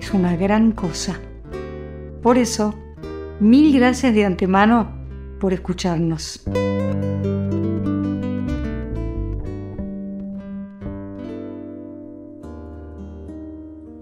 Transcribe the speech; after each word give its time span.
es 0.00 0.12
una 0.14 0.34
gran 0.36 0.72
cosa. 0.72 1.20
Por 2.22 2.38
eso, 2.38 2.74
mil 3.38 3.72
gracias 3.74 4.14
de 4.14 4.24
antemano 4.24 4.90
por 5.38 5.52
escucharnos. 5.52 6.42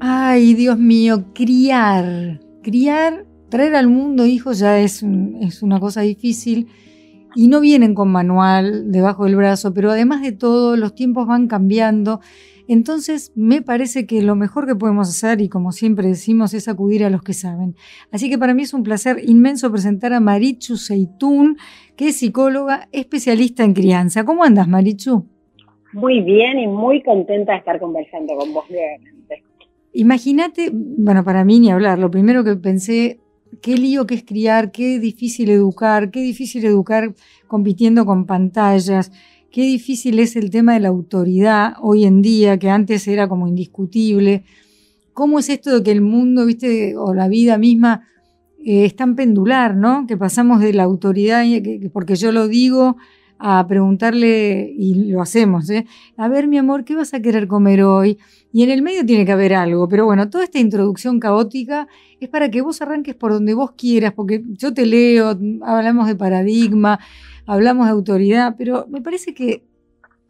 Ay, 0.01 0.55
Dios 0.55 0.79
mío, 0.79 1.25
criar, 1.35 2.41
criar, 2.63 3.27
traer 3.49 3.75
al 3.75 3.89
mundo 3.89 4.27
hijos 4.27 4.59
ya 4.61 4.79
es, 4.79 5.03
es 5.41 5.63
una 5.63 5.81
cosa 5.81 6.03
difícil 6.03 6.69
y 7.35 7.49
no 7.49 7.61
vienen 7.61 7.95
con 7.95 8.11
manual 8.11 8.93
debajo 8.93 9.25
del 9.25 9.37
brazo, 9.37 9.75
pero 9.75 9.91
además 9.91 10.23
de 10.23 10.33
todo, 10.33 10.77
los 10.77 10.95
tiempos 10.95 11.27
van 11.27 11.49
cambiando 11.49 12.21
entonces, 12.69 13.33
me 13.35 13.63
parece 13.63 14.07
que 14.07 14.21
lo 14.21 14.37
mejor 14.37 14.67
que 14.67 14.77
podemos 14.77 15.09
hacer, 15.09 15.41
y 15.41 15.49
como 15.49 15.73
siempre 15.73 16.07
decimos, 16.09 16.53
es 16.53 16.69
acudir 16.69 17.03
a 17.03 17.09
los 17.09 17.23
que 17.23 17.33
saben. 17.33 17.75
Así 18.13 18.29
que 18.29 18.37
para 18.37 18.53
mí 18.53 18.63
es 18.63 18.75
un 18.75 18.83
placer 18.83 19.17
inmenso 19.27 19.73
presentar 19.73 20.13
a 20.13 20.21
Marichu 20.21 20.77
Seitún, 20.77 21.57
que 21.97 22.09
es 22.09 22.17
psicóloga 22.17 22.89
especialista 22.93 23.65
en 23.65 23.73
crianza. 23.73 24.25
¿Cómo 24.25 24.45
andas, 24.45 24.69
Marichu? 24.69 25.27
Muy 25.95 26.21
bien 26.21 26.59
y 26.59 26.67
muy 26.67 27.03
contenta 27.03 27.53
de 27.53 27.59
estar 27.59 27.81
conversando 27.81 28.37
con 28.37 28.53
vos 28.53 28.65
nuevamente. 28.69 29.43
Imagínate, 29.95 30.71
bueno, 30.73 31.25
para 31.25 31.47
mí 31.47 31.61
ni 31.61 31.71
hablar, 31.71 31.99
lo 31.99 32.11
primero 32.11 32.45
que 32.45 32.55
pensé, 32.57 33.19
qué 33.63 33.79
lío 33.79 34.07
que 34.07 34.17
es 34.17 34.25
criar, 34.25 34.73
qué 34.73 34.99
difícil 34.99 35.49
educar, 35.49 36.11
qué 36.11 36.21
difícil 36.21 36.67
educar 36.67 37.15
compitiendo 37.47 38.05
con 38.05 38.27
pantallas 38.27 39.11
qué 39.51 39.63
difícil 39.63 40.19
es 40.19 40.37
el 40.37 40.51
tema 40.51 40.75
de 40.75 40.81
la 40.81 40.89
autoridad 40.89 41.75
hoy 41.81 42.05
en 42.05 42.23
día, 42.23 42.59
que 42.59 42.71
antes 42.71 43.09
era 43.09 43.29
como 43.29 43.49
indiscutible. 43.49 44.45
¿Cómo 45.13 45.39
es 45.39 45.49
esto 45.49 45.75
de 45.75 45.83
que 45.83 45.91
el 45.91 46.01
mundo, 46.01 46.47
viste, 46.47 46.97
o 46.97 47.15
la 47.15 47.29
vida 47.29 47.59
misma 47.59 48.09
eh, 48.65 48.85
es 48.85 48.95
tan 48.95 49.17
pendular, 49.17 49.75
¿no? 49.75 50.07
Que 50.07 50.17
pasamos 50.17 50.61
de 50.61 50.73
la 50.73 50.85
autoridad, 50.85 51.45
porque 51.93 52.15
yo 52.15 52.33
lo 52.33 52.49
digo, 52.49 52.97
a 53.39 53.67
preguntarle, 53.67 54.73
y 54.77 55.11
lo 55.11 55.23
hacemos, 55.23 55.71
¿eh? 55.71 55.87
A 56.17 56.29
ver, 56.29 56.49
mi 56.49 56.59
amor, 56.59 56.85
¿qué 56.85 56.97
vas 56.97 57.15
a 57.15 57.21
querer 57.21 57.47
comer 57.47 57.83
hoy? 57.83 58.19
Y 58.53 58.63
en 58.63 58.71
el 58.71 58.83
medio 58.83 59.07
tiene 59.07 59.25
que 59.25 59.33
haber 59.33 59.55
algo, 59.55 59.89
pero 59.89 60.07
bueno, 60.07 60.29
toda 60.29 60.45
esta 60.45 60.59
introducción 60.59 61.21
caótica 61.21 61.87
es 62.19 62.29
para 62.29 62.51
que 62.51 62.63
vos 62.63 62.83
arranques 62.83 63.15
por 63.15 63.33
donde 63.33 63.55
vos 63.55 63.73
quieras, 63.73 64.13
porque 64.13 64.43
yo 64.49 64.75
te 64.75 64.87
leo, 64.87 65.39
hablamos 65.63 66.09
de 66.09 66.17
paradigma, 66.17 66.99
hablamos 67.49 67.87
de 67.87 67.93
autoridad, 67.93 68.55
pero 68.59 68.87
me 68.89 69.01
parece 69.01 69.35
que 69.35 69.63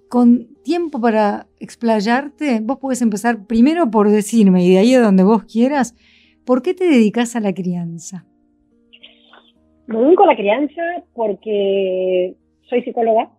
con 0.08 0.54
tiempo 0.62 1.00
para 1.00 1.46
explayarte, 1.58 2.60
vos 2.62 2.78
podés 2.78 3.02
empezar 3.02 3.44
primero 3.46 3.90
por 3.90 4.08
decirme, 4.08 4.64
y 4.64 4.70
de 4.70 4.78
ahí 4.78 4.94
a 4.94 5.02
donde 5.02 5.24
vos 5.24 5.42
quieras, 5.44 5.94
¿por 6.46 6.62
qué 6.62 6.74
te 6.74 6.84
dedicas 6.84 7.34
a 7.34 7.40
la 7.40 7.52
crianza? 7.52 8.24
Me 9.86 9.98
dedico 9.98 10.22
a 10.22 10.28
la 10.28 10.36
crianza 10.36 10.82
porque 11.12 12.36
soy 12.70 12.82
psicóloga 12.82 13.30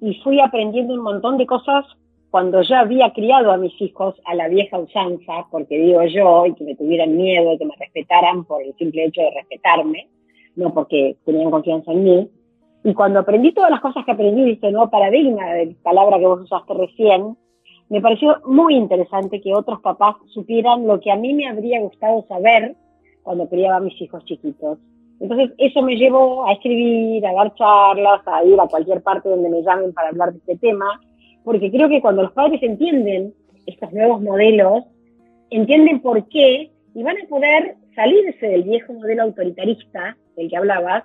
y 0.00 0.14
fui 0.22 0.40
aprendiendo 0.40 0.94
un 0.94 1.02
montón 1.02 1.36
de 1.36 1.46
cosas 1.46 1.84
cuando 2.30 2.62
ya 2.62 2.80
había 2.80 3.12
criado 3.12 3.50
a 3.50 3.56
mis 3.56 3.72
hijos 3.80 4.14
a 4.24 4.34
la 4.36 4.48
vieja 4.48 4.78
usanza, 4.78 5.46
porque 5.50 5.78
digo 5.78 6.04
yo, 6.04 6.46
y 6.46 6.54
que 6.54 6.64
me 6.64 6.76
tuvieran 6.76 7.16
miedo, 7.16 7.58
que 7.58 7.64
me 7.64 7.74
respetaran 7.76 8.44
por 8.44 8.62
el 8.62 8.74
simple 8.76 9.06
hecho 9.06 9.22
de 9.22 9.30
respetarme, 9.32 10.08
no 10.54 10.72
porque 10.72 11.16
tenían 11.24 11.50
confianza 11.50 11.92
en 11.92 12.04
mí, 12.04 12.30
y 12.86 12.94
cuando 12.94 13.18
aprendí 13.18 13.50
todas 13.50 13.72
las 13.72 13.80
cosas 13.80 14.04
que 14.04 14.12
aprendí, 14.12 14.52
este 14.52 14.70
nuevo 14.70 14.88
paradigma, 14.88 15.44
de 15.54 15.74
palabra 15.82 16.20
que 16.20 16.26
vos 16.28 16.42
usaste 16.42 16.72
recién, 16.72 17.36
me 17.88 18.00
pareció 18.00 18.36
muy 18.44 18.76
interesante 18.76 19.40
que 19.40 19.56
otros 19.56 19.80
papás 19.80 20.14
supieran 20.28 20.86
lo 20.86 21.00
que 21.00 21.10
a 21.10 21.16
mí 21.16 21.34
me 21.34 21.48
habría 21.48 21.80
gustado 21.80 22.24
saber 22.28 22.76
cuando 23.24 23.48
criaba 23.48 23.78
a 23.78 23.80
mis 23.80 24.00
hijos 24.00 24.24
chiquitos. 24.24 24.78
Entonces, 25.18 25.50
eso 25.58 25.82
me 25.82 25.96
llevó 25.96 26.46
a 26.46 26.52
escribir, 26.52 27.26
a 27.26 27.32
dar 27.32 27.52
charlas, 27.56 28.20
a 28.24 28.44
ir 28.44 28.60
a 28.60 28.68
cualquier 28.68 29.02
parte 29.02 29.30
donde 29.30 29.48
me 29.48 29.62
llamen 29.62 29.92
para 29.92 30.10
hablar 30.10 30.32
de 30.32 30.38
este 30.38 30.56
tema, 30.56 31.00
porque 31.42 31.72
creo 31.72 31.88
que 31.88 32.00
cuando 32.00 32.22
los 32.22 32.32
padres 32.34 32.62
entienden 32.62 33.34
estos 33.66 33.92
nuevos 33.92 34.22
modelos, 34.22 34.84
entienden 35.50 36.02
por 36.02 36.28
qué 36.28 36.70
y 36.94 37.02
van 37.02 37.16
a 37.16 37.28
poder 37.28 37.78
salirse 37.96 38.46
del 38.46 38.62
viejo 38.62 38.92
modelo 38.92 39.24
autoritarista 39.24 40.16
del 40.36 40.48
que 40.48 40.56
hablabas 40.56 41.02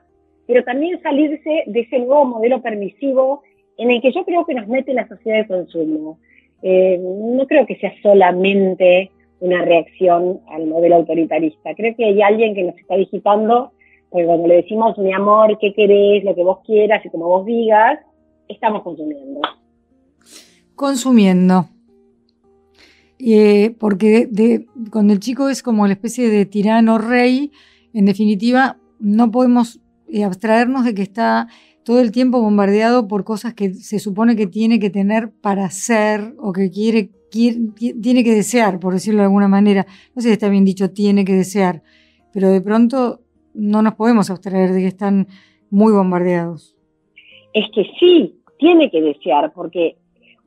pero 0.51 0.65
también 0.65 1.01
salirse 1.01 1.63
de 1.65 1.79
ese 1.79 1.97
nuevo 1.99 2.25
modelo 2.25 2.61
permisivo 2.61 3.41
en 3.77 3.89
el 3.89 4.01
que 4.01 4.11
yo 4.11 4.25
creo 4.25 4.45
que 4.45 4.53
nos 4.53 4.67
mete 4.67 4.93
la 4.93 5.07
sociedad 5.07 5.37
de 5.37 5.47
consumo. 5.47 6.19
Eh, 6.61 6.99
no 6.99 7.47
creo 7.47 7.65
que 7.65 7.77
sea 7.77 7.93
solamente 8.03 9.11
una 9.39 9.63
reacción 9.63 10.41
al 10.49 10.67
modelo 10.67 10.97
autoritarista. 10.97 11.73
Creo 11.73 11.95
que 11.95 12.03
hay 12.03 12.21
alguien 12.21 12.53
que 12.53 12.63
nos 12.63 12.77
está 12.77 12.97
digitando, 12.97 13.71
porque 14.09 14.25
cuando 14.25 14.49
le 14.49 14.55
decimos, 14.55 14.97
mi 14.97 15.13
amor, 15.13 15.57
¿qué 15.57 15.73
querés? 15.73 16.25
Lo 16.25 16.35
que 16.35 16.43
vos 16.43 16.59
quieras 16.65 17.05
y 17.05 17.09
como 17.09 17.29
vos 17.29 17.45
digas, 17.45 17.99
estamos 18.49 18.83
consumiendo. 18.83 19.39
Consumiendo. 20.75 21.67
Eh, 23.19 23.73
porque 23.79 24.27
cuando 24.91 25.13
el 25.13 25.21
chico 25.21 25.47
es 25.47 25.63
como 25.63 25.87
la 25.87 25.93
especie 25.93 26.29
de 26.29 26.45
tirano 26.45 26.97
rey, 26.97 27.53
en 27.93 28.03
definitiva, 28.03 28.75
no 28.99 29.31
podemos 29.31 29.79
y 30.11 30.23
abstraernos 30.23 30.85
de 30.85 30.93
que 30.93 31.01
está 31.01 31.47
todo 31.83 31.99
el 31.99 32.11
tiempo 32.11 32.41
bombardeado 32.41 33.07
por 33.07 33.23
cosas 33.23 33.53
que 33.53 33.73
se 33.73 33.99
supone 33.99 34.35
que 34.35 34.47
tiene 34.47 34.79
que 34.79 34.89
tener 34.89 35.31
para 35.41 35.69
ser 35.69 36.35
o 36.37 36.51
que 36.53 36.69
quiere, 36.69 37.09
tiene 37.31 38.23
que 38.23 38.35
desear, 38.35 38.79
por 38.79 38.93
decirlo 38.93 39.19
de 39.19 39.25
alguna 39.25 39.47
manera. 39.47 39.85
No 40.15 40.21
sé 40.21 40.27
si 40.27 40.33
está 40.33 40.49
bien 40.49 40.65
dicho, 40.65 40.91
tiene 40.91 41.25
que 41.25 41.33
desear, 41.33 41.81
pero 42.33 42.49
de 42.49 42.61
pronto 42.61 43.21
no 43.53 43.81
nos 43.81 43.95
podemos 43.95 44.29
abstraer 44.29 44.71
de 44.71 44.81
que 44.81 44.87
están 44.87 45.27
muy 45.69 45.91
bombardeados. 45.93 46.75
Es 47.53 47.65
que 47.73 47.85
sí, 47.99 48.41
tiene 48.59 48.91
que 48.91 49.01
desear, 49.01 49.51
porque 49.53 49.97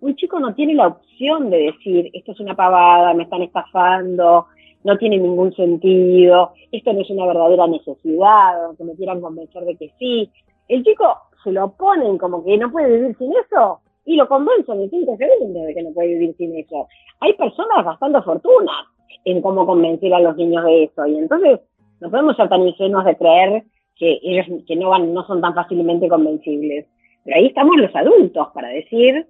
un 0.01 0.15
chico 0.17 0.39
no 0.39 0.55
tiene 0.55 0.75
la 0.75 0.87
opción 0.87 1.51
de 1.51 1.73
decir, 1.73 2.11
esto 2.13 2.33
es 2.33 2.41
una 2.41 2.55
pavada, 2.55 3.15
me 3.15 3.25
están 3.25 3.43
estafando, 3.43 4.47
no 4.85 4.99
tiene 4.99 5.19
ningún 5.19 5.53
sentido, 5.55 6.53
esto 6.71 6.93
no 6.93 7.01
es 7.01 7.11
una 7.11 7.27
verdadera 7.27 7.67
necesidad, 7.67 8.71
o 8.71 8.77
que 8.77 8.85
me 8.85 8.95
quieran 8.95 9.21
convencer 9.21 9.65
de 9.65 9.77
que 9.77 9.91
sí. 9.99 10.31
El 10.69 10.85
chico 10.85 11.05
se 11.43 11.53
lo 11.53 11.73
ponen 11.73 12.19
como 12.19 12.45
que 12.45 12.57
no 12.57 12.71
puede 12.71 12.97
vivir 12.99 13.17
sin 13.19 13.33
eso 13.33 13.81
y 14.05 14.17
lo 14.17 14.29
convencen 14.29 14.81
en 14.81 14.91
cinco 14.91 15.17
segundos 15.17 15.67
de 15.67 15.75
que 15.75 15.83
no 15.83 15.93
puede 15.93 16.09
vivir 16.09 16.35
sin 16.37 16.57
eso. 16.57 16.87
Hay 17.21 17.33
personas 17.35 17.85
bastante 17.85 18.21
fortunas 18.23 18.87
en 19.25 19.41
cómo 19.41 19.67
convencer 19.67 20.13
a 20.13 20.21
los 20.21 20.37
niños 20.37 20.65
de 20.65 20.85
eso 20.85 21.07
y 21.07 21.17
entonces 21.17 21.61
no 22.01 22.11
podemos 22.11 22.37
ser 22.37 22.49
tan 22.49 22.67
ingenuos 22.67 23.05
de 23.07 23.17
creer 23.17 23.65
que 23.97 24.19
ellos 24.23 24.47
que 24.67 24.77
no 24.77 24.91
van 24.91 25.15
no 25.15 25.27
son 25.27 25.41
tan 25.41 25.55
fácilmente 25.55 26.09
convencibles. 26.09 26.87
Pero 27.25 27.37
ahí 27.37 27.47
estamos 27.47 27.77
los 27.77 27.95
adultos 27.95 28.49
para 28.53 28.69
decir, 28.69 29.27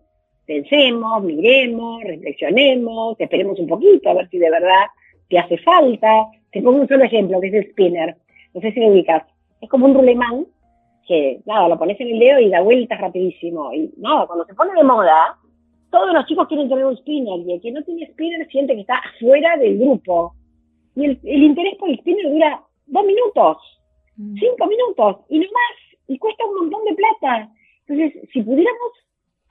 pensemos, 0.46 1.22
miremos, 1.22 2.02
reflexionemos, 2.02 3.14
esperemos 3.20 3.58
un 3.60 3.68
poquito 3.68 4.10
a 4.10 4.14
ver 4.14 4.28
si 4.30 4.38
de 4.38 4.50
verdad 4.50 4.86
te 5.28 5.38
hace 5.38 5.58
falta. 5.58 6.26
Te 6.52 6.62
pongo 6.62 6.80
un 6.80 6.88
solo 6.88 7.04
ejemplo, 7.04 7.40
que 7.40 7.48
es 7.48 7.54
el 7.54 7.70
spinner. 7.70 8.16
No 8.54 8.60
sé 8.60 8.72
si 8.72 8.80
lo 8.80 8.88
ubicas. 8.88 9.24
Es 9.60 9.68
como 9.68 9.86
un 9.86 9.94
rulemán 9.94 10.46
que, 11.06 11.40
nada, 11.46 11.68
lo 11.68 11.78
pones 11.78 12.00
en 12.00 12.08
el 12.08 12.18
dedo 12.18 12.40
y 12.40 12.50
da 12.50 12.60
vueltas 12.60 13.00
rapidísimo. 13.00 13.72
Y 13.72 13.92
nada, 13.96 14.26
cuando 14.26 14.44
se 14.44 14.54
pone 14.54 14.72
de 14.74 14.84
moda, 14.84 15.36
todos 15.90 16.12
los 16.12 16.26
chicos 16.26 16.48
quieren 16.48 16.68
tener 16.68 16.84
un 16.84 16.96
spinner 16.96 17.40
y 17.40 17.52
el 17.52 17.60
que 17.60 17.72
no 17.72 17.82
tiene 17.82 18.06
spinner 18.06 18.46
siente 18.48 18.74
que 18.74 18.80
está 18.80 19.00
fuera 19.20 19.56
del 19.56 19.78
grupo. 19.78 20.34
Y 20.96 21.06
el, 21.06 21.18
interés 21.22 21.76
por 21.76 21.90
el 21.90 21.98
spinner 21.98 22.30
dura 22.30 22.62
dos 22.86 23.04
minutos, 23.04 23.58
mm. 24.16 24.34
cinco 24.38 24.66
minutos 24.66 25.16
y 25.28 25.38
no 25.38 25.46
más. 25.46 25.98
Y 26.08 26.18
cuesta 26.18 26.44
un 26.46 26.54
montón 26.56 26.84
de 26.84 26.94
plata. 26.94 27.50
Entonces, 27.86 28.28
si 28.32 28.42
pudiéramos 28.42 28.92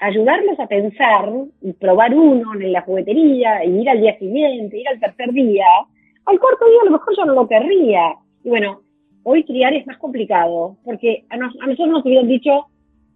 ayudarlos 0.03 0.59
a 0.59 0.67
pensar 0.67 1.31
y 1.61 1.71
probar 1.73 2.13
uno 2.13 2.53
en 2.55 2.73
la 2.73 2.81
juguetería 2.81 3.63
y 3.63 3.81
ir 3.81 3.89
al 3.89 4.01
día 4.01 4.17
siguiente, 4.19 4.77
ir 4.77 4.87
al 4.89 4.99
tercer 4.99 5.31
día, 5.31 5.65
al 6.25 6.39
cuarto 6.39 6.65
día 6.65 6.79
a 6.81 6.85
lo 6.85 6.91
mejor 6.91 7.15
yo 7.15 7.25
no 7.25 7.33
lo 7.33 7.47
querría. 7.47 8.15
Y 8.43 8.49
bueno, 8.49 8.81
hoy 9.23 9.45
criar 9.45 9.73
es 9.73 9.87
más 9.87 9.97
complicado, 9.97 10.75
porque 10.83 11.23
a, 11.29 11.37
nosotros 11.37 11.87
nos 11.87 12.05
hubieran 12.05 12.27
dicho, 12.27 12.67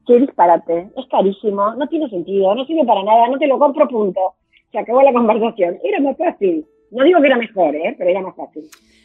qué 0.06 0.18
disparate, 0.18 0.90
es 0.96 1.06
carísimo, 1.12 1.76
no 1.76 1.88
tiene 1.88 2.10
sentido, 2.10 2.56
no 2.56 2.66
sirve 2.66 2.86
para 2.86 3.04
nada, 3.04 3.28
no 3.28 3.38
te 3.38 3.48
lo 3.48 3.60
compro, 3.60 3.86
punto. 3.90 4.36
Se 4.72 4.80
acabó 4.80 5.02
la 5.02 5.14
conversación. 5.14 5.78
Era 5.84 6.00
más 6.00 6.16
fácil. 6.18 6.66
No 6.92 7.04
digo 7.04 7.20
que 7.22 7.28
era 7.28 7.38
mejor, 7.38 7.76
¿eh? 7.76 7.96
pero 7.98 8.10
era 8.10 8.22
más 8.22 8.36
fácil. 8.36 8.64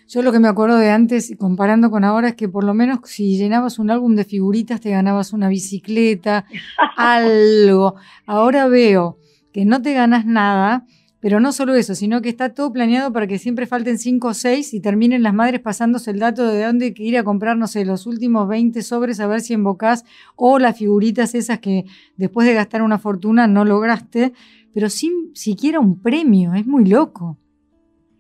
Yo 0.09 0.23
lo 0.23 0.31
que 0.31 0.41
me 0.41 0.49
acuerdo 0.49 0.77
de 0.77 0.91
antes, 0.91 1.35
comparando 1.39 1.91
con 1.91 2.05
ahora, 2.05 2.29
es 2.29 2.35
que 2.35 2.49
por 2.49 2.65
lo 2.65 2.75
menos 2.75 3.01
si 3.05 3.39
llenabas 3.39 3.79
un 3.79 3.91
álbum 3.91 4.15
de 4.15 4.25
figuritas 4.25 4.81
te 4.81 4.91
ganabas 4.91 5.33
una 5.33 5.49
bicicleta, 5.49 6.45
algo. 6.97 7.95
Ahora 8.27 8.69
veo 8.69 9.19
que 9.53 9.65
no 9.65 9.81
te 9.83 9.95
ganas 9.95 10.27
nada, 10.27 10.87
pero 11.21 11.39
no 11.39 11.53
solo 11.53 11.75
eso, 11.75 11.95
sino 11.95 12.21
que 12.21 12.29
está 12.29 12.53
todo 12.53 12.73
planeado 12.73 13.13
para 13.13 13.27
que 13.27 13.39
siempre 13.39 13.67
falten 13.67 13.97
5 13.97 14.29
o 14.29 14.35
6 14.35 14.75
y 14.75 14.81
terminen 14.81 15.23
las 15.23 15.33
madres 15.33 15.61
pasándose 15.61 16.11
el 16.11 16.19
dato 16.19 16.47
de 16.47 16.65
dónde 16.65 16.93
ir 16.97 17.17
a 17.17 17.23
comprar, 17.23 17.57
no 17.57 17.69
sé, 17.69 17.85
los 17.85 18.07
últimos 18.07 18.49
20 18.49 18.83
sobres 18.83 19.21
a 19.21 19.27
ver 19.27 19.41
si 19.41 19.55
embocás 19.55 20.05
o 20.35 20.59
las 20.59 20.77
figuritas 20.77 21.35
esas 21.35 21.61
que 21.61 21.85
después 22.17 22.47
de 22.47 22.55
gastar 22.55 22.83
una 22.83 22.99
fortuna 22.99 23.47
no 23.47 23.65
lograste, 23.65 24.33
pero 24.75 24.91
sin 24.91 25.35
siquiera 25.35 25.79
un 25.79 26.03
premio, 26.03 26.55
es 26.55 26.67
muy 26.67 26.87
loco. 26.87 27.39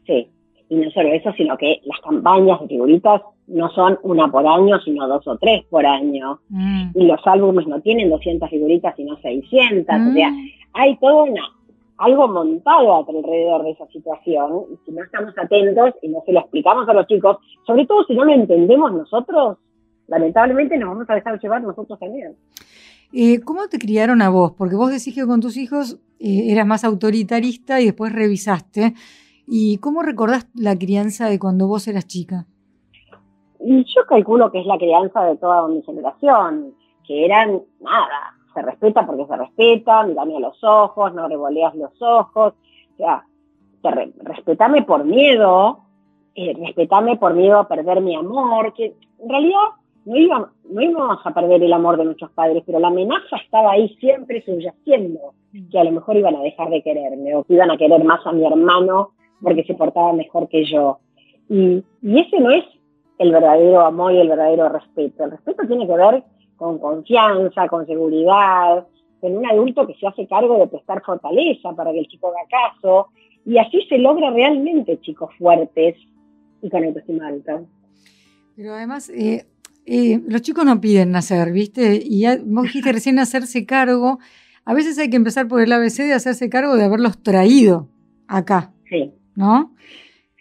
Sí, 0.06 0.28
y 0.68 0.76
no 0.76 0.90
solo 0.90 1.08
eso, 1.10 1.32
sino 1.36 1.56
que 1.56 1.80
las 1.84 2.00
campañas 2.00 2.60
de 2.60 2.68
figuritas 2.68 3.22
no 3.46 3.70
son 3.70 3.98
una 4.02 4.30
por 4.30 4.46
año, 4.46 4.80
sino 4.80 5.06
dos 5.06 5.26
o 5.26 5.36
tres 5.36 5.64
por 5.68 5.84
año. 5.84 6.40
Mm. 6.48 6.90
Y 6.94 7.06
los 7.06 7.20
álbumes 7.26 7.66
no 7.66 7.80
tienen 7.80 8.10
200 8.10 8.48
figuritas, 8.48 8.94
sino 8.96 9.16
600. 9.18 9.84
O 9.84 10.12
sea, 10.12 10.30
mm. 10.30 10.48
hay 10.74 10.96
todo 10.96 11.24
una 11.24 11.42
algo 12.02 12.26
montado 12.26 13.06
alrededor 13.08 13.62
de 13.62 13.70
esa 13.70 13.86
situación, 13.88 14.64
y 14.72 14.76
si 14.84 14.92
no 14.92 15.04
estamos 15.04 15.32
atentos 15.38 15.94
y 16.02 16.08
no 16.08 16.20
se 16.26 16.32
lo 16.32 16.40
explicamos 16.40 16.88
a 16.88 16.94
los 16.94 17.06
chicos, 17.06 17.36
sobre 17.64 17.86
todo 17.86 18.04
si 18.04 18.14
no 18.14 18.24
lo 18.24 18.32
entendemos 18.32 18.92
nosotros, 18.92 19.58
lamentablemente 20.08 20.76
nos 20.78 20.88
vamos 20.90 21.08
a 21.08 21.14
dejar 21.14 21.40
llevar 21.40 21.62
nosotros 21.62 21.98
también. 22.00 22.34
Eh, 23.12 23.40
¿Cómo 23.40 23.68
te 23.68 23.78
criaron 23.78 24.20
a 24.20 24.30
vos? 24.30 24.52
Porque 24.52 24.74
vos 24.74 24.90
decís 24.90 25.14
que 25.14 25.26
con 25.26 25.40
tus 25.40 25.56
hijos 25.56 26.00
eh, 26.18 26.50
eras 26.50 26.66
más 26.66 26.82
autoritarista 26.82 27.80
y 27.80 27.86
después 27.86 28.12
revisaste. 28.12 28.94
¿Y 29.46 29.78
cómo 29.78 30.02
recordás 30.02 30.48
la 30.54 30.78
crianza 30.78 31.28
de 31.28 31.38
cuando 31.38 31.66
vos 31.66 31.88
eras 31.88 32.06
chica? 32.06 32.46
Yo 33.60 34.06
calculo 34.08 34.50
que 34.50 34.60
es 34.60 34.66
la 34.66 34.78
crianza 34.78 35.24
de 35.24 35.36
toda 35.36 35.68
mi 35.68 35.82
generación, 35.82 36.74
que 37.06 37.24
eran 37.24 37.62
nada, 37.80 38.34
se 38.54 38.62
respeta 38.62 39.06
porque 39.06 39.26
se 39.26 39.36
respeta, 39.36 40.02
mirame 40.04 40.36
a 40.36 40.40
los 40.40 40.62
ojos, 40.62 41.14
no 41.14 41.28
revoleas 41.28 41.74
los 41.74 41.90
ojos, 42.00 42.54
o 42.54 42.96
sea, 42.96 43.24
respetame 44.22 44.82
por 44.82 45.04
miedo, 45.04 45.80
eh, 46.34 46.54
respetame 46.58 47.16
por 47.16 47.34
miedo 47.34 47.58
a 47.58 47.68
perder 47.68 48.00
mi 48.00 48.14
amor, 48.14 48.72
que 48.74 48.96
en 49.20 49.28
realidad 49.28 49.58
no, 50.04 50.48
no 50.70 50.80
íbamos 50.80 51.18
a 51.24 51.34
perder 51.34 51.62
el 51.62 51.72
amor 51.72 51.96
de 51.96 52.04
nuestros 52.04 52.30
padres, 52.32 52.62
pero 52.66 52.80
la 52.80 52.88
amenaza 52.88 53.36
estaba 53.36 53.72
ahí 53.72 53.96
siempre 54.00 54.42
subyaciendo, 54.44 55.34
que 55.70 55.78
a 55.78 55.84
lo 55.84 55.92
mejor 55.92 56.16
iban 56.16 56.36
a 56.36 56.42
dejar 56.42 56.70
de 56.70 56.82
quererme 56.82 57.36
o 57.36 57.44
que 57.44 57.54
iban 57.54 57.70
a 57.70 57.76
querer 57.76 58.02
más 58.04 58.26
a 58.26 58.32
mi 58.32 58.44
hermano 58.44 59.10
porque 59.42 59.64
se 59.64 59.74
portaba 59.74 60.12
mejor 60.12 60.48
que 60.48 60.64
yo. 60.64 60.98
Y, 61.48 61.82
y 62.02 62.20
ese 62.20 62.38
no 62.40 62.50
es 62.50 62.64
el 63.18 63.32
verdadero 63.32 63.82
amor 63.82 64.12
y 64.12 64.20
el 64.20 64.28
verdadero 64.28 64.68
respeto. 64.68 65.24
El 65.24 65.32
respeto 65.32 65.66
tiene 65.66 65.86
que 65.86 65.96
ver 65.96 66.24
con 66.56 66.78
confianza, 66.78 67.68
con 67.68 67.86
seguridad, 67.86 68.86
con 69.20 69.36
un 69.36 69.46
adulto 69.46 69.86
que 69.86 69.94
se 69.94 70.06
hace 70.06 70.26
cargo 70.26 70.58
de 70.58 70.66
prestar 70.66 71.02
fortaleza 71.02 71.72
para 71.74 71.92
que 71.92 72.00
el 72.00 72.08
chico 72.08 72.28
haga 72.28 72.72
caso, 72.72 73.08
y 73.44 73.58
así 73.58 73.80
se 73.88 73.98
logra 73.98 74.30
realmente 74.30 75.00
chicos 75.00 75.30
fuertes 75.38 75.96
y 76.60 76.70
con 76.70 76.84
autoestima 76.84 77.28
alta. 77.28 77.62
Pero 78.56 78.74
además, 78.74 79.10
eh, 79.10 79.46
eh, 79.86 80.20
los 80.26 80.42
chicos 80.42 80.64
no 80.64 80.80
piden 80.80 81.12
nacer, 81.12 81.52
¿viste? 81.52 82.00
Y 82.04 82.20
ya, 82.20 82.38
vos 82.44 82.64
dijiste 82.64 82.92
recién 82.92 83.18
hacerse 83.18 83.66
cargo. 83.66 84.18
A 84.64 84.74
veces 84.74 84.98
hay 84.98 85.10
que 85.10 85.16
empezar 85.16 85.48
por 85.48 85.60
el 85.60 85.72
ABC 85.72 85.98
de 85.98 86.14
hacerse 86.14 86.48
cargo 86.48 86.76
de 86.76 86.84
haberlos 86.84 87.22
traído 87.22 87.88
acá. 88.28 88.72
Sí. 88.88 89.12
¿No? 89.36 89.72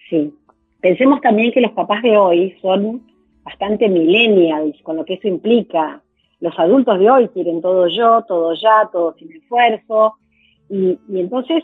Sí. 0.09 0.33
Pensemos 0.81 1.21
también 1.21 1.51
que 1.51 1.61
los 1.61 1.71
papás 1.71 2.01
de 2.01 2.17
hoy 2.17 2.57
son 2.61 3.03
bastante 3.43 3.87
millennials, 3.87 4.81
con 4.83 4.97
lo 4.97 5.05
que 5.05 5.15
eso 5.15 5.27
implica 5.27 6.01
los 6.41 6.57
adultos 6.57 6.99
de 6.99 7.09
hoy 7.09 7.27
quieren 7.29 7.61
todo 7.61 7.87
yo, 7.87 8.23
todo 8.27 8.53
ya, 8.55 8.89
todo 8.91 9.13
sin 9.13 9.31
esfuerzo. 9.31 10.15
Y, 10.69 10.97
entonces, 11.13 11.63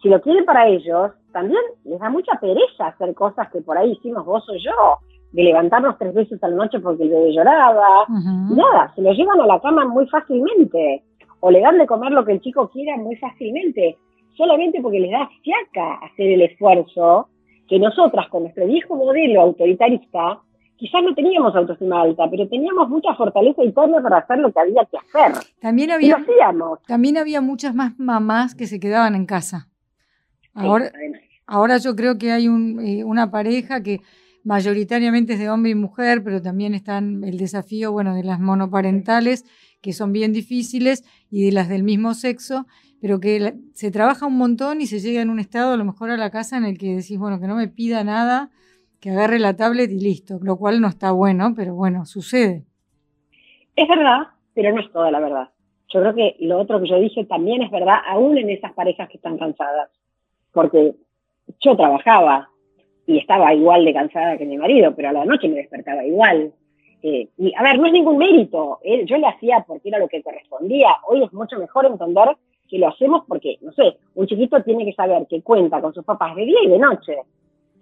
si 0.00 0.08
lo 0.08 0.20
quieren 0.22 0.44
para 0.44 0.68
ellos, 0.68 1.10
también 1.32 1.60
les 1.84 1.98
da 1.98 2.08
mucha 2.08 2.38
pereza 2.40 2.86
hacer 2.86 3.12
cosas 3.14 3.50
que 3.50 3.60
por 3.60 3.76
ahí 3.76 3.90
hicimos 3.90 4.24
vos 4.24 4.48
o 4.48 4.54
yo, 4.54 4.98
de 5.32 5.42
levantarnos 5.42 5.98
tres 5.98 6.14
veces 6.14 6.42
a 6.44 6.48
la 6.48 6.54
noche 6.54 6.78
porque 6.78 7.02
el 7.02 7.10
bebé 7.10 7.32
lloraba. 7.32 8.06
Nada, 8.08 8.92
se 8.94 9.02
lo 9.02 9.12
llevan 9.12 9.40
a 9.40 9.46
la 9.46 9.60
cama 9.60 9.84
muy 9.84 10.06
fácilmente. 10.06 11.02
O 11.40 11.50
le 11.50 11.60
dan 11.60 11.76
de 11.76 11.86
comer 11.86 12.12
lo 12.12 12.24
que 12.24 12.32
el 12.32 12.40
chico 12.40 12.70
quiera 12.70 12.96
muy 12.96 13.16
fácilmente. 13.16 13.98
Solamente 14.36 14.80
porque 14.80 15.00
les 15.00 15.10
da 15.10 15.28
fiaca 15.42 15.94
hacer 16.06 16.32
el 16.32 16.42
esfuerzo 16.42 17.28
que 17.68 17.78
nosotras 17.78 18.28
con 18.28 18.42
nuestro 18.42 18.66
viejo 18.66 18.96
modelo 18.96 19.40
autoritarista 19.40 20.40
quizás 20.76 21.02
no 21.02 21.14
teníamos 21.14 21.54
autoestima 21.54 22.02
alta, 22.02 22.24
pero 22.30 22.48
teníamos 22.48 22.88
mucha 22.88 23.14
fortaleza 23.14 23.62
interna 23.62 24.02
para 24.02 24.18
hacer 24.18 24.38
lo 24.38 24.52
que 24.52 24.60
había 24.60 24.84
que 24.84 24.98
hacer. 24.98 25.42
También 25.60 25.90
había, 25.90 26.16
También 26.86 27.16
había 27.16 27.40
muchas 27.40 27.74
más 27.74 27.98
mamás 27.98 28.54
que 28.54 28.66
se 28.66 28.80
quedaban 28.80 29.14
en 29.14 29.26
casa. 29.26 29.68
Ahora, 30.52 30.90
ahora 31.46 31.78
yo 31.78 31.96
creo 31.96 32.18
que 32.18 32.32
hay 32.32 32.46
eh, 32.46 33.04
una 33.04 33.30
pareja 33.30 33.82
que 33.82 34.00
mayoritariamente 34.44 35.32
es 35.32 35.38
de 35.38 35.50
hombre 35.50 35.72
y 35.72 35.74
mujer, 35.74 36.22
pero 36.22 36.40
también 36.40 36.74
están 36.74 37.24
el 37.24 37.38
desafío, 37.38 37.92
bueno, 37.92 38.14
de 38.14 38.22
las 38.22 38.38
monoparentales, 38.38 39.44
que 39.80 39.92
son 39.92 40.12
bien 40.12 40.32
difíciles, 40.32 41.04
y 41.30 41.44
de 41.46 41.52
las 41.52 41.68
del 41.68 41.82
mismo 41.82 42.14
sexo, 42.14 42.66
pero 43.00 43.20
que 43.20 43.54
se 43.72 43.90
trabaja 43.90 44.26
un 44.26 44.38
montón 44.38 44.80
y 44.80 44.86
se 44.86 45.00
llega 45.00 45.20
en 45.20 45.30
un 45.30 45.40
estado, 45.40 45.72
a 45.72 45.76
lo 45.76 45.84
mejor 45.84 46.10
a 46.10 46.16
la 46.16 46.30
casa, 46.30 46.56
en 46.56 46.64
el 46.64 46.78
que 46.78 46.94
decís, 46.94 47.18
bueno, 47.18 47.40
que 47.40 47.46
no 47.46 47.56
me 47.56 47.68
pida 47.68 48.04
nada, 48.04 48.50
que 49.00 49.10
agarre 49.10 49.38
la 49.38 49.56
tablet 49.56 49.90
y 49.90 50.00
listo, 50.00 50.38
lo 50.40 50.56
cual 50.56 50.80
no 50.80 50.88
está 50.88 51.10
bueno, 51.12 51.52
pero 51.54 51.74
bueno, 51.74 52.06
sucede. 52.06 52.64
Es 53.76 53.88
verdad, 53.88 54.28
pero 54.54 54.74
no 54.74 54.80
es 54.80 54.90
toda 54.92 55.10
la 55.10 55.20
verdad. 55.20 55.50
Yo 55.88 56.00
creo 56.00 56.14
que 56.14 56.36
lo 56.40 56.58
otro 56.58 56.80
que 56.80 56.88
yo 56.88 56.98
dije 56.98 57.24
también 57.24 57.62
es 57.62 57.70
verdad, 57.70 57.98
aún 58.06 58.38
en 58.38 58.50
esas 58.50 58.72
parejas 58.72 59.08
que 59.08 59.16
están 59.16 59.36
cansadas, 59.36 59.90
porque 60.52 60.94
yo 61.60 61.76
trabajaba 61.76 62.48
y 63.06 63.18
estaba 63.18 63.54
igual 63.54 63.84
de 63.84 63.92
cansada 63.92 64.38
que 64.38 64.46
mi 64.46 64.56
marido, 64.56 64.94
pero 64.94 65.10
a 65.10 65.12
la 65.12 65.24
noche 65.24 65.48
me 65.48 65.56
despertaba 65.56 66.04
igual. 66.04 66.52
Eh, 67.02 67.28
y 67.36 67.52
a 67.54 67.62
ver, 67.62 67.78
no 67.78 67.86
es 67.86 67.92
ningún 67.92 68.16
mérito, 68.16 68.78
eh, 68.82 69.04
yo 69.04 69.18
lo 69.18 69.28
hacía 69.28 69.64
porque 69.66 69.88
era 69.88 69.98
lo 69.98 70.08
que 70.08 70.22
correspondía. 70.22 70.88
Hoy 71.06 71.22
es 71.22 71.32
mucho 71.32 71.58
mejor 71.58 71.86
entender 71.86 72.36
que 72.68 72.78
lo 72.78 72.88
hacemos 72.88 73.24
porque, 73.28 73.58
no 73.60 73.72
sé, 73.72 73.98
un 74.14 74.26
chiquito 74.26 74.62
tiene 74.62 74.84
que 74.86 74.94
saber 74.94 75.26
que 75.28 75.42
cuenta 75.42 75.80
con 75.80 75.92
sus 75.92 76.04
papás 76.04 76.34
de 76.34 76.46
día 76.46 76.58
y 76.64 76.68
de 76.68 76.78
noche 76.78 77.16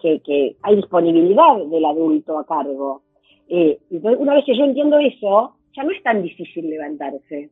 que, 0.02 0.56
hay 0.62 0.76
disponibilidad 0.76 1.56
del 1.66 1.84
adulto 1.84 2.38
a 2.38 2.46
cargo. 2.46 3.02
Eh, 3.48 3.78
entonces, 3.90 4.20
una 4.20 4.34
vez 4.34 4.44
que 4.44 4.56
yo 4.56 4.64
entiendo 4.64 4.98
eso, 4.98 5.54
ya 5.74 5.84
no 5.84 5.90
es 5.90 6.02
tan 6.02 6.22
difícil 6.22 6.68
levantarse. 6.68 7.50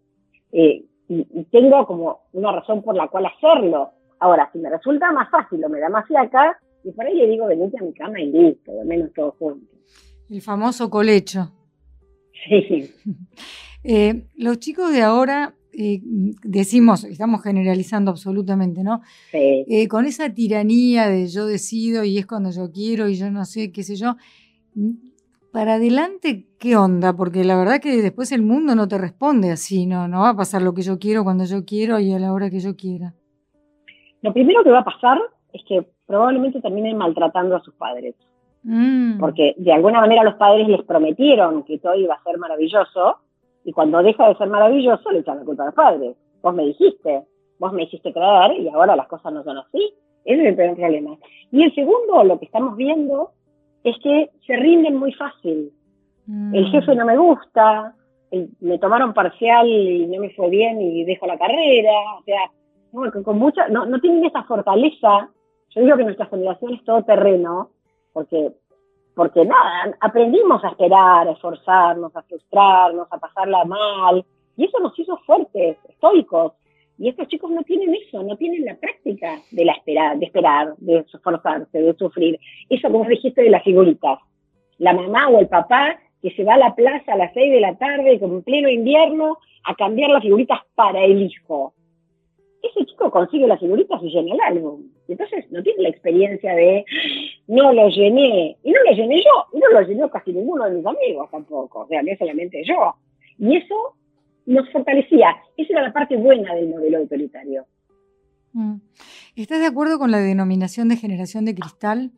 Eh, 0.53 0.85
y, 1.09 1.45
tengo 1.51 1.87
como 1.87 2.21
una 2.33 2.53
razón 2.53 2.83
por 2.83 2.97
la 2.97 3.09
cual 3.09 3.27
hacerlo. 3.27 3.91
Ahora, 4.19 4.51
si 4.53 4.59
me 4.59 4.71
resulta 4.71 5.13
más 5.13 5.31
fácil 5.31 5.65
o 5.65 5.69
me 5.69 5.81
da 5.81 5.89
más 5.89 6.07
fiaca, 6.07 6.59
y 6.85 6.93
por 6.93 7.07
ahí 7.07 7.15
le 7.15 7.27
digo, 7.29 7.47
venite 7.47 7.79
a 7.79 7.85
mi 7.85 7.93
cama 7.93 8.21
y 8.21 8.31
listo, 8.31 8.73
de 8.73 8.85
menos 8.85 9.13
todos 9.15 9.35
juntos. 9.37 9.79
El 10.29 10.41
famoso 10.41 10.89
colecho. 10.89 11.53
Sí. 12.49 12.91
eh, 13.85 14.27
los 14.37 14.59
chicos 14.59 14.93
de 14.93 15.03
ahora 15.03 15.55
eh, 15.73 16.01
decimos, 16.43 17.05
estamos 17.05 17.43
generalizando 17.43 18.11
absolutamente, 18.11 18.83
¿no? 18.83 19.03
Sí. 19.31 19.65
Eh, 19.69 19.89
con 19.89 20.07
esa 20.07 20.33
tiranía 20.33 21.09
de 21.09 21.27
yo 21.29 21.47
decido 21.47 22.05
y 22.05 22.19
es 22.19 22.27
cuando 22.27 22.51
yo 22.51 22.71
quiero 22.73 23.09
y 23.09 23.15
yo 23.15 23.31
no 23.31 23.45
sé, 23.45 23.73
qué 23.73 23.83
sé 23.83 23.97
yo. 23.97 24.17
Para 25.53 25.75
adelante, 25.75 26.47
¿qué 26.59 26.77
onda? 26.77 27.13
Porque 27.17 27.45
la 27.45 27.57
verdad 27.57 27.81
que 27.81 28.03
después 28.03 28.31
el 28.33 28.43
mundo 28.43 28.75
no 28.75 28.89
te 28.89 28.99
responde 28.99 29.51
así, 29.51 29.87
¿no? 29.87 30.07
No 30.07 30.21
va 30.21 30.31
a 30.31 30.37
pasar 30.37 30.63
lo 30.63 30.75
que 30.75 30.83
yo 30.83 30.99
quiero 30.99 31.25
cuando 31.25 31.45
yo 31.45 31.65
quiero 31.65 31.99
y 31.99 32.13
a 32.13 32.19
la 32.19 32.33
hora 32.33 32.51
que 32.51 32.61
yo 32.61 32.77
quiera. 32.77 33.15
Lo 34.23 34.33
primero 34.33 34.63
que 34.63 34.71
va 34.71 34.81
a 34.81 34.85
pasar 34.85 35.19
es 35.53 35.63
que 35.67 35.87
probablemente 36.11 36.61
terminen 36.61 36.99
maltratando 36.99 37.55
a 37.55 37.61
sus 37.61 37.73
padres. 37.75 38.17
Mm. 38.65 39.21
Porque 39.21 39.55
de 39.57 39.73
alguna 39.73 40.01
manera 40.01 40.25
los 40.25 40.35
padres 40.35 40.67
les 40.69 40.83
prometieron 40.83 41.63
que 41.63 41.79
todo 41.79 41.95
iba 41.95 42.15
a 42.15 42.23
ser 42.25 42.37
maravilloso 42.37 43.19
y 43.65 43.73
cuando 43.73 44.03
deja 44.03 44.29
de 44.29 44.35
ser 44.35 44.49
maravilloso, 44.49 45.11
le 45.13 45.21
echan 45.21 45.39
la 45.39 45.45
culpa 45.45 45.63
a 45.63 45.67
los 45.67 45.75
padres. 45.75 46.17
Vos 46.43 46.53
me 46.53 46.65
dijiste, 46.65 47.23
vos 47.61 47.73
me 47.73 47.85
hiciste 47.85 48.13
creer 48.13 48.61
y 48.61 48.69
ahora 48.69 48.97
las 48.97 49.07
cosas 49.07 49.33
no 49.33 49.45
son 49.45 49.59
así. 49.59 49.95
Ese 50.25 50.43
es 50.43 50.49
el 50.49 50.57
primer 50.57 50.77
problema. 50.77 51.17
Y 51.53 51.63
el 51.63 51.75
segundo, 51.75 52.25
lo 52.25 52.39
que 52.39 52.47
estamos 52.47 52.77
viendo, 52.77 53.31
es 53.85 53.97
que 54.03 54.31
se 54.47 54.57
rinden 54.57 54.97
muy 54.97 55.13
fácil. 55.13 55.71
Mm. 56.27 56.55
El 56.57 56.67
jefe 56.71 56.95
no 56.97 57.05
me 57.07 57.17
gusta, 57.17 57.95
me 58.61 58.79
tomaron 58.79 59.15
parcial 59.15 59.69
y 59.69 60.07
no 60.07 60.21
me 60.21 60.31
fue 60.31 60.51
bien 60.51 60.81
y 60.81 61.05
dejo 61.05 61.27
la 61.27 61.39
carrera. 61.39 61.93
O 62.19 62.25
sea, 62.25 63.23
con 63.23 63.39
mucha, 63.39 63.69
no, 63.69 63.87
no 63.87 64.01
tienen 64.01 64.25
esa 64.25 64.43
fortaleza. 64.43 65.31
Yo 65.75 65.83
digo 65.83 65.97
que 65.97 66.05
nuestra 66.05 66.27
generación 66.27 66.75
es 66.75 66.85
todo 66.85 67.05
terreno, 67.05 67.71
porque 68.13 68.53
porque 69.15 69.45
nada, 69.45 69.97
aprendimos 70.01 70.65
a 70.65 70.69
esperar, 70.69 71.29
a 71.29 71.33
esforzarnos, 71.33 72.15
a 72.17 72.23
frustrarnos, 72.23 73.07
a 73.11 73.19
pasarla 73.19 73.65
mal, 73.65 74.25
y 74.57 74.65
eso 74.65 74.79
nos 74.81 74.99
hizo 74.99 75.17
fuertes, 75.27 75.77
estoicos. 75.89 76.53
Y 76.99 77.09
estos 77.09 77.29
chicos 77.29 77.51
no 77.51 77.63
tienen 77.63 77.95
eso, 77.95 78.23
no 78.23 78.37
tienen 78.37 78.65
la 78.65 78.77
práctica 78.77 79.39
de 79.51 79.65
la 79.65 79.73
esperar, 79.73 80.19
de 80.19 80.27
esperar, 80.27 80.75
de 80.79 80.99
esforzarse, 80.99 81.81
de 81.81 81.95
sufrir. 81.95 82.39
Eso, 82.69 82.91
como 82.91 83.09
dijiste, 83.09 83.43
de 83.43 83.51
las 83.51 83.65
figuritas. 83.65 84.19
La 84.79 84.93
mamá 84.93 85.29
o 85.29 85.41
el 85.41 85.49
papá 85.49 85.99
que 86.23 86.31
se 86.33 86.45
va 86.45 86.55
a 86.55 86.59
la 86.59 86.75
plaza 86.75 87.13
a 87.13 87.17
las 87.17 87.33
seis 87.33 87.53
de 87.53 87.61
la 87.61 87.77
tarde, 87.77 88.21
con 88.21 88.43
pleno 88.43 88.69
invierno, 88.69 89.39
a 89.65 89.75
cambiar 89.75 90.11
las 90.11 90.23
figuritas 90.23 90.61
para 90.75 91.03
el 91.05 91.23
hijo. 91.23 91.75
Ese 92.63 92.85
chico 92.85 93.11
consigue 93.11 93.47
las 93.47 93.59
figuritas 93.59 94.03
y 94.03 94.11
llena 94.11 94.35
el 94.35 94.41
álbum. 94.41 94.83
Entonces 95.09 95.51
no 95.51 95.63
tiene 95.63 95.85
la 95.85 95.89
experiencia 95.89 96.55
de 96.55 96.85
no 97.47 97.73
lo 97.73 97.89
llené. 97.89 98.57
Y 98.63 98.71
no 98.71 98.79
lo 98.85 98.93
llené 98.93 99.17
yo, 99.17 99.47
y 99.53 99.59
no 99.59 99.69
lo 99.71 99.81
llenó 99.83 100.11
casi 100.11 100.33
ninguno 100.33 100.65
de 100.65 100.77
mis 100.77 100.87
amigos 100.87 101.31
tampoco. 101.31 101.81
O 101.81 101.87
sea, 101.89 102.03
no 102.03 102.11
solamente 102.19 102.63
yo. 102.65 102.95
Y 103.39 103.57
eso 103.57 103.95
nos 104.47 104.71
fortalecía. 104.71 105.37
Esa 105.57 105.73
era 105.73 105.83
la 105.83 105.93
parte 105.93 106.17
buena 106.17 106.55
del 106.55 106.69
modelo 106.69 106.99
autoritario. 106.99 107.65
Mm. 108.53 108.77
¿Estás 109.37 109.61
de 109.61 109.67
acuerdo 109.67 109.99
con 109.99 110.11
la 110.11 110.19
denominación 110.19 110.89
de 110.89 110.97
generación 110.97 111.45
de 111.45 111.55
cristal? 111.55 112.11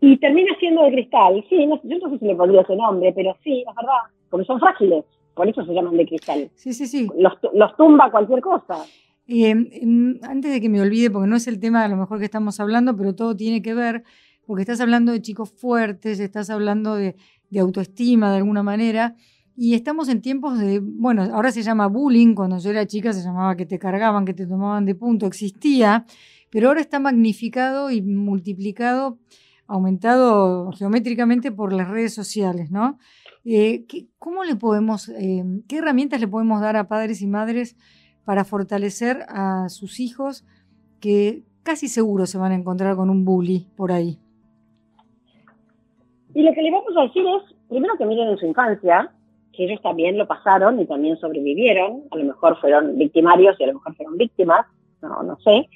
Y 0.00 0.18
termina 0.18 0.54
siendo 0.58 0.82
de 0.84 0.92
cristal. 0.92 1.44
Sí, 1.48 1.66
yo 1.84 1.98
no 1.98 2.10
sé 2.10 2.18
si 2.18 2.26
le 2.26 2.34
pondría 2.34 2.62
ese 2.62 2.76
nombre, 2.76 3.12
pero 3.14 3.36
sí, 3.42 3.64
es 3.66 3.74
verdad, 3.74 4.12
porque 4.28 4.44
son 4.44 4.60
frágiles. 4.60 5.04
Por 5.34 5.48
eso 5.48 5.64
se 5.64 5.72
llaman 5.72 5.96
de 5.96 6.06
cristal. 6.06 6.50
Sí, 6.54 6.72
sí, 6.72 6.86
sí. 6.86 7.08
Los, 7.16 7.76
tumba 7.76 8.10
cualquier 8.10 8.40
cosa. 8.40 8.84
Em, 9.26 9.68
em, 9.72 10.18
antes 10.22 10.52
de 10.52 10.60
que 10.60 10.68
me 10.68 10.80
olvide, 10.80 11.10
porque 11.10 11.28
no 11.28 11.36
es 11.36 11.46
el 11.48 11.58
tema 11.58 11.84
a 11.84 11.88
lo 11.88 11.96
mejor 11.96 12.18
que 12.18 12.24
estamos 12.26 12.60
hablando, 12.60 12.96
pero 12.96 13.14
todo 13.14 13.34
tiene 13.34 13.62
que 13.62 13.74
ver, 13.74 14.04
porque 14.46 14.62
estás 14.62 14.80
hablando 14.80 15.12
de 15.12 15.22
chicos 15.22 15.50
fuertes, 15.50 16.20
estás 16.20 16.50
hablando 16.50 16.94
de 16.96 17.14
autoestima 17.58 18.30
de 18.30 18.38
alguna 18.38 18.62
manera. 18.62 19.16
Y 19.56 19.74
estamos 19.74 20.08
en 20.08 20.20
tiempos 20.20 20.58
de, 20.58 20.80
bueno, 20.80 21.22
ahora 21.32 21.52
se 21.52 21.62
llama 21.62 21.86
bullying, 21.86 22.34
cuando 22.34 22.58
yo 22.58 22.70
era 22.70 22.86
chica 22.86 23.12
se 23.12 23.22
llamaba 23.22 23.56
que 23.56 23.66
te 23.66 23.78
cargaban, 23.78 24.24
que 24.24 24.34
te 24.34 24.46
tomaban 24.46 24.84
de 24.84 24.96
punto, 24.96 25.26
existía, 25.26 26.06
pero 26.50 26.68
ahora 26.68 26.80
está 26.80 26.98
magnificado 26.98 27.90
y 27.90 28.02
multiplicado, 28.02 29.18
aumentado 29.68 30.72
geométricamente 30.72 31.52
por 31.52 31.72
las 31.72 31.88
redes 31.88 32.12
sociales, 32.12 32.72
¿no? 32.72 32.98
Eh, 33.44 33.84
¿Cómo 34.18 34.44
le 34.44 34.56
podemos, 34.56 35.08
eh, 35.10 35.44
qué 35.68 35.78
herramientas 35.78 36.20
le 36.20 36.28
podemos 36.28 36.60
dar 36.60 36.76
a 36.76 36.88
padres 36.88 37.20
y 37.20 37.26
madres 37.26 37.76
para 38.24 38.44
fortalecer 38.44 39.18
a 39.28 39.68
sus 39.68 40.00
hijos 40.00 40.46
que 41.00 41.42
casi 41.62 41.88
seguro 41.88 42.24
se 42.24 42.38
van 42.38 42.52
a 42.52 42.54
encontrar 42.54 42.96
con 42.96 43.10
un 43.10 43.24
bully 43.24 43.66
por 43.76 43.92
ahí? 43.92 44.18
Y 46.34 46.42
lo 46.42 46.52
que 46.54 46.62
le 46.62 46.70
vamos 46.70 46.96
a 46.96 47.02
decir 47.02 47.24
es, 47.26 47.54
primero 47.68 47.96
que 47.98 48.06
miren 48.06 48.28
en 48.28 48.38
su 48.38 48.46
infancia, 48.46 49.12
que 49.52 49.64
ellos 49.64 49.80
también 49.82 50.16
lo 50.16 50.26
pasaron 50.26 50.80
y 50.80 50.86
también 50.86 51.16
sobrevivieron, 51.18 52.04
a 52.10 52.16
lo 52.16 52.24
mejor 52.24 52.58
fueron 52.60 52.96
victimarios 52.96 53.56
y 53.60 53.64
a 53.64 53.66
lo 53.68 53.74
mejor 53.74 53.94
fueron 53.94 54.16
víctimas, 54.16 54.66
no, 55.02 55.22
no 55.22 55.38
sé. 55.40 55.68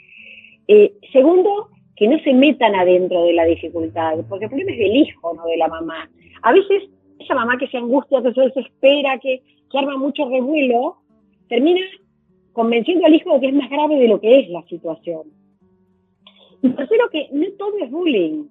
Eh, 0.69 0.95
segundo, 1.13 1.69
que 1.95 2.09
no 2.09 2.19
se 2.21 2.33
metan 2.33 2.75
adentro 2.75 3.25
de 3.25 3.35
la 3.35 3.45
dificultad, 3.45 4.15
porque 4.29 4.47
el 4.47 4.51
problema 4.51 4.73
es 4.73 4.79
del 4.79 4.97
hijo, 4.97 5.35
no 5.35 5.45
de 5.45 5.57
la 5.59 5.69
mamá. 5.69 6.09
A 6.43 6.53
veces 6.53 6.85
esa 7.19 7.35
mamá 7.35 7.59
que 7.59 7.69
se 7.69 7.79
angustia, 7.79 8.23
que 8.23 8.33
se 8.33 8.41
desespera, 8.41 9.19
que, 9.19 9.43
que 9.71 9.79
arma 9.79 9.97
mucho 9.97 10.29
revuelo, 10.29 10.97
termina 11.49 11.81
convenciendo 12.53 13.07
al 13.07 13.15
hijo 13.15 13.35
de 13.35 13.41
que 13.41 13.47
es 13.49 13.55
más 13.55 13.71
grave 13.71 13.97
de 13.97 14.09
lo 14.09 14.21
que 14.21 14.41
es 14.41 14.49
la 14.51 14.63
situación. 14.63 15.23
Y 16.63 16.71
tercero, 16.71 17.09
que 17.11 17.29
no 17.33 17.47
todo 17.59 17.79
es 17.79 17.91
bullying. 17.91 18.47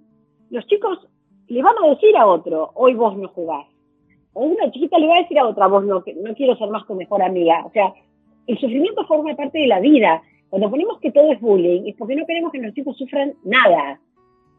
Los 0.50 0.66
chicos 0.68 1.08
le 1.48 1.62
van 1.62 1.76
a 1.84 1.90
decir 1.90 2.16
a 2.16 2.26
otro, 2.26 2.72
hoy 2.76 2.94
vos 2.94 3.18
no 3.18 3.28
jugás 3.30 3.68
o 4.38 4.46
una 4.46 4.70
chiquita 4.70 5.00
le 5.00 5.08
va 5.08 5.16
a 5.16 5.22
decir 5.22 5.40
a 5.40 5.48
otra, 5.48 5.66
vos 5.66 5.84
no, 5.84 5.96
no 5.96 6.36
quiero 6.36 6.56
ser 6.58 6.70
más 6.70 6.86
tu 6.86 6.94
mejor 6.94 7.24
amiga. 7.24 7.66
O 7.66 7.72
sea, 7.72 7.92
el 8.46 8.56
sufrimiento 8.60 9.04
forma 9.08 9.36
parte 9.36 9.58
de 9.58 9.66
la 9.66 9.80
vida. 9.80 10.22
Cuando 10.50 10.70
ponemos 10.70 11.00
que 11.00 11.12
todo 11.12 11.32
es 11.32 11.42
bullying, 11.42 11.88
es 11.88 11.96
porque 11.96 12.16
no 12.16 12.28
queremos 12.28 12.52
que 12.52 12.60
nuestros 12.60 12.84
hijos 12.84 12.98
sufran 12.98 13.34
nada. 13.44 14.00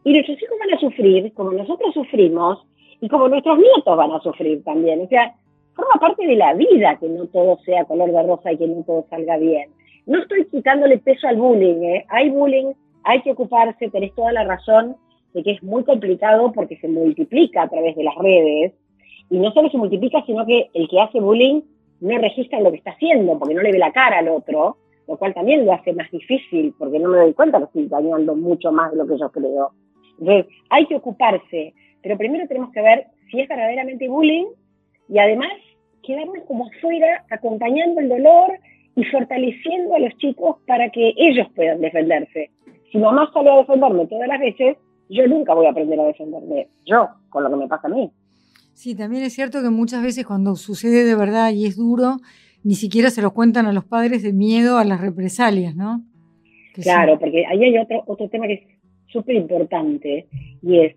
Y 0.03 0.11
nuestros 0.11 0.37
hijos 0.41 0.57
van 0.59 0.73
a 0.73 0.79
sufrir 0.81 1.33
como 1.33 1.53
nosotros 1.53 1.93
sufrimos 1.93 2.67
y 3.01 3.07
como 3.07 3.27
nuestros 3.27 3.57
nietos 3.57 3.97
van 3.97 4.11
a 4.11 4.19
sufrir 4.19 4.63
también. 4.63 5.01
O 5.01 5.07
sea, 5.07 5.33
forma 5.75 5.95
parte 5.99 6.25
de 6.25 6.35
la 6.35 6.53
vida 6.53 6.97
que 6.99 7.07
no 7.07 7.27
todo 7.27 7.57
sea 7.65 7.85
color 7.85 8.11
de 8.11 8.23
rosa 8.23 8.51
y 8.51 8.57
que 8.57 8.67
no 8.67 8.83
todo 8.83 9.05
salga 9.09 9.37
bien. 9.37 9.69
No 10.05 10.19
estoy 10.21 10.45
quitándole 10.45 10.97
peso 10.97 11.27
al 11.27 11.37
bullying, 11.37 11.83
¿eh? 11.83 12.05
Hay 12.09 12.29
bullying, 12.29 12.73
hay 13.03 13.21
que 13.21 13.31
ocuparse, 13.31 13.89
tenés 13.89 14.13
toda 14.15 14.31
la 14.31 14.43
razón 14.43 14.95
de 15.33 15.43
que 15.43 15.51
es 15.51 15.63
muy 15.63 15.83
complicado 15.83 16.51
porque 16.51 16.77
se 16.77 16.87
multiplica 16.87 17.63
a 17.63 17.69
través 17.69 17.95
de 17.95 18.03
las 18.03 18.15
redes 18.15 18.73
y 19.29 19.37
no 19.37 19.51
solo 19.51 19.69
se 19.69 19.77
multiplica, 19.77 20.23
sino 20.25 20.45
que 20.45 20.69
el 20.73 20.87
que 20.89 20.99
hace 20.99 21.19
bullying 21.19 21.61
no 22.01 22.17
registra 22.17 22.59
lo 22.61 22.71
que 22.71 22.77
está 22.77 22.91
haciendo, 22.91 23.37
porque 23.37 23.53
no 23.53 23.61
le 23.61 23.71
ve 23.71 23.77
la 23.77 23.91
cara 23.91 24.19
al 24.19 24.29
otro, 24.29 24.77
lo 25.07 25.17
cual 25.17 25.33
también 25.33 25.65
lo 25.65 25.73
hace 25.73 25.93
más 25.93 26.09
difícil, 26.11 26.73
porque 26.77 26.99
no 26.99 27.09
me 27.09 27.17
doy 27.17 27.33
cuenta 27.33 27.59
que 27.59 27.65
estoy 27.65 27.87
dañando 27.87 28.35
mucho 28.35 28.71
más 28.71 28.91
de 28.91 28.97
lo 28.97 29.07
que 29.07 29.17
yo 29.17 29.29
creo. 29.31 29.71
Entonces, 30.19 30.47
hay 30.69 30.85
que 30.85 30.95
ocuparse, 30.95 31.73
pero 32.01 32.17
primero 32.17 32.47
tenemos 32.47 32.71
que 32.71 32.81
ver 32.81 33.07
si 33.29 33.39
es 33.41 33.47
verdaderamente 33.47 34.07
bullying 34.07 34.47
y 35.07 35.19
además 35.19 35.51
quedarnos 36.03 36.43
como 36.47 36.67
afuera 36.67 37.25
acompañando 37.29 38.01
el 38.01 38.09
dolor 38.09 38.59
y 38.95 39.03
fortaleciendo 39.05 39.95
a 39.95 39.99
los 39.99 40.15
chicos 40.17 40.57
para 40.67 40.89
que 40.89 41.13
ellos 41.17 41.47
puedan 41.55 41.81
defenderse. 41.81 42.51
Si 42.91 42.97
mamá 42.97 43.29
sale 43.33 43.51
a 43.51 43.57
defenderme 43.57 44.07
todas 44.07 44.27
las 44.27 44.39
veces, 44.39 44.77
yo 45.09 45.27
nunca 45.27 45.53
voy 45.53 45.65
a 45.65 45.71
aprender 45.71 45.99
a 45.99 46.05
defenderme, 46.05 46.67
yo, 46.85 47.07
con 47.29 47.43
lo 47.43 47.49
que 47.49 47.55
me 47.55 47.67
pasa 47.67 47.87
a 47.87 47.91
mí. 47.91 48.11
Sí, 48.73 48.95
también 48.95 49.23
es 49.23 49.33
cierto 49.33 49.61
que 49.61 49.69
muchas 49.69 50.01
veces 50.03 50.25
cuando 50.25 50.55
sucede 50.55 51.03
de 51.03 51.15
verdad 51.15 51.51
y 51.51 51.65
es 51.65 51.75
duro, 51.75 52.17
ni 52.63 52.75
siquiera 52.75 53.09
se 53.09 53.21
lo 53.21 53.33
cuentan 53.33 53.65
a 53.65 53.73
los 53.73 53.85
padres 53.85 54.23
de 54.23 54.33
miedo 54.33 54.77
a 54.77 54.85
las 54.85 55.01
represalias, 55.01 55.75
¿no? 55.75 56.03
claro, 56.81 57.19
porque 57.19 57.45
ahí 57.45 57.61
hay 57.61 57.77
otro, 57.77 58.03
otro 58.07 58.29
tema 58.29 58.47
que 58.47 58.53
es 58.53 58.61
súper 59.11 59.35
importante 59.35 60.27
y 60.61 60.79
es 60.79 60.95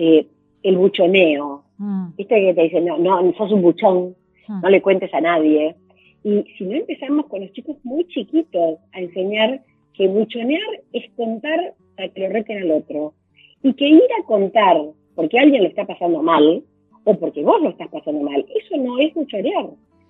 eh, 0.00 0.26
el 0.62 0.78
buchoneo. 0.78 1.64
Mm. 1.76 2.16
Viste 2.16 2.34
que 2.34 2.54
te 2.54 2.62
dicen, 2.62 2.86
no, 2.86 2.98
no, 2.98 3.32
sos 3.34 3.52
un 3.52 3.60
buchón, 3.60 4.16
mm. 4.48 4.60
no 4.62 4.68
le 4.70 4.80
cuentes 4.80 5.12
a 5.12 5.20
nadie. 5.20 5.76
Y 6.24 6.44
si 6.56 6.64
no 6.64 6.76
empezamos 6.76 7.26
con 7.26 7.40
los 7.42 7.52
chicos 7.52 7.76
muy 7.84 8.06
chiquitos 8.08 8.78
a 8.92 9.00
enseñar 9.00 9.60
que 9.94 10.08
buchonear 10.08 10.62
es 10.92 11.10
contar 11.16 11.74
para 11.96 12.08
que 12.08 12.20
lo 12.20 12.28
reten 12.30 12.62
al 12.62 12.70
otro. 12.70 13.12
Y 13.62 13.74
que 13.74 13.88
ir 13.88 14.08
a 14.18 14.24
contar 14.24 14.78
porque 15.14 15.38
alguien 15.38 15.62
le 15.62 15.68
está 15.68 15.86
pasando 15.86 16.22
mal, 16.22 16.64
o 17.04 17.14
porque 17.18 17.42
vos 17.42 17.60
lo 17.60 17.70
estás 17.70 17.88
pasando 17.88 18.22
mal. 18.22 18.44
Eso 18.54 18.76
no 18.78 18.98
es 18.98 19.14
lucharear. 19.14 19.66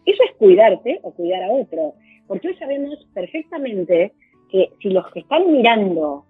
Eso 0.07 0.23
es 0.23 0.37
cuidarte 0.37 1.01
o 1.03 1.13
cuidar 1.13 1.43
a 1.43 1.51
otro. 1.51 1.95
Porque 2.29 2.49
hoy 2.49 2.55
sabemos 2.55 2.95
perfectamente 3.13 4.13
que 4.51 4.71
si 4.81 4.91
los 4.91 5.11
que 5.13 5.21
están 5.21 5.51
mirando 5.53 6.27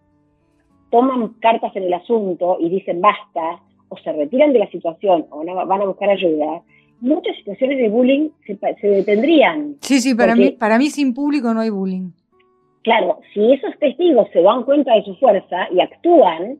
toman 0.91 1.35
cartas 1.41 1.75
en 1.77 1.85
el 1.85 1.95
asunto 1.95 2.57
y 2.61 2.69
dicen 2.69 3.01
basta, 3.01 3.63
o 3.89 3.97
se 3.99 4.13
retiran 4.13 4.53
de 4.53 4.61
la 4.61 4.71
situación 4.71 5.27
o 5.31 5.43
no, 5.45 5.55
van 5.67 5.83
a 5.83 5.87
buscar 5.87 6.11
ayuda, 6.11 6.63
muchas 7.01 7.37
situaciones 7.37 7.79
de 7.79 7.89
bullying 7.89 8.31
se, 8.47 8.87
detendrían. 8.87 9.77
Sí, 9.81 10.01
sí, 10.01 10.15
para, 10.15 10.37
mí, 10.37 10.53
para 10.53 10.79
mí 10.79 10.91
sin 10.91 11.15
público 11.15 11.53
no 11.55 11.61
hay 11.61 11.71
bullying. 11.71 12.11
Claro, 12.83 13.21
si 13.35 13.53
esos 13.53 13.79
testigos 13.79 14.29
se 14.33 14.43
dan 14.43 14.65
cuenta 14.65 14.95
de 14.95 15.05
su 15.05 15.15
fuerza 15.17 15.69
y 15.71 15.81
actúan, 15.81 16.59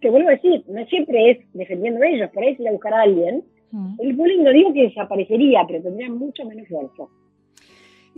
que 0.00 0.10
vuelvo 0.10 0.28
a 0.28 0.32
decir, 0.32 0.64
no 0.68 0.84
siempre 0.86 1.30
es 1.30 1.38
defendiendo 1.54 2.02
a 2.02 2.08
ellos, 2.08 2.30
por 2.32 2.42
ahí 2.42 2.56
si 2.56 2.66
a 2.66 2.72
buscar 2.72 2.92
a 2.92 3.02
alguien, 3.02 3.42
mm. 3.70 3.94
el 4.00 4.12
bullying 4.14 4.42
no 4.42 4.50
digo 4.50 4.72
que 4.72 4.82
desaparecería, 4.82 5.64
pero 5.66 5.82
tendría 5.82 6.10
mucho 6.10 6.44
menos 6.44 6.68
fuerza. 6.68 7.04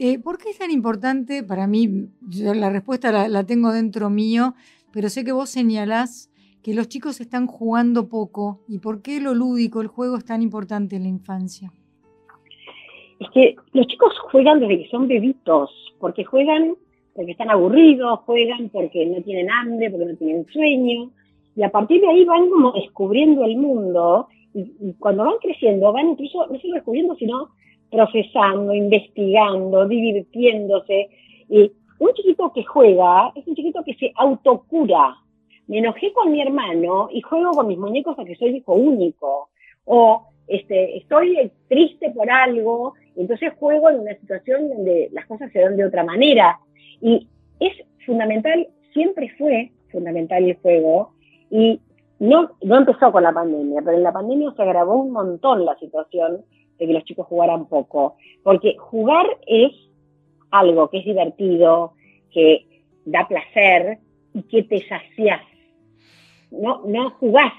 Eh, 0.01 0.21
¿Por 0.21 0.39
qué 0.39 0.51
es 0.51 0.59
tan 0.59 0.71
importante? 0.71 1.43
Para 1.43 1.67
mí, 1.67 2.09
la 2.31 2.71
respuesta 2.71 3.29
la, 3.29 3.45
tengo 3.45 3.73
dentro 3.73 4.11
mío, 4.11 4.55
pero 4.99 5.11
sé 5.11 5.25
que 5.25 5.31
vos 5.31 5.49
señalás 5.49 6.29
que 6.61 6.75
los 6.75 6.89
chicos 6.89 7.21
están 7.21 7.47
jugando 7.47 8.09
poco. 8.09 8.63
¿Y 8.67 8.81
por 8.81 9.01
qué 9.01 9.21
lo 9.21 9.33
lúdico, 9.33 9.81
el 9.81 9.87
juego 9.87 10.17
es 10.17 10.25
tan 10.25 10.43
importante 10.43 10.97
en 10.97 11.05
la 11.05 11.09
infancia? 11.09 11.73
Es 13.21 13.29
que 13.33 13.55
los 13.75 13.87
chicos 13.87 14.13
juegan 14.33 14.59
desde 14.59 14.83
que 14.83 14.89
son 14.89 15.07
bebitos, 15.07 15.71
porque 16.01 16.25
juegan 16.25 16.75
porque 17.15 17.31
están 17.31 17.49
aburridos, 17.49 18.19
juegan 18.27 18.71
porque 18.71 19.07
no 19.07 19.23
tienen 19.23 19.49
hambre, 19.49 19.89
porque 19.89 20.07
no 20.07 20.17
tienen 20.17 20.47
sueño, 20.47 21.13
y 21.55 21.63
a 21.63 21.71
partir 21.71 22.01
de 22.01 22.09
ahí 22.09 22.25
van 22.25 22.51
como 22.51 22.73
descubriendo 22.73 23.45
el 23.45 23.57
mundo 23.57 24.27
y, 24.53 24.95
cuando 24.99 25.27
van 25.27 25.39
creciendo 25.41 25.93
van 25.93 26.09
incluso 26.09 26.45
no 26.49 26.59
solo 26.59 26.75
descubriendo, 26.75 27.15
sino 27.15 27.51
procesando, 27.89 28.75
investigando, 28.75 29.87
divirtiéndose. 29.87 31.09
Un 31.99 32.13
chiquito 32.15 32.53
que 32.53 32.65
juega 32.65 33.33
es 33.35 33.47
un 33.47 33.55
chiquito 33.55 33.83
que 33.85 33.95
se 33.95 34.13
autocura. 34.17 35.17
Me 35.67 35.79
enojé 35.79 36.13
con 36.13 36.33
mi 36.33 36.41
hermano 36.41 37.09
y 37.13 37.21
juego 37.21 37.53
con 37.53 37.67
mis 37.67 37.79
muñecos 37.79 38.19
a 38.19 38.25
que 38.25 38.37
soy 38.37 38.57
hijo 38.57 38.75
único. 38.75 39.51
O 39.85 40.23
este, 40.47 40.97
estoy 40.97 41.51
triste 41.69 42.11
por 42.11 42.31
algo, 42.31 42.95
entonces 43.17 43.53
juego 43.59 43.91
en 43.91 44.01
una 44.01 44.15
situación 44.15 44.69
donde 44.69 45.09
las 45.13 45.27
cosas 45.27 45.53
se 45.53 45.61
dan 45.61 45.77
de 45.77 45.85
otra 45.85 46.05
manera. 46.05 46.59
Y 47.01 47.29
es 47.61 47.73
fundamental, 48.07 48.67
siempre 48.93 49.31
fue 49.37 49.73
fundamental 49.91 50.45
el 50.45 50.57
juego, 50.57 51.13
y 51.51 51.81
no, 52.19 52.51
no 52.63 52.77
empezó 52.77 53.13
con 53.13 53.23
la 53.23 53.33
pandemia, 53.33 53.81
pero 53.83 53.97
en 53.97 54.03
la 54.03 54.13
pandemia 54.13 54.53
se 54.57 54.63
agravó 54.63 54.95
un 54.97 55.13
montón 55.13 55.65
la 55.65 55.79
situación 55.79 56.45
de 56.79 56.87
que 56.87 56.93
los 56.93 57.05
chicos 57.05 57.27
jugaran 57.27 57.67
poco. 57.67 58.17
Porque 58.43 58.77
jugar 58.79 59.27
es 59.47 59.73
algo 60.51 60.89
que 60.91 60.99
es 60.99 61.05
divertido, 61.05 61.95
que 62.33 62.67
da 63.05 63.27
placer 63.27 63.99
y 64.35 64.43
que 64.43 64.63
te 64.63 64.87
sacias. 64.87 65.41
No, 66.51 66.83
no 66.87 67.11
jugás 67.11 67.53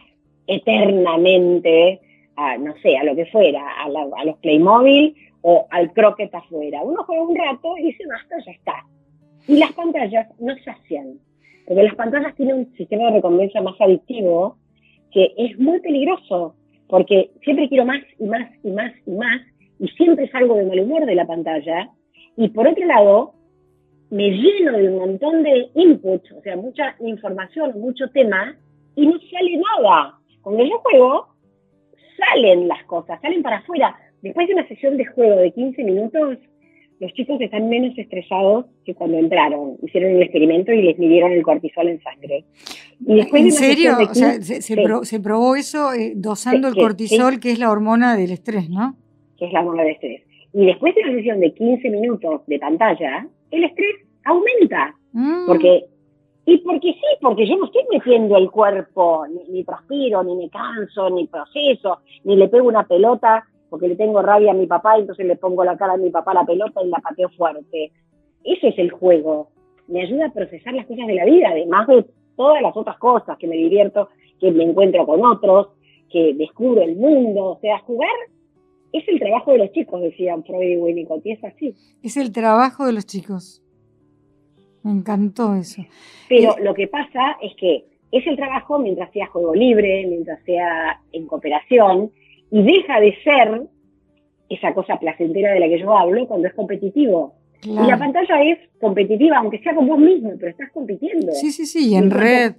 eternamente 0.47 2.01
a, 2.35 2.57
no 2.57 2.73
sé, 2.81 2.97
a 2.97 3.03
lo 3.03 3.15
que 3.15 3.25
fuera, 3.27 3.63
a, 3.83 3.89
los 3.89 4.37
Playmobil 4.39 5.15
o 5.41 5.67
al 5.69 5.93
croquet 5.93 6.33
afuera. 6.33 6.81
Uno 6.83 7.03
juega 7.03 7.23
un 7.23 7.35
rato 7.35 7.77
y 7.77 7.83
dice, 7.87 8.03
basta, 8.07 8.35
ya 8.45 8.51
está. 8.51 8.85
Y 9.47 9.57
las 9.57 9.71
pantallas 9.73 10.27
no 10.39 10.55
sacian, 10.63 11.19
porque 11.67 11.83
las 11.83 11.95
pantallas 11.95 12.35
tienen 12.35 12.55
un 12.55 12.73
sistema 12.75 13.05
de 13.05 13.11
recompensa 13.11 13.61
más 13.61 13.79
adictivo 13.79 14.57
que 15.11 15.33
es 15.37 15.57
muy 15.57 15.79
peligroso, 15.79 16.55
porque 16.87 17.31
siempre 17.43 17.67
quiero 17.67 17.85
más 17.85 18.01
y 18.19 18.25
más 18.25 18.49
y 18.63 18.71
más 18.71 18.91
y 19.05 19.11
más, 19.11 19.41
y 19.79 19.87
siempre 19.89 20.29
salgo 20.29 20.55
de 20.55 20.65
mal 20.65 20.79
humor 20.79 21.05
de 21.05 21.15
la 21.15 21.25
pantalla. 21.25 21.89
Y 22.37 22.49
por 22.49 22.67
otro 22.67 22.85
lado, 22.85 23.33
me 24.09 24.29
lleno 24.31 24.77
de 24.77 24.89
un 24.89 24.97
montón 24.97 25.43
de 25.43 25.69
input, 25.75 26.23
o 26.31 26.41
sea, 26.41 26.55
mucha 26.55 26.95
información, 26.99 27.79
mucho 27.79 28.09
tema, 28.09 28.55
y 28.95 29.05
no 29.05 29.13
sale 29.31 29.57
nada. 29.57 30.19
Cuando 30.41 30.63
yo 30.63 30.79
juego, 30.79 31.27
salen 32.17 32.67
las 32.67 32.83
cosas, 32.85 33.19
salen 33.21 33.43
para 33.43 33.57
afuera. 33.57 33.95
Después 34.21 34.47
de 34.47 34.53
una 34.53 34.67
sesión 34.67 34.97
de 34.97 35.05
juego 35.05 35.37
de 35.37 35.51
15 35.51 35.83
minutos, 35.83 36.37
los 36.99 37.13
chicos 37.13 37.39
están 37.39 37.69
menos 37.69 37.97
estresados 37.97 38.65
que 38.83 38.93
cuando 38.93 39.17
entraron. 39.17 39.77
Hicieron 39.83 40.11
el 40.15 40.23
experimento 40.23 40.73
y 40.73 40.81
les 40.81 40.97
midieron 40.97 41.31
el 41.31 41.43
cortisol 41.43 41.87
en 41.87 42.01
sangre. 42.01 42.43
Y 42.99 43.15
después 43.15 43.41
¿En 43.41 43.51
serio? 43.51 43.97
o 44.09 44.13
sea, 44.13 44.41
se, 44.41 45.19
probó 45.21 45.55
eso 45.55 45.93
eh, 45.93 46.13
dosando 46.15 46.67
el 46.67 46.75
cortisol, 46.75 47.39
que 47.39 47.51
es 47.51 47.59
la 47.59 47.71
hormona 47.71 48.17
del 48.17 48.31
estrés, 48.31 48.69
¿no? 48.69 48.97
Que 49.37 49.45
es 49.45 49.53
la 49.53 49.61
hormona 49.61 49.83
del 49.83 49.93
estrés. 49.93 50.23
Y 50.53 50.65
después 50.65 50.95
de 50.95 51.01
una 51.01 51.13
sesión 51.13 51.39
de 51.39 51.53
15 51.53 51.89
minutos 51.89 52.41
de 52.47 52.59
pantalla, 52.59 53.27
el 53.51 53.63
estrés 53.63 53.95
aumenta. 54.25 54.95
Mm. 55.13 55.45
Porque, 55.47 55.85
y 56.45 56.57
porque 56.59 56.93
sí, 56.93 57.17
porque 57.21 57.47
yo 57.47 57.57
no 57.57 57.65
estoy 57.65 57.83
metiendo 57.91 58.37
el 58.37 58.49
cuerpo, 58.49 59.25
ni, 59.49 59.63
transpiro, 59.63 60.23
ni 60.23 60.35
me 60.35 60.49
canso, 60.49 61.09
ni 61.09 61.27
proceso, 61.27 61.99
ni 62.23 62.35
le 62.35 62.47
pego 62.47 62.67
una 62.67 62.87
pelota 62.87 63.45
porque 63.69 63.87
le 63.87 63.95
tengo 63.95 64.21
rabia 64.21 64.51
a 64.51 64.55
mi 64.55 64.65
papá, 64.65 64.97
y 64.97 65.01
entonces 65.01 65.27
le 65.27 65.35
pongo 65.35 65.63
la 65.63 65.77
cara 65.77 65.93
a 65.93 65.97
mi 65.97 66.09
papá 66.09 66.31
a 66.31 66.35
la 66.35 66.45
pelota 66.45 66.81
y 66.81 66.89
la 66.89 66.97
pateo 66.97 67.29
fuerte. 67.29 67.91
Ese 68.43 68.69
es 68.69 68.79
el 68.79 68.89
juego. 68.89 69.49
Me 69.87 70.01
ayuda 70.01 70.27
a 70.27 70.33
procesar 70.33 70.73
las 70.73 70.87
cosas 70.87 71.05
de 71.05 71.13
la 71.13 71.25
vida, 71.25 71.49
además 71.51 71.87
de 71.87 72.05
todas 72.35 72.63
las 72.63 72.75
otras 72.75 72.97
cosas, 72.97 73.37
que 73.37 73.47
me 73.47 73.55
divierto, 73.55 74.09
que 74.39 74.51
me 74.51 74.63
encuentro 74.63 75.05
con 75.05 75.23
otros, 75.23 75.67
que 76.09 76.33
descubro 76.33 76.81
el 76.81 76.95
mundo. 76.95 77.45
O 77.45 77.59
sea, 77.59 77.77
jugar 77.79 78.09
es 78.91 79.07
el 79.07 79.19
trabajo 79.19 79.51
de 79.51 79.59
los 79.59 79.71
chicos, 79.71 80.01
decían 80.01 80.43
Freud 80.43 80.71
y 80.71 80.77
Winnicott, 80.77 81.25
y 81.25 81.31
es 81.31 81.43
así. 81.43 81.75
Es 82.01 82.17
el 82.17 82.31
trabajo 82.31 82.85
de 82.85 82.93
los 82.93 83.05
chicos. 83.05 83.63
Me 84.83 84.91
encantó 84.91 85.55
eso. 85.55 85.83
Pero 86.27 86.55
lo 86.61 86.73
que 86.73 86.87
pasa 86.87 87.37
es 87.41 87.53
que 87.55 87.85
es 88.11 88.25
el 88.25 88.35
trabajo 88.35 88.79
mientras 88.79 89.11
sea 89.11 89.27
juego 89.27 89.53
libre, 89.53 90.05
mientras 90.07 90.41
sea 90.43 91.01
en 91.11 91.27
cooperación, 91.27 92.11
y 92.51 92.63
deja 92.63 92.99
de 92.99 93.15
ser 93.23 93.61
esa 94.49 94.73
cosa 94.73 94.97
placentera 94.97 95.53
de 95.53 95.59
la 95.59 95.67
que 95.67 95.79
yo 95.79 95.95
hablo 95.95 96.27
cuando 96.27 96.47
es 96.47 96.53
competitivo. 96.53 97.35
Y 97.61 97.73
la 97.73 97.99
pantalla 97.99 98.41
es 98.41 98.57
competitiva, 98.79 99.37
aunque 99.37 99.59
sea 99.59 99.75
con 99.75 99.85
vos 99.85 99.99
mismo, 99.99 100.31
pero 100.39 100.51
estás 100.51 100.71
compitiendo. 100.71 101.33
Sí, 101.33 101.51
sí, 101.51 101.65
sí, 101.65 101.93
en 101.93 102.09
red. 102.09 102.55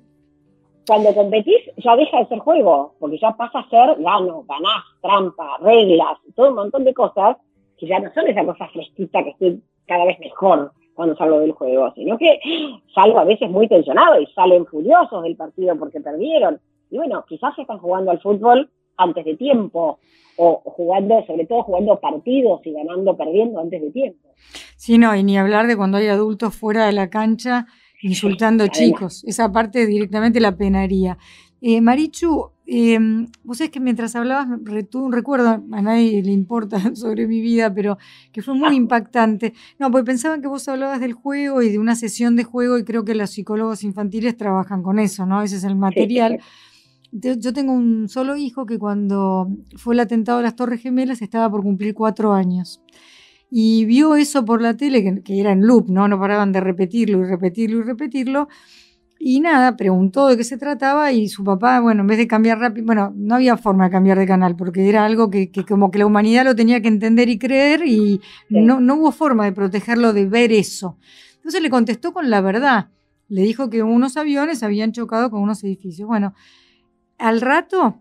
Cuando 0.91 1.15
competís 1.15 1.61
ya 1.77 1.95
deja 1.95 2.19
de 2.19 2.27
ser 2.27 2.41
juego, 2.41 2.97
porque 2.99 3.17
ya 3.17 3.31
pasa 3.37 3.61
a 3.61 3.69
ser 3.69 4.03
gano, 4.03 4.45
ganás, 4.49 4.83
trampa, 5.01 5.59
reglas, 5.61 6.19
todo 6.35 6.49
un 6.49 6.57
montón 6.57 6.83
de 6.83 6.93
cosas 6.93 7.37
que 7.79 7.87
ya 7.87 8.01
no 8.01 8.13
son 8.13 8.27
esa 8.27 8.45
cosa 8.45 8.67
fresquita 8.73 9.23
que 9.23 9.31
estoy 9.31 9.63
cada 9.87 10.05
vez 10.05 10.19
mejor 10.19 10.73
cuando 10.95 11.17
salgo 11.17 11.39
del 11.39 11.53
juego, 11.53 11.93
sino 11.95 12.19
que 12.19 12.41
salgo 12.93 13.21
a 13.21 13.25
veces 13.25 13.49
muy 13.49 13.69
tensionado 13.69 14.21
y 14.21 14.27
salen 14.35 14.67
furiosos 14.67 15.23
del 15.23 15.37
partido 15.37 15.79
porque 15.79 16.01
perdieron. 16.01 16.61
Y 16.91 16.97
bueno, 16.97 17.25
quizás 17.29 17.57
están 17.57 17.79
jugando 17.79 18.11
al 18.11 18.21
fútbol 18.21 18.69
antes 18.97 19.25
de 19.25 19.37
tiempo, 19.37 20.01
o 20.39 20.61
jugando, 20.65 21.25
sobre 21.25 21.47
todo 21.47 21.63
jugando 21.63 22.01
partidos 22.01 22.63
y 22.65 22.73
ganando, 22.73 23.17
perdiendo 23.17 23.61
antes 23.61 23.81
de 23.81 23.93
tiempo. 23.93 24.29
Sí, 24.77 24.99
no, 24.99 25.15
y 25.15 25.23
ni 25.23 25.39
hablar 25.39 25.69
de 25.69 25.77
cuando 25.77 25.99
hay 25.99 26.09
adultos 26.09 26.57
fuera 26.57 26.87
de 26.87 26.93
la 26.93 27.11
cancha 27.11 27.67
insultando 28.03 28.67
chicos. 28.69 29.25
Esa 29.27 29.51
parte 29.53 29.87
directamente 29.87 30.41
la 30.41 30.57
penaría. 30.57 31.19
Eh, 31.63 31.81
Marichu, 31.83 32.53
em, 32.67 33.27
vos 33.45 33.59
sabés 33.59 33.71
que 33.71 33.81
mientras 33.81 34.17
hablabas, 34.17 34.49
tuve 34.91 35.03
un 35.03 35.13
recuerdo, 35.13 35.63
a 35.71 35.83
nadie 35.83 36.23
le 36.23 36.33
importa 36.33 36.79
sobre 36.97 37.27
mi 37.27 37.41
vida, 37.41 37.73
pero 37.75 37.99
que 38.33 38.41
fue 38.41 38.55
muy 38.55 38.75
impactante. 38.75 39.53
No, 39.79 39.91
porque 39.91 40.07
pensaba 40.07 40.41
que 40.41 40.47
vos 40.47 40.67
hablabas 40.69 41.01
del 41.01 41.13
juego 41.13 41.63
y 41.63 41.69
de 41.71 41.79
una 41.79 41.97
sesión 41.97 42.35
de 42.37 42.45
juego 42.45 42.79
y 42.79 42.85
creo 42.85 43.05
que 43.05 43.15
los 43.15 43.31
psicólogos 43.31 43.85
infantiles 43.85 44.37
trabajan 44.37 44.83
con 44.83 44.99
eso, 44.99 45.27
¿no? 45.27 45.43
Ese 45.43 45.57
es 45.57 45.65
el 45.65 45.77
material. 45.77 46.41
Yo 47.13 47.53
tengo 47.53 47.73
un 47.73 48.09
solo 48.09 48.37
hijo 48.37 48.67
que 48.67 48.79
cuando 48.79 49.49
fue 49.77 49.95
el 49.95 50.01
atentado 50.01 50.39
de 50.39 50.45
las 50.45 50.55
Torres 50.55 50.81
Gemelas 50.81 51.21
estaba 51.23 51.51
por 51.51 51.63
cumplir 51.63 51.93
cuatro 51.93 52.33
años. 52.33 52.81
Y 53.51 53.85
vio 53.85 54.15
eso 54.15 54.45
por 54.45 54.63
la 54.63 54.77
tele, 54.77 55.23
que, 55.25 55.41
era 55.41 55.51
en 55.51 55.67
loop, 55.67 55.91
¿no? 55.91 56.07
No 56.07 56.21
paraban 56.21 56.53
de 56.53 56.61
repetirlo 56.61 57.21
y 57.21 57.25
repetirlo 57.25 57.81
y 57.81 57.83
repetirlo. 57.83 58.49
Y 59.19 59.41
nada, 59.41 59.77
preguntó 59.77 60.29
de 60.29 60.37
qué 60.37 60.45
se 60.45 60.57
trataba 60.57 61.13
y 61.13 61.29
su 61.29 61.45
papá, 61.45 61.81
bueno, 61.81 62.03
en 62.03 62.07
vez 62.07 62.17
de 62.17 62.27
cambiar 62.27 62.59
rápido, 62.59 62.87
bueno, 62.87 63.13
no 63.15 63.35
había 63.35 63.57
forma 63.59 63.85
de 63.85 63.91
cambiar 63.91 64.19
de 64.19 64.27
canal 64.27 64.57
porque 64.57 64.89
era 64.89 65.05
algo 65.05 65.29
que, 65.29 65.51
como 65.69 65.91
que 65.91 65.99
la 65.99 66.07
humanidad 66.07 66.45
lo 66.45 66.55
tenía 66.55 66.81
que 66.81 66.89
entender 66.89 67.29
y 67.29 67.39
creer 67.39 67.87
y 67.87 68.23
no, 68.49 68.81
no 68.81 68.95
hubo 68.95 69.13
forma 69.13 69.45
de 69.45 69.53
protegerlo 69.53 70.15
de 70.15 70.27
ver 70.27 70.53
eso. 70.53 70.97
Entonces 71.37 71.61
le 71.61 71.69
contestó 71.69 72.15
con 72.15 72.31
la 72.31 72.41
verdad. 72.41 72.89
Le 73.29 73.43
dijo 73.43 73.69
que 73.69 73.83
unos 73.83 74.17
aviones 74.17 74.63
habían 74.63 74.93
chocado 74.93 75.31
con 75.31 75.43
unos 75.43 75.63
edificios. 75.65 76.09
Bueno, 76.09 76.35
al 77.19 77.43
rato, 77.43 78.01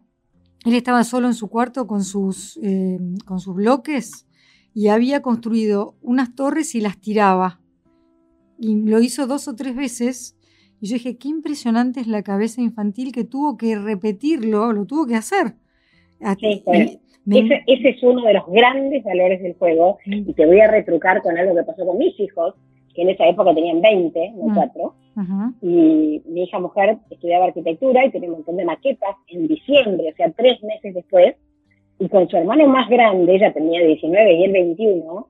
él 0.64 0.74
estaba 0.74 1.04
solo 1.04 1.28
en 1.28 1.34
su 1.34 1.50
cuarto 1.50 1.86
con 1.86 2.04
sus, 2.04 2.58
eh, 2.64 2.98
con 3.26 3.40
sus 3.42 3.56
bloques 3.56 4.26
y 4.80 4.88
había 4.88 5.22
construido 5.22 5.96
unas 6.02 6.34
torres 6.36 6.74
y 6.74 6.80
las 6.80 7.02
tiraba. 7.02 7.60
Y 8.58 8.78
lo 8.86 9.02
hizo 9.02 9.28
dos 9.28 9.50
o 9.50 9.54
tres 9.54 9.76
veces. 9.76 10.38
Y 10.80 10.88
yo 10.88 10.94
dije, 10.94 11.18
qué 11.18 11.28
impresionante 11.28 12.00
es 12.00 12.08
la 12.08 12.24
cabeza 12.24 12.62
infantil 12.62 13.12
que 13.12 13.26
tuvo 13.26 13.58
que 13.58 13.78
repetirlo, 13.78 14.72
lo 14.72 14.86
tuvo 14.86 15.06
que 15.06 15.16
hacer. 15.16 15.56
ese, 17.68 17.90
es 17.90 18.04
uno 18.04 18.24
de 18.24 18.34
los 18.36 18.48
grandes 18.48 19.04
valores 19.04 19.44
del 19.44 19.56
juego. 19.56 19.98
Mm. 20.06 20.30
Y 20.30 20.34
te 20.34 20.46
voy 20.46 20.62
a 20.62 20.72
retrucar 20.72 21.22
con 21.24 21.38
algo 21.38 21.56
que 21.56 21.64
pasó 21.64 21.86
con 21.86 21.98
mis 21.98 22.18
hijos, 22.18 22.56
que 22.96 23.02
en 23.02 23.10
esa 23.10 23.28
época 23.28 23.54
tenían 23.54 23.82
20, 23.82 24.32
no 24.38 24.56
4. 24.56 24.96
Y 25.62 26.22
mi 26.26 26.44
hija 26.44 26.58
mujer 26.58 27.00
estudiaba 27.10 27.48
arquitectura 27.48 28.06
y 28.06 28.12
tenía 28.12 28.30
un 28.30 28.36
montón 28.36 28.56
de 28.56 28.64
maquetas 28.64 29.18
en 29.28 29.46
diciembre, 29.46 30.14
o 30.14 30.16
sea, 30.16 30.32
tres 30.32 30.64
meses 30.64 30.94
después. 30.94 31.36
Y 32.00 32.08
con 32.08 32.30
su 32.30 32.38
hermano 32.38 32.68
más 32.68 32.90
grande, 32.90 33.36
ella 33.36 33.54
tenía 33.54 33.86
19 33.86 34.34
y 34.34 34.44
él 34.46 34.52
21, 34.54 35.28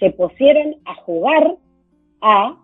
se 0.00 0.10
pusieron 0.10 0.76
a 0.84 0.94
jugar 0.96 1.56
a 2.20 2.56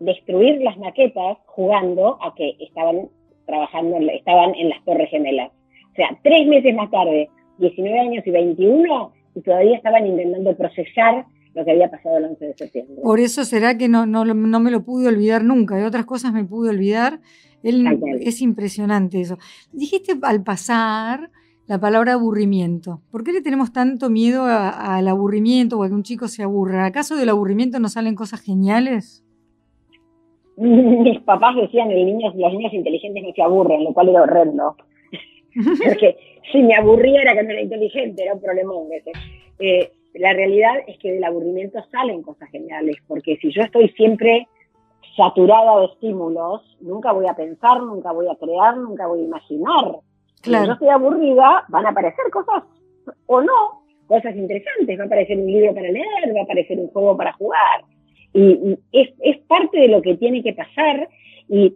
destruir 0.00 0.60
las 0.62 0.78
maquetas 0.78 1.38
jugando 1.46 2.18
a 2.22 2.34
que 2.34 2.56
estaban 2.60 3.08
trabajando, 3.46 3.98
estaban 4.12 4.54
en 4.54 4.68
las 4.68 4.84
Torres 4.84 5.10
Gemelas. 5.10 5.50
O 5.92 5.94
sea, 5.94 6.18
tres 6.22 6.46
meses 6.46 6.74
más 6.74 6.90
tarde, 6.90 7.28
19 7.58 7.98
años 7.98 8.26
y 8.26 8.30
21, 8.30 9.12
y 9.34 9.40
todavía 9.42 9.76
estaban 9.76 10.06
intentando 10.06 10.56
procesar 10.56 11.26
lo 11.54 11.64
que 11.64 11.70
había 11.70 11.90
pasado 11.90 12.18
el 12.18 12.24
11 12.24 12.44
de 12.46 12.54
septiembre. 12.54 12.96
Por 13.02 13.20
eso 13.20 13.44
será 13.44 13.76
que 13.76 13.88
no, 13.88 14.06
no, 14.06 14.24
no 14.24 14.60
me 14.60 14.70
lo 14.70 14.84
pude 14.84 15.08
olvidar 15.08 15.44
nunca, 15.44 15.76
de 15.76 15.84
otras 15.84 16.06
cosas 16.06 16.32
me 16.32 16.44
pude 16.44 16.70
olvidar. 16.70 17.20
Él, 17.62 18.00
es 18.20 18.40
impresionante 18.40 19.20
eso. 19.20 19.38
Dijiste 19.72 20.14
al 20.22 20.42
pasar 20.42 21.30
la 21.72 21.80
palabra 21.80 22.12
aburrimiento. 22.12 23.00
¿Por 23.10 23.24
qué 23.24 23.32
le 23.32 23.40
tenemos 23.40 23.72
tanto 23.72 24.10
miedo 24.10 24.44
al 24.44 25.08
aburrimiento 25.08 25.78
o 25.78 25.84
a 25.84 25.88
que 25.88 25.94
un 25.94 26.02
chico 26.02 26.28
se 26.28 26.42
aburra? 26.42 26.84
¿Acaso 26.84 27.16
del 27.16 27.30
aburrimiento 27.30 27.80
no 27.80 27.88
salen 27.88 28.14
cosas 28.14 28.42
geniales? 28.42 29.24
Mis 30.58 31.18
papás 31.22 31.56
decían 31.56 31.88
que 31.88 31.94
los 31.94 32.52
niños 32.52 32.74
inteligentes 32.74 33.22
no 33.22 33.32
se 33.32 33.40
aburren, 33.40 33.84
lo 33.84 33.94
cual 33.94 34.10
era 34.10 34.20
horrendo. 34.20 34.76
Porque 35.82 36.14
si 36.52 36.62
me 36.62 36.74
aburría 36.74 37.22
era 37.22 37.32
que 37.32 37.42
no 37.42 37.50
era 37.52 37.62
inteligente, 37.62 38.22
era 38.22 38.34
un 38.34 38.42
problema. 38.42 38.74
Eh, 39.58 39.92
la 40.12 40.34
realidad 40.34 40.74
es 40.86 40.98
que 40.98 41.12
del 41.12 41.24
aburrimiento 41.24 41.82
salen 41.90 42.20
cosas 42.20 42.50
geniales, 42.50 42.96
porque 43.08 43.38
si 43.38 43.50
yo 43.50 43.62
estoy 43.62 43.88
siempre 43.96 44.46
saturada 45.16 45.80
de 45.80 45.86
estímulos, 45.86 46.60
nunca 46.82 47.12
voy 47.12 47.28
a 47.28 47.34
pensar, 47.34 47.82
nunca 47.82 48.12
voy 48.12 48.26
a 48.28 48.34
crear, 48.34 48.76
nunca 48.76 49.06
voy 49.06 49.20
a 49.20 49.24
imaginar. 49.24 50.02
Claro. 50.42 50.64
Si 50.64 50.68
yo 50.68 50.72
estoy 50.74 50.88
aburrida, 50.88 51.64
van 51.68 51.86
a 51.86 51.90
aparecer 51.90 52.24
cosas 52.32 52.64
o 53.26 53.40
no, 53.40 53.84
cosas 54.06 54.36
interesantes. 54.36 54.98
Va 54.98 55.04
a 55.04 55.06
aparecer 55.06 55.38
un 55.38 55.46
libro 55.46 55.74
para 55.74 55.90
leer, 55.90 56.36
va 56.36 56.40
a 56.40 56.44
aparecer 56.44 56.78
un 56.78 56.88
juego 56.88 57.16
para 57.16 57.32
jugar. 57.34 57.84
Y, 58.34 58.78
es, 58.92 59.10
es 59.20 59.38
parte 59.46 59.78
de 59.78 59.88
lo 59.88 60.02
que 60.02 60.16
tiene 60.16 60.42
que 60.42 60.52
pasar. 60.52 61.08
Y 61.48 61.74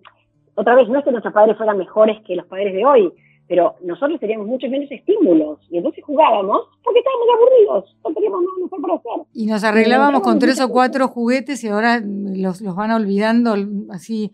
otra 0.55 0.75
vez, 0.75 0.89
no 0.89 0.99
es 0.99 1.05
que 1.05 1.11
nuestros 1.13 1.35
padres 1.35 1.57
fueran 1.57 1.79
mejores 1.79 2.19
que 2.27 2.37
los 2.37 2.47
padres 2.47 2.75
de 2.75 2.85
hoy, 2.85 3.13
pero 3.49 3.77
nosotros 3.83 4.19
teníamos 4.19 4.47
muchos 4.47 4.71
menos 4.71 4.91
estímulos 4.91 5.61
y 5.71 5.77
entonces 5.77 6.03
jugábamos 6.05 6.67
porque 6.83 6.99
estábamos 6.99 7.27
aburridos, 7.35 7.97
no 8.05 8.15
teníamos 8.15 8.41
nada 8.43 8.57
mejor 8.63 8.83
para 8.83 8.95
hacer. 8.95 9.27
Y 9.33 9.47
nos 9.47 9.65
arreglábamos 9.65 10.23
con 10.23 10.39
tres 10.39 10.61
o 10.61 10.69
cuatro 10.69 11.09
juguetes 11.09 11.63
y 11.63 11.69
ahora 11.69 12.01
los, 12.03 12.61
los 12.61 12.75
van 12.75 12.91
olvidando 12.91 13.55
así 13.91 14.33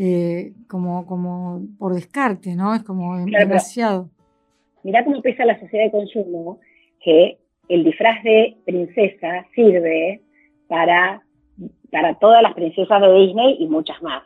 eh, 0.00 0.52
como, 0.68 1.04
como 1.06 1.60
por 1.76 1.92
descarte, 1.92 2.54
¿no? 2.54 2.72
Es 2.72 2.84
como 2.84 3.16
demasiado. 3.26 4.08
Mirá 4.84 5.04
cómo 5.04 5.20
pesa 5.22 5.44
la 5.44 5.58
sociedad 5.58 5.86
de 5.86 5.90
consumo, 5.90 6.60
que 7.00 7.38
el 7.68 7.82
disfraz 7.82 8.22
de 8.22 8.56
princesa 8.64 9.44
sirve 9.56 10.20
para, 10.68 11.22
para 11.90 12.14
todas 12.14 12.44
las 12.44 12.54
princesas 12.54 13.00
de 13.00 13.12
Disney 13.12 13.56
y 13.58 13.66
muchas 13.66 14.00
más. 14.00 14.22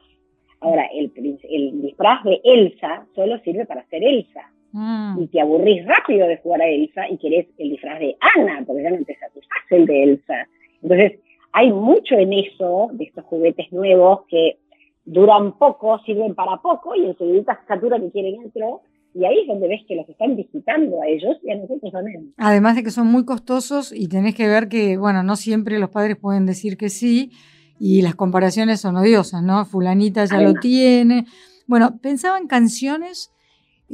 Ahora, 0.61 0.85
el, 0.93 1.11
el 1.17 1.81
disfraz 1.81 2.23
de 2.25 2.43
Elsa 2.45 3.07
solo 3.15 3.39
sirve 3.39 3.65
para 3.65 3.87
ser 3.87 4.05
Elsa. 4.05 4.53
Mm. 4.73 5.23
Y 5.23 5.27
te 5.29 5.41
aburrís 5.41 5.87
rápido 5.87 6.29
de 6.29 6.37
jugar 6.37 6.61
a 6.61 6.69
Elsa 6.69 7.09
y 7.09 7.17
querés 7.17 7.47
el 7.57 7.71
disfraz 7.71 7.99
de 7.99 8.15
Ana, 8.37 8.63
porque 8.67 8.83
ya 8.83 8.91
no 8.91 9.03
te 9.07 9.17
satisface 9.17 9.77
el 9.77 9.87
de 9.87 10.03
Elsa. 10.03 10.47
Entonces, 10.83 11.19
hay 11.53 11.73
mucho 11.73 12.15
en 12.17 12.35
eso, 12.35 12.91
de 12.93 13.05
estos 13.05 13.25
juguetes 13.25 13.73
nuevos 13.73 14.27
que 14.29 14.59
duran 15.05 15.59
poco, 15.59 15.99
sirven 16.05 16.35
para 16.35 16.59
poco 16.59 16.95
y 16.95 17.07
enseguida 17.07 17.59
se 17.61 17.67
satura 17.67 17.99
que 18.01 18.11
quieren 18.11 18.47
otro. 18.47 18.83
Y 19.15 19.27
ahí 19.27 19.41
es 19.41 19.49
donde 19.49 19.69
ves 19.69 19.83
que 19.87 19.95
los 19.95 20.09
están 20.09 20.37
visitando 20.37 21.03
a 21.03 21.07
ellos 21.07 21.37
y 21.43 21.51
a 21.51 21.57
nosotros 21.57 21.93
también. 21.93 22.33
Además 22.38 22.77
de 22.77 22.83
que 22.83 22.91
son 22.91 23.09
muy 23.09 23.27
costosos 23.27 23.93
y 23.93 24.09
tenés 24.09 24.35
que 24.35 24.49
ver 24.49 24.69
que, 24.69 24.97
bueno, 24.97 25.23
no 25.23 25.37
siempre 25.37 25.79
los 25.79 25.91
padres 25.91 26.17
pueden 26.17 26.47
decir 26.47 26.79
que 26.79 26.88
sí 26.88 27.31
y 27.79 28.01
las 28.01 28.15
comparaciones 28.15 28.81
son 28.81 28.97
odiosas, 28.97 29.43
¿no? 29.43 29.65
Fulanita 29.67 30.25
ya 30.25 30.41
lo 30.41 30.55
tiene. 30.55 31.27
Bueno, 31.67 31.99
pensaba 32.01 32.38
en 32.38 32.47
canciones, 32.47 33.33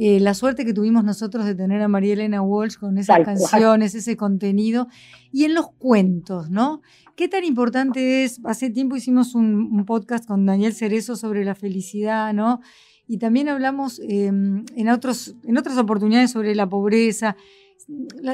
eh, 0.01 0.21
la 0.21 0.33
suerte 0.33 0.63
que 0.63 0.73
tuvimos 0.73 1.03
nosotros 1.03 1.43
de 1.43 1.55
tener 1.55 1.81
a 1.81 1.89
María 1.89 2.13
Elena 2.13 2.41
Walsh 2.41 2.77
con 2.77 2.97
esas 2.97 3.19
canciones, 3.25 3.93
ese 3.95 4.15
contenido, 4.15 4.87
y 5.29 5.43
en 5.43 5.53
los 5.53 5.71
cuentos, 5.73 6.49
¿no? 6.49 6.81
¿Qué 7.17 7.27
tan 7.27 7.43
importante 7.43 8.23
es? 8.23 8.39
Hace 8.45 8.69
tiempo 8.69 8.95
hicimos 8.95 9.35
un, 9.35 9.83
podcast 9.85 10.25
con 10.25 10.45
Daniel 10.45 10.73
Cerezo 10.73 11.17
sobre 11.17 11.43
la 11.43 11.53
felicidad, 11.53 12.33
¿no? 12.33 12.61
Y 13.09 13.17
también 13.17 13.49
hablamos 13.49 13.99
em, 14.07 14.63
en, 14.77 14.87
otros, 14.87 15.35
en 15.43 15.57
otras 15.57 15.77
oportunidades 15.77 16.31
sobre 16.31 16.55
la 16.55 16.69
pobreza. 16.69 17.35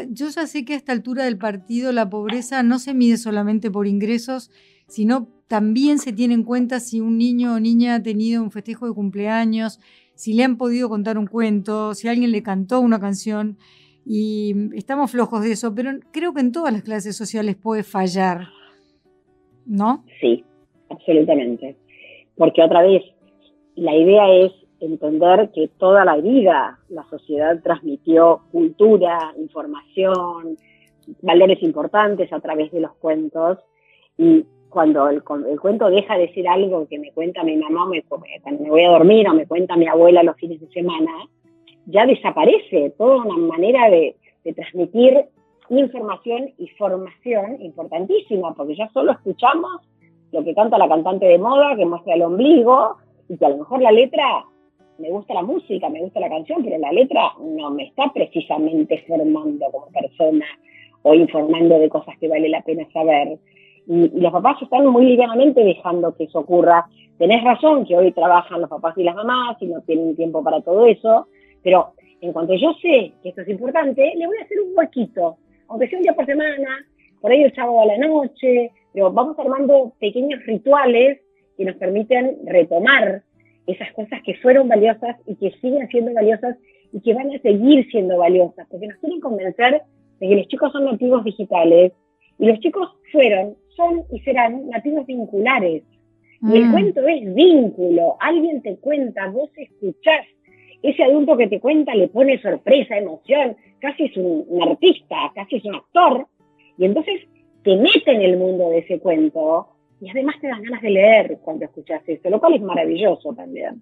yo 0.10 0.30
ya 0.30 0.46
sé 0.46 0.66
que 0.66 0.74
a 0.74 0.78
esta 0.78 0.92
altura 0.92 1.24
del 1.24 1.40
partido 1.40 1.92
la 1.92 2.08
pobreza 2.12 2.62
no 2.62 2.78
se 2.78 2.94
mide 2.94 3.18
solamente 3.18 3.72
por 3.72 3.88
ingresos, 3.88 4.52
sino 4.88 5.30
también 5.48 5.98
se 5.98 6.14
tiene 6.14 6.36
en 6.36 6.44
cuenta 6.44 6.80
si 6.80 7.02
un 7.02 7.18
niño 7.18 7.56
o 7.56 7.60
niña 7.60 7.96
ha 7.96 8.04
tenido 8.04 8.44
un 8.44 8.52
festejo 8.52 8.88
de 8.88 8.94
cumpleaños, 8.94 9.80
si 10.16 10.34
le 10.34 10.44
han 10.44 10.58
podido 10.58 10.90
contar 10.90 11.18
un 11.18 11.28
cuento, 11.28 11.94
si 11.94 12.08
alguien 12.08 12.32
le 12.32 12.44
cantó 12.44 12.80
una 12.80 13.00
canción. 13.00 13.58
Y 14.06 14.54
estamos 14.76 15.12
flojos 15.12 15.42
de 15.42 15.52
eso, 15.52 15.74
pero 15.74 15.92
creo 16.12 16.34
que 16.34 16.42
en 16.42 16.52
todas 16.52 16.72
las 16.72 16.84
clases 16.84 17.16
sociales 17.16 17.56
puede 17.56 17.84
fallar. 17.84 18.48
¿no? 19.66 20.04
Sí, 20.20 20.44
absolutamente. 20.90 21.76
Porque 22.38 22.62
otra 22.64 22.82
vez, 22.82 23.04
la 23.76 23.96
idea 23.96 24.32
es 24.34 24.52
entender 24.80 25.52
que 25.54 25.70
toda 25.80 26.06
la 26.06 26.18
vida 26.18 26.80
la 26.90 27.04
sociedad 27.10 27.62
transmitió 27.64 28.42
cultura, 28.52 29.34
información, 29.40 30.58
valores 31.22 31.62
importantes 31.64 32.32
a 32.32 32.40
través 32.40 32.72
de 32.72 32.82
los 32.82 32.94
cuentos 32.96 33.60
y 34.18 34.46
cuando 34.76 35.08
el, 35.08 35.24
cuento 35.24 35.90
deja 35.90 36.18
de 36.18 36.34
ser 36.34 36.50
algo 36.50 36.86
que 36.90 37.00
me 37.00 37.14
cuenta 37.14 37.46
mi 37.46 37.56
mamá 37.56 37.86
me, 37.86 38.04
cuando 38.04 38.62
me 38.62 38.70
voy 38.70 38.84
a 38.84 38.90
dormir 38.90 39.26
o 39.30 39.34
me 39.34 39.48
cuenta 39.48 39.78
mi 39.78 39.88
abuela 39.88 40.22
los 40.22 40.36
fines 40.36 40.60
de 40.60 40.68
semana, 40.68 41.12
ya 41.86 42.06
desaparece 42.06 42.90
toda 42.98 43.24
una 43.24 43.38
manera 43.38 43.90
de, 43.90 44.18
de 44.44 44.54
transmitir 44.54 45.28
información 45.70 46.52
y 46.58 46.68
formación 46.72 47.62
importantísima, 47.62 48.54
porque 48.54 48.76
ya 48.76 48.90
solo 48.90 49.14
escuchamos 49.14 49.82
lo 50.34 50.44
que 50.44 50.54
canta 50.54 50.78
la 50.78 50.90
cantante 50.90 51.26
de 51.26 51.38
moda, 51.38 51.78
que 51.78 51.86
muestra 51.86 52.16
el 52.16 52.24
ombligo, 52.24 52.98
y 53.30 53.38
que 53.38 53.46
a 53.46 53.50
lo 53.50 53.60
mejor 53.60 53.82
la 53.82 53.94
letra, 53.94 54.44
me 54.98 55.10
gusta 55.10 55.36
la 55.36 55.42
música, 55.42 55.88
me 55.88 56.02
gusta 56.02 56.20
la 56.20 56.28
canción, 56.28 56.66
pero 56.66 56.78
la 56.80 56.92
letra 56.92 57.32
no 57.40 57.70
me 57.72 57.86
está 57.86 58.12
precisamente 58.14 59.06
formando 59.08 59.68
como 59.72 59.88
persona 59.88 60.46
o 61.04 61.14
informando 61.14 61.80
de 61.80 61.88
cosas 61.88 62.18
que 62.20 62.28
vale 62.28 62.50
la 62.50 62.62
pena 62.62 62.86
saber. 62.92 63.40
Y, 63.88 64.20
los 64.20 64.32
papás 64.32 64.62
están 64.62 64.86
muy 64.88 65.06
livianamente 65.06 65.64
dejando 65.64 66.16
que 66.16 66.26
eso 66.26 66.40
ocurra. 66.40 66.86
Tenés 67.18 67.44
razón 67.44 67.86
que 67.86 67.96
hoy 67.96 68.12
trabajan 68.12 68.62
los 68.62 68.70
papás 68.70 68.98
y 68.98 69.04
las 69.04 69.16
mamás 69.16 69.58
y 69.62 69.68
no 69.68 69.82
tienen 69.82 70.16
tiempo 70.16 70.44
para 70.44 70.62
todo 70.62 70.86
eso, 70.86 71.28
pero 71.64 71.94
en 72.22 72.34
cuanto 72.34 72.54
yo 72.56 72.74
sé 72.82 73.14
que 73.22 73.30
esto 73.30 73.42
es 73.42 73.50
importante, 73.50 74.14
le 74.16 74.28
voy 74.28 74.38
a 74.38 74.44
hacer 74.44 74.58
un 74.60 74.78
huequito 74.78 75.38
aunque 75.68 75.88
sea 75.88 75.98
un 75.98 76.04
día 76.04 76.14
por 76.14 76.26
semana, 76.26 76.86
por 77.22 77.32
ahí 77.32 77.44
el 77.44 77.54
sábado 77.54 77.82
a 77.82 77.86
la 77.86 77.98
noche, 77.98 78.72
pero 78.94 79.12
vamos 79.12 79.38
armando 79.40 79.94
pequeños 80.00 80.44
rituales 80.46 81.20
que 81.58 81.66
nos 81.66 81.76
permiten 81.76 82.38
retomar 82.46 83.24
esas 83.68 83.92
cosas 83.94 84.22
que 84.24 84.36
fueron 84.36 84.68
valiosas 84.68 85.18
y 85.26 85.36
que 85.36 85.52
siguen 85.60 85.88
siendo 85.88 86.14
valiosas 86.14 86.58
y 86.92 87.02
que 87.02 87.14
van 87.14 87.34
a 87.34 87.40
seguir 87.40 87.90
siendo 87.90 88.18
valiosas, 88.18 88.68
porque 88.70 88.88
nos 88.88 88.98
quieren 89.00 89.20
convencer 89.20 89.82
de 90.20 90.30
que 90.30 90.36
los 90.36 90.48
chicos 90.48 90.72
son 90.72 90.86
nativos 90.86 91.24
digitales 91.24 91.94
y 92.40 92.48
los 92.48 92.60
chicos 92.60 92.90
fueron, 93.12 93.56
son 93.76 94.04
y 94.12 94.20
serán 94.22 94.70
nativos 94.70 95.06
vinculares. 95.06 95.84
Y 96.42 96.58
el 96.58 96.66
mm. 96.66 96.72
cuento 96.72 97.08
es 97.08 97.34
vínculo, 97.34 98.18
alguien 98.20 98.62
te 98.62 98.78
cuenta, 98.78 99.28
vos 99.30 99.50
escuchás, 99.56 100.26
ese 100.84 101.04
adulto 101.04 101.38
que 101.38 101.48
te 101.48 101.60
cuenta 101.60 101.96
le 101.96 102.08
pone 102.08 102.40
sorpresa, 102.42 102.98
emoción, 102.98 103.56
casi 103.80 104.06
es 104.06 104.18
un, 104.18 104.46
artista, 104.62 105.16
casi 105.34 105.58
es 105.58 105.66
un 105.66 105.76
actor, 105.76 106.28
y 106.78 106.86
entonces 106.86 107.22
te 107.64 107.76
mete 107.78 108.12
en 108.12 108.22
el 108.22 108.38
mundo 108.38 108.70
de 108.70 108.80
ese 108.80 109.00
cuento 109.00 109.70
y 110.02 110.10
además 110.10 110.36
te 110.40 110.48
dan 110.48 110.62
ganas 110.62 110.82
de 110.82 110.90
leer 110.92 111.40
cuando 111.42 111.66
escuchas 111.66 112.04
esto, 112.06 112.30
lo 112.30 112.40
cual 112.40 112.56
es 112.56 112.62
maravilloso 112.62 113.34
también. 113.34 113.82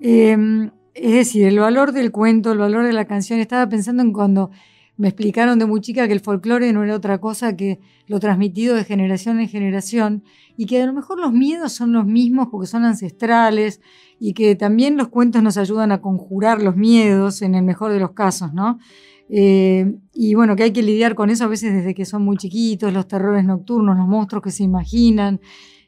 Em, 0.00 0.70
es 0.94 1.12
decir, 1.12 1.46
el 1.46 1.58
valor 1.58 1.92
del 1.92 2.12
cuento, 2.12 2.52
el 2.52 2.58
valor 2.58 2.84
de 2.84 2.92
la 2.92 3.04
canción, 3.04 3.40
estaba 3.40 3.68
pensando 3.68 4.02
en 4.02 4.12
cuando 4.12 4.50
me 4.98 5.08
explicaron 5.08 5.58
de 5.60 5.64
muy 5.64 5.80
chica 5.80 6.06
que 6.08 6.12
el 6.12 6.20
folclore 6.20 6.72
no 6.72 6.82
era 6.82 6.96
otra 6.96 7.18
cosa 7.18 7.56
que 7.56 7.78
lo 8.08 8.18
transmitido 8.18 8.74
de 8.74 8.84
generación 8.84 9.38
en 9.38 9.48
generación 9.48 10.24
y 10.56 10.66
que 10.66 10.82
a 10.82 10.86
lo 10.86 10.92
mejor 10.92 11.20
los 11.20 11.32
miedos 11.32 11.72
son 11.72 11.92
los 11.92 12.04
mismos 12.04 12.48
porque 12.50 12.66
son 12.66 12.84
ancestrales 12.84 13.80
y 14.18 14.34
que 14.34 14.56
también 14.56 14.96
los 14.96 15.08
cuentos 15.08 15.40
nos 15.40 15.56
ayudan 15.56 15.92
a 15.92 16.00
conjurar 16.00 16.60
los 16.60 16.76
miedos 16.76 17.42
en 17.42 17.54
el 17.54 17.62
mejor 17.62 17.92
de 17.92 18.00
los 18.00 18.10
casos, 18.10 18.52
¿no? 18.52 18.80
Eh, 19.30 19.94
y 20.12 20.34
bueno, 20.34 20.56
que 20.56 20.64
hay 20.64 20.72
que 20.72 20.82
lidiar 20.82 21.14
con 21.14 21.30
eso 21.30 21.44
a 21.44 21.48
veces 21.48 21.72
desde 21.72 21.94
que 21.94 22.04
son 22.04 22.24
muy 22.24 22.36
chiquitos, 22.36 22.92
los 22.92 23.06
terrores 23.06 23.44
nocturnos, 23.44 23.96
los 23.96 24.08
monstruos 24.08 24.42
que 24.42 24.50
se 24.50 24.64
imaginan 24.64 25.40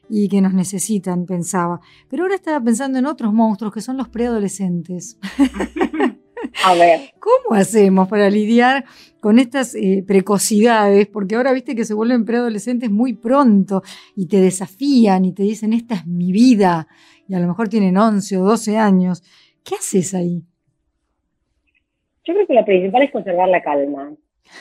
y 0.09 0.29
que 0.29 0.39
nos 0.39 0.53
necesitan, 0.53 1.25
pensaba. 1.25 1.81
Pero 2.09 2.23
ahora 2.23 2.35
estaba 2.35 2.63
pensando 2.63 2.97
en 2.97 3.05
otros 3.07 3.33
monstruos 3.33 3.73
que 3.73 3.81
son 3.81 3.97
los 3.97 4.07
preadolescentes. 4.07 5.17
A 6.63 6.73
ver. 6.75 6.99
¿Cómo 7.19 7.55
hacemos 7.59 8.07
para 8.07 8.29
lidiar 8.29 8.85
con 9.19 9.39
estas 9.39 9.75
eh, 9.75 10.03
precocidades? 10.05 11.07
Porque 11.07 11.35
ahora 11.35 11.53
viste 11.53 11.75
que 11.75 11.85
se 11.85 11.93
vuelven 11.93 12.25
preadolescentes 12.25 12.89
muy 12.89 13.13
pronto 13.13 13.81
y 14.15 14.27
te 14.27 14.37
desafían 14.37 15.25
y 15.25 15.33
te 15.33 15.43
dicen, 15.43 15.73
esta 15.73 15.95
es 15.95 16.07
mi 16.07 16.31
vida. 16.31 16.87
Y 17.27 17.35
a 17.35 17.39
lo 17.39 17.47
mejor 17.47 17.69
tienen 17.69 17.97
11 17.97 18.37
o 18.37 18.43
12 18.43 18.77
años. 18.77 19.23
¿Qué 19.63 19.75
haces 19.75 20.13
ahí? 20.13 20.43
Yo 22.25 22.33
creo 22.33 22.47
que 22.47 22.53
lo 22.53 22.65
principal 22.65 23.03
es 23.03 23.11
conservar 23.11 23.49
la 23.49 23.61
calma. 23.61 24.11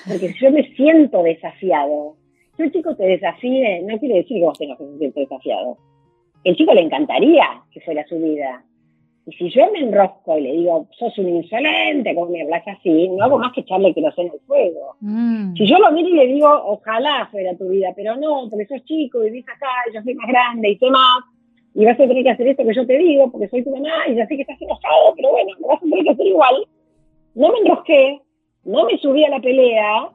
Porque 0.07 0.33
si 0.33 0.39
yo 0.41 0.51
me 0.51 0.75
siento 0.75 1.23
desafiado, 1.23 2.17
si 2.57 2.63
un 2.63 2.73
chico 2.73 2.95
te 2.97 3.05
desafíe, 3.05 3.83
no 3.83 3.99
quiere 3.99 4.17
decir 4.17 4.39
que 4.39 4.45
vos 4.45 4.59
tengas 4.59 4.79
que 4.79 4.85
sentirte 4.85 5.21
desafiado. 5.21 5.77
El 6.45 6.57
chico 6.57 6.73
le 6.73 6.83
encantaría 6.83 7.63
que 7.71 7.81
fuera 7.81 8.07
su 8.07 8.19
vida, 8.19 8.65
y 9.31 9.33
si 9.37 9.51
yo 9.51 9.71
me 9.71 9.79
enrosco 9.79 10.37
y 10.37 10.43
le 10.43 10.53
digo, 10.53 10.89
sos 10.99 11.17
un 11.19 11.29
insolente, 11.29 12.15
como 12.15 12.31
me 12.31 12.43
hablas 12.43 12.67
así, 12.67 13.09
no 13.09 13.25
hago 13.25 13.39
más 13.39 13.53
que 13.53 13.61
echarle 13.61 13.95
que 13.95 14.01
en 14.01 14.07
el 14.07 14.41
fuego. 14.47 14.97
Mm. 15.01 15.55
Si 15.55 15.67
yo 15.67 15.79
lo 15.79 15.93
miro 15.93 16.09
y 16.09 16.17
le 16.17 16.27
digo, 16.27 16.49
ojalá 16.49 17.29
fuera 17.31 17.57
tu 17.57 17.69
vida, 17.69 17.93
pero 17.95 18.17
no, 18.17 18.49
porque 18.51 18.67
sos 18.67 18.85
chico, 18.85 19.21
vivís 19.21 19.49
acá, 19.49 19.69
yo 19.95 20.03
soy 20.03 20.15
más 20.15 20.27
grande 20.27 20.71
y 20.71 20.79
sé 20.79 20.91
más, 20.91 21.23
y 21.75 21.85
vas 21.85 21.95
a 21.95 22.09
tener 22.09 22.25
que 22.25 22.31
hacer 22.31 22.49
esto 22.49 22.65
que 22.65 22.75
yo 22.75 22.87
te 22.87 22.99
digo, 22.99 23.31
porque 23.31 23.49
soy 23.49 23.63
tu 23.63 23.71
mamá 23.71 24.09
y 24.09 24.17
ya 24.17 24.27
sé 24.27 24.35
que 24.35 24.43
estás 24.43 24.61
enojado, 24.61 25.15
pero 25.15 25.31
bueno, 25.31 25.51
me 25.61 25.69
vas 25.69 25.79
a 25.79 25.81
tener 25.81 26.05
que 26.05 26.11
hacer 26.11 26.27
igual. 26.27 26.67
No 27.37 27.53
me 27.53 27.59
enrosqué, 27.61 28.21
no 28.65 28.85
me 28.87 28.99
subí 28.99 29.25
a 29.25 29.31
la 29.31 29.41
pelea, 29.41 30.09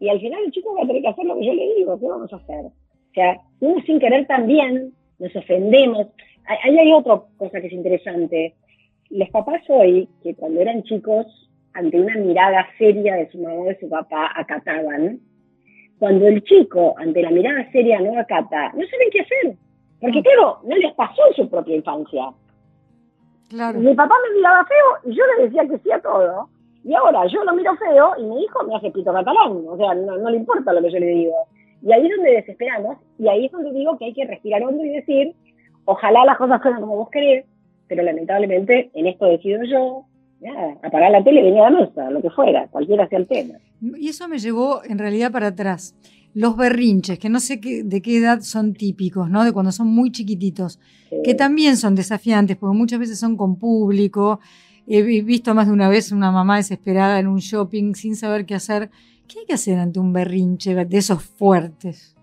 y 0.00 0.08
al 0.08 0.20
final 0.20 0.44
el 0.44 0.52
chico 0.52 0.74
va 0.74 0.84
a 0.84 0.86
tener 0.86 1.02
que 1.02 1.08
hacer 1.08 1.26
lo 1.26 1.36
que 1.36 1.46
yo 1.46 1.52
le 1.52 1.74
digo, 1.74 2.00
¿qué 2.00 2.08
vamos 2.08 2.32
a 2.32 2.36
hacer? 2.36 2.64
O 2.64 3.14
sea, 3.14 3.38
uno 3.60 3.82
sin 3.84 4.00
querer 4.00 4.26
también 4.26 4.94
nos 5.18 5.36
ofendemos. 5.36 6.06
Ahí 6.46 6.78
hay 6.78 6.92
otra 6.92 7.22
cosa 7.36 7.60
que 7.60 7.66
es 7.66 7.72
interesante 7.72 8.54
los 9.12 9.28
papás 9.30 9.62
hoy, 9.68 10.08
que 10.22 10.34
cuando 10.34 10.60
eran 10.60 10.82
chicos, 10.84 11.26
ante 11.74 12.00
una 12.00 12.16
mirada 12.16 12.66
seria 12.78 13.14
de 13.16 13.30
su 13.30 13.38
mamá 13.38 13.54
o 13.54 13.64
de 13.64 13.78
su 13.78 13.88
papá, 13.88 14.30
acataban, 14.34 15.20
cuando 15.98 16.26
el 16.26 16.42
chico, 16.42 16.94
ante 16.98 17.22
la 17.22 17.30
mirada 17.30 17.70
seria, 17.70 18.00
no 18.00 18.18
acata, 18.18 18.72
no 18.72 18.84
saben 18.86 19.10
qué 19.12 19.20
hacer. 19.20 19.56
Porque, 20.00 20.22
claro, 20.22 20.58
no 20.64 20.76
les 20.76 20.92
pasó 20.94 21.22
en 21.28 21.34
su 21.34 21.48
propia 21.48 21.76
infancia. 21.76 22.32
Mi 23.52 23.94
papá 23.94 24.14
me 24.28 24.36
miraba 24.36 24.64
feo 24.64 25.12
y 25.12 25.14
yo 25.14 25.24
le 25.26 25.44
decía 25.44 25.68
que 25.68 25.78
sí 25.78 25.92
a 25.92 26.00
todo. 26.00 26.48
Y 26.84 26.94
ahora 26.94 27.26
yo 27.26 27.44
lo 27.44 27.54
miro 27.54 27.76
feo 27.76 28.14
y 28.18 28.24
mi 28.24 28.42
hijo 28.42 28.64
me 28.64 28.74
hace 28.74 28.90
pito 28.90 29.12
catalán. 29.12 29.62
O 29.68 29.76
sea, 29.76 29.94
no, 29.94 30.30
le 30.30 30.38
importa 30.38 30.72
lo 30.72 30.82
que 30.82 30.90
yo 30.90 30.98
le 30.98 31.06
digo. 31.06 31.34
Y 31.82 31.92
ahí 31.92 32.06
es 32.06 32.16
donde 32.16 32.32
desesperamos. 32.32 32.96
Y 33.18 33.28
ahí 33.28 33.46
es 33.46 33.52
donde 33.52 33.70
digo 33.72 33.96
que 33.98 34.06
hay 34.06 34.14
que 34.14 34.26
respirar 34.26 34.64
hondo 34.64 34.84
y 34.84 34.88
decir, 34.88 35.34
ojalá 35.84 36.24
las 36.24 36.38
cosas 36.38 36.60
fueran 36.62 36.80
como 36.80 36.96
vos 36.96 37.10
querés, 37.10 37.44
pero 37.92 38.04
lamentablemente 38.04 38.90
en 38.94 39.06
esto 39.06 39.26
decido 39.26 39.60
yo, 39.64 40.06
apagar 40.82 41.10
la 41.10 41.22
tele 41.22 41.40
y 41.40 41.44
venir 41.44 41.60
a 41.60 41.70
la 41.70 41.80
mesa, 41.80 42.08
lo 42.08 42.22
que 42.22 42.30
fuera, 42.30 42.66
cualquiera 42.68 43.06
sea 43.06 43.18
el 43.18 43.28
tema. 43.28 43.58
Y 43.82 44.08
eso 44.08 44.26
me 44.28 44.38
llevó 44.38 44.82
en 44.82 44.98
realidad 44.98 45.30
para 45.30 45.48
atrás. 45.48 45.94
Los 46.32 46.56
berrinches, 46.56 47.18
que 47.18 47.28
no 47.28 47.38
sé 47.38 47.60
qué, 47.60 47.82
de 47.84 48.00
qué 48.00 48.16
edad 48.16 48.40
son 48.40 48.72
típicos, 48.72 49.28
¿no? 49.28 49.44
De 49.44 49.52
cuando 49.52 49.72
son 49.72 49.88
muy 49.88 50.10
chiquititos, 50.10 50.80
que 51.22 51.34
también 51.34 51.76
son 51.76 51.94
desafiantes, 51.94 52.56
porque 52.56 52.74
muchas 52.74 52.98
veces 52.98 53.20
son 53.20 53.36
con 53.36 53.56
público. 53.56 54.40
He 54.86 55.02
visto 55.02 55.54
más 55.54 55.66
de 55.66 55.74
una 55.74 55.90
vez 55.90 56.12
una 56.12 56.32
mamá 56.32 56.56
desesperada 56.56 57.20
en 57.20 57.26
un 57.26 57.40
shopping 57.40 57.92
sin 57.92 58.16
saber 58.16 58.46
qué 58.46 58.54
hacer. 58.54 58.88
¿Qué 59.28 59.40
hay 59.40 59.44
que 59.44 59.52
hacer 59.52 59.78
ante 59.78 60.00
un 60.00 60.14
berrinche 60.14 60.74
de 60.74 60.96
esos 60.96 61.22
fuertes? 61.22 62.16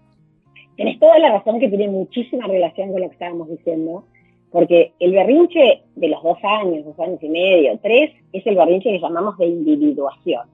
Tienes 0.77 0.99
toda 0.99 1.19
la 1.19 1.33
razón 1.33 1.59
que 1.59 1.69
tiene 1.69 1.89
muchísima 1.89 2.47
relación 2.47 2.91
con 2.91 3.01
lo 3.01 3.07
que 3.07 3.13
estábamos 3.13 3.49
diciendo 3.51 4.03
porque 4.51 4.93
el 4.99 5.11
berrinche 5.11 5.83
de 5.95 6.07
los 6.07 6.23
dos 6.23 6.37
años, 6.43 6.85
dos 6.85 6.99
años 6.99 7.21
y 7.21 7.29
medio, 7.29 7.79
tres, 7.81 8.11
es 8.33 8.45
el 8.47 8.55
berrinche 8.55 8.89
que 8.89 8.99
llamamos 8.99 9.37
de 9.37 9.47
individuación. 9.47 10.47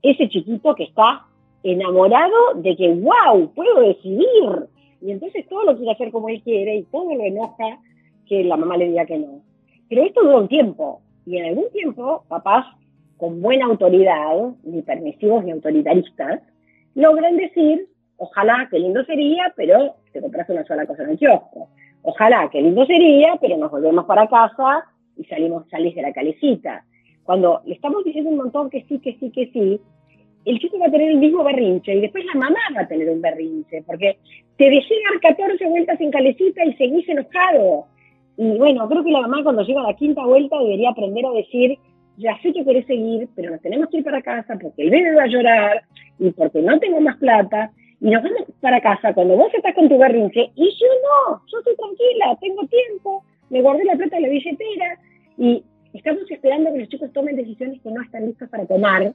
Ese 0.00 0.28
chiquito 0.28 0.74
que 0.74 0.84
está 0.84 1.26
enamorado 1.62 2.54
de 2.56 2.76
que, 2.76 2.88
wow, 2.88 3.52
puedo 3.54 3.80
decidir. 3.80 4.68
Y 5.00 5.10
entonces 5.10 5.46
todo 5.48 5.64
lo 5.64 5.76
quiere 5.76 5.92
hacer 5.92 6.12
como 6.12 6.28
él 6.28 6.40
quiere 6.42 6.76
y 6.76 6.82
todo 6.84 7.14
lo 7.14 7.24
enoja 7.24 7.80
que 8.28 8.44
la 8.44 8.56
mamá 8.56 8.76
le 8.76 8.88
diga 8.88 9.06
que 9.06 9.18
no. 9.18 9.42
Pero 9.88 10.04
esto 10.04 10.22
dura 10.22 10.38
un 10.38 10.48
tiempo. 10.48 11.00
Y 11.26 11.38
en 11.38 11.46
algún 11.46 11.70
tiempo, 11.72 12.24
papás 12.28 12.66
con 13.16 13.40
buena 13.40 13.66
autoridad, 13.66 14.52
ni 14.64 14.82
permisivos 14.82 15.44
ni 15.44 15.52
autoritaristas, 15.52 16.40
logran 16.94 17.36
decir, 17.36 17.88
ojalá, 18.16 18.68
qué 18.70 18.78
lindo 18.78 19.04
sería, 19.04 19.52
pero 19.56 19.96
te 20.12 20.20
compras 20.20 20.48
una 20.48 20.64
sola 20.64 20.86
cosa 20.86 21.04
en 21.04 21.10
el 21.10 21.18
kiosco 21.18 21.68
Ojalá, 22.02 22.48
qué 22.50 22.60
lindo 22.60 22.84
sería, 22.86 23.36
pero 23.40 23.56
nos 23.56 23.70
volvemos 23.70 24.04
para 24.06 24.26
casa 24.26 24.84
y 25.16 25.24
salimos, 25.24 25.68
salís 25.70 25.94
de 25.94 26.02
la 26.02 26.12
calecita. 26.12 26.84
Cuando 27.24 27.62
le 27.64 27.74
estamos 27.74 28.04
diciendo 28.04 28.30
un 28.30 28.38
montón 28.38 28.70
que 28.70 28.84
sí, 28.88 28.98
que 28.98 29.16
sí, 29.18 29.30
que 29.30 29.46
sí, 29.52 29.80
el 30.44 30.58
chico 30.58 30.78
va 30.78 30.86
a 30.86 30.90
tener 30.90 31.10
el 31.12 31.18
mismo 31.18 31.44
berrinche 31.44 31.94
y 31.94 32.00
después 32.00 32.24
la 32.24 32.34
mamá 32.34 32.58
va 32.76 32.80
a 32.82 32.88
tener 32.88 33.08
un 33.08 33.20
berrinche, 33.20 33.82
porque 33.86 34.18
te 34.56 34.68
dejé 34.68 34.94
dar 35.10 35.36
14 35.36 35.64
vueltas 35.66 36.00
en 36.00 36.10
calecita 36.10 36.64
y 36.64 36.74
seguís 36.74 37.08
enojado. 37.08 37.86
Y 38.36 38.58
bueno, 38.58 38.88
creo 38.88 39.04
que 39.04 39.10
la 39.12 39.20
mamá 39.20 39.42
cuando 39.44 39.62
llega 39.62 39.82
a 39.82 39.88
la 39.88 39.96
quinta 39.96 40.24
vuelta 40.24 40.58
debería 40.58 40.90
aprender 40.90 41.24
a 41.26 41.30
decir, 41.30 41.78
ya 42.16 42.36
sé 42.42 42.52
que 42.52 42.64
querés 42.64 42.86
seguir, 42.86 43.28
pero 43.36 43.52
nos 43.52 43.60
tenemos 43.60 43.88
que 43.88 43.98
ir 43.98 44.04
para 44.04 44.22
casa 44.22 44.58
porque 44.60 44.82
el 44.82 44.90
bebé 44.90 45.14
va 45.14 45.22
a 45.22 45.28
llorar 45.28 45.82
y 46.18 46.30
porque 46.32 46.60
no 46.60 46.78
tengo 46.80 47.00
más 47.00 47.16
plata 47.18 47.70
y 48.02 48.10
nos 48.10 48.22
vamos 48.22 48.42
para 48.60 48.80
casa 48.80 49.14
cuando 49.14 49.36
vos 49.36 49.54
estás 49.54 49.74
con 49.76 49.88
tu 49.88 49.96
berrinche 49.96 50.50
y 50.56 50.64
yo 50.64 50.86
no, 51.04 51.40
yo 51.46 51.58
estoy 51.58 51.76
tranquila, 51.76 52.36
tengo 52.40 52.66
tiempo, 52.66 53.22
me 53.48 53.62
guardé 53.62 53.84
la 53.84 53.94
plata 53.94 54.16
en 54.16 54.22
la 54.22 54.28
billetera 54.28 54.98
y 55.38 55.62
estamos 55.94 56.28
esperando 56.28 56.72
que 56.72 56.80
los 56.80 56.88
chicos 56.88 57.12
tomen 57.12 57.36
decisiones 57.36 57.80
que 57.80 57.90
no 57.92 58.02
están 58.02 58.26
listos 58.26 58.48
para 58.48 58.66
tomar. 58.66 59.14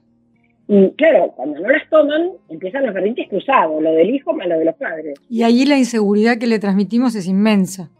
Y 0.68 0.90
claro, 0.92 1.32
cuando 1.36 1.60
no 1.60 1.68
las 1.68 1.88
toman, 1.90 2.30
empiezan 2.48 2.86
los 2.86 2.94
berrinches 2.94 3.28
cruzados, 3.28 3.82
lo 3.82 3.92
del 3.92 4.08
hijo 4.08 4.32
más 4.32 4.48
lo 4.48 4.58
de 4.58 4.64
los 4.64 4.76
padres. 4.76 5.18
Y 5.28 5.42
ahí 5.42 5.66
la 5.66 5.76
inseguridad 5.76 6.38
que 6.38 6.46
le 6.46 6.58
transmitimos 6.58 7.14
es 7.14 7.26
inmensa. 7.26 7.90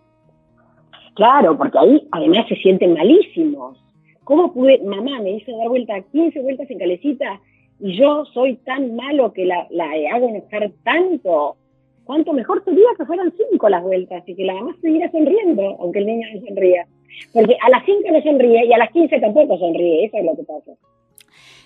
Claro, 1.17 1.59
porque 1.59 1.79
ahí 1.79 2.09
además 2.13 2.47
se 2.49 2.57
sienten 2.57 2.95
malísimos. 2.95 3.77
¿Cómo 4.25 4.55
pude, 4.55 4.81
mamá 4.85 5.21
me 5.21 5.33
hizo 5.33 5.55
dar 5.59 5.69
vuelta 5.69 6.01
15 6.01 6.41
vueltas 6.41 6.71
en 6.71 6.79
calecita 6.79 7.41
y 7.81 7.97
yo 7.99 8.25
soy 8.33 8.57
tan 8.57 8.97
malo 8.97 9.33
que 9.33 9.45
la, 9.45 9.67
la 9.71 9.87
hago 10.15 10.29
enojar 10.29 10.71
tanto, 10.83 11.57
cuánto 12.05 12.33
mejor 12.33 12.65
sería 12.65 12.89
que 12.97 13.05
fueran 13.05 13.33
cinco 13.37 13.69
las 13.69 13.83
vueltas 13.83 14.23
y 14.27 14.35
que 14.35 14.45
la 14.45 14.55
mamá 14.55 14.75
siguiera 14.81 15.11
sonriendo, 15.11 15.77
aunque 15.81 16.01
el 16.01 16.07
niño 16.07 16.27
no 16.35 16.47
sonría. 16.47 16.87
Porque 17.33 17.57
a 17.65 17.71
las 17.71 17.85
cinco 17.85 18.09
no 18.11 18.23
sonríe 18.23 18.67
y 18.67 18.73
a 18.73 18.79
las 18.79 18.91
quince 18.91 19.21
tampoco 19.21 19.59
sonríe, 19.59 20.07
eso 20.07 20.19
es 20.19 20.25
lo 20.25 20.37
que 20.37 20.43
pasa. 20.43 20.73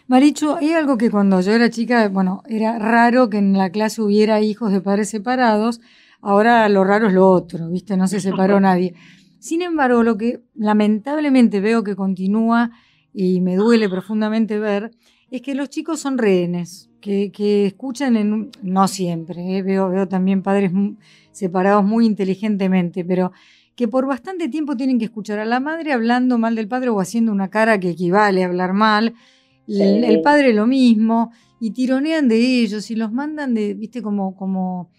Marichu, 0.08 0.50
hay 0.50 0.72
algo 0.72 0.98
que 0.98 1.10
cuando 1.10 1.40
yo 1.40 1.52
era 1.52 1.70
chica, 1.70 2.08
bueno, 2.08 2.42
era 2.48 2.78
raro 2.78 3.30
que 3.30 3.38
en 3.38 3.56
la 3.56 3.70
clase 3.70 4.02
hubiera 4.02 4.40
hijos 4.40 4.72
de 4.72 4.80
padres 4.80 5.08
separados, 5.08 5.80
ahora 6.20 6.68
lo 6.68 6.84
raro 6.84 7.06
es 7.06 7.14
lo 7.14 7.30
otro, 7.30 7.68
¿viste? 7.70 7.96
No 7.96 8.06
se 8.08 8.20
separó 8.20 8.60
nadie. 8.60 8.94
Sin 9.38 9.62
embargo, 9.62 10.02
lo 10.02 10.18
que 10.18 10.40
lamentablemente 10.54 11.60
veo 11.60 11.82
que 11.82 11.96
continúa 11.96 12.70
y 13.14 13.40
me 13.40 13.56
duele 13.56 13.88
profundamente 13.88 14.58
ver 14.58 14.90
es 15.32 15.40
que 15.40 15.54
los 15.54 15.70
chicos 15.70 15.98
son 15.98 16.18
rehenes, 16.18 16.90
que, 17.00 17.66
escuchan, 17.66 18.16
en, 18.16 18.50
no 18.62 18.86
siempre, 18.86 19.56
eh, 19.56 19.62
veo, 19.62 19.88
veo 19.88 20.06
también 20.06 20.42
padres 20.42 20.70
separados 21.32 21.84
muy 21.84 22.04
inteligentemente, 22.04 23.02
pero 23.02 23.32
que 23.74 23.88
por 23.88 24.06
bastante 24.06 24.50
tiempo 24.50 24.76
tienen 24.76 24.98
que 24.98 25.06
escuchar 25.06 25.38
a 25.38 25.46
la 25.46 25.58
madre 25.58 25.94
hablando 25.94 26.36
mal 26.36 26.54
del 26.54 26.68
padre 26.68 26.90
o 26.90 27.00
haciendo 27.00 27.32
una 27.32 27.48
cara 27.48 27.80
que 27.80 27.88
equivale 27.88 28.42
a 28.42 28.46
hablar 28.46 28.74
mal, 28.74 29.14
el, 29.66 30.20
padre 30.20 30.52
lo 30.52 30.66
mismo, 30.66 31.32
y 31.58 31.70
tironean 31.70 32.28
de 32.28 32.36
ellos 32.36 32.90
y 32.90 32.94
los 32.94 33.10
mandan 33.10 33.54
de, 33.54 33.72
viste, 33.72 34.02
como, 34.02 34.36
como 34.36 34.90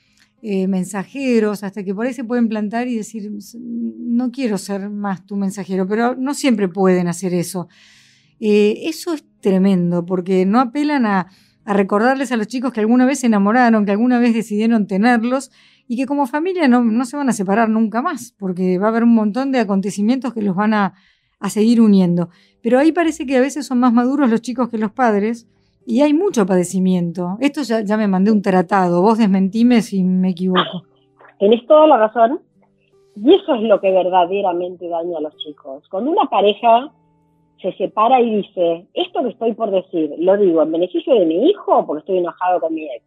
eh, 0.42 0.68
mensajeros, 0.68 1.64
hasta 1.64 1.84
que 1.84 1.94
por 1.94 2.08
ahí 2.08 2.14
se 2.14 2.24
pueden 2.24 2.50
plantar 2.50 2.88
y 2.88 2.96
decir, 2.96 3.32
no 3.62 4.32
quiero 4.32 4.58
ser 4.58 4.90
más 4.90 5.28
tu 5.28 5.36
mensajero, 5.36 5.88
pero 5.88 6.16
no 6.16 6.34
siempre 6.34 6.68
pueden 6.68 7.08
hacer 7.08 7.36
eso. 7.36 7.68
Eh, 8.40 8.82
eso 8.86 9.14
es 9.14 9.24
tremendo, 9.44 10.06
porque 10.06 10.48
no 10.48 10.60
apelan 10.60 11.06
a, 11.06 11.28
recordarles 11.66 12.32
a 12.32 12.38
los 12.38 12.48
chicos 12.48 12.74
que 12.74 12.80
alguna 12.80 13.06
vez 13.06 13.20
se 13.20 13.28
enamoraron, 13.28 13.86
que 13.86 13.92
alguna 13.92 14.20
vez 14.20 14.34
decidieron 14.34 14.86
tenerlos 14.86 15.50
y 15.88 15.96
que 15.96 16.06
como 16.06 16.26
familia 16.26 16.68
no, 16.68 17.06
se 17.06 17.16
van 17.16 17.30
a 17.30 17.34
separar 17.34 17.70
nunca 17.70 18.02
más, 18.02 18.36
porque 18.38 18.80
va 18.80 18.88
a 18.88 18.90
haber 18.90 19.04
un 19.04 19.14
montón 19.14 19.52
de 19.52 19.60
acontecimientos 19.60 20.34
que 20.34 20.42
los 20.42 20.56
van 20.56 20.74
a, 20.74 20.94
seguir 21.50 21.82
uniendo. 21.82 22.30
Pero 22.62 22.80
ahí 22.80 22.94
parece 22.94 23.26
que 23.26 23.36
a 23.36 23.42
veces 23.42 23.66
son 23.66 23.80
más 23.80 23.92
maduros 23.92 24.30
los 24.30 24.42
chicos 24.42 24.70
que 24.70 24.78
los 24.78 24.94
padres 24.94 25.46
y 25.86 26.00
hay 26.00 26.14
mucho 26.14 26.46
padecimiento. 26.46 27.38
Esto 27.42 27.64
ya, 27.64 27.82
ya 27.82 27.98
me 27.98 28.08
mandé 28.08 28.32
un 28.32 28.42
tratado, 28.42 29.02
vos 29.02 29.18
desmentime 29.18 29.82
si 29.82 30.04
me 30.04 30.30
equivoco. 30.30 30.84
Tenés 31.40 31.68
toda 31.68 31.86
la 31.88 31.98
razón. 31.98 32.40
Y 33.16 33.34
eso 33.34 33.56
es 33.56 33.62
lo 33.64 33.80
que 33.80 33.92
verdaderamente 33.92 34.88
daña 34.88 35.18
a 35.18 35.22
los 35.22 35.36
chicos. 35.38 35.88
Cuando 35.90 36.12
una 36.12 36.30
pareja 36.30 36.92
se 37.64 37.72
separa 37.78 38.20
y 38.20 38.42
dice, 38.42 38.86
esto 38.94 39.24
que 39.24 39.30
estoy 39.30 39.54
por 39.54 39.72
decir, 39.72 40.14
lo 40.20 40.36
digo 40.36 40.62
en 40.62 40.74
beneficio 40.74 41.16
de 41.16 41.26
mi 41.26 41.50
hijo 41.50 41.78
o 41.78 41.86
porque 41.88 42.02
estoy 42.02 42.18
enojado 42.18 42.60
con 42.60 42.74
mi 42.76 42.84
ex. 42.84 43.06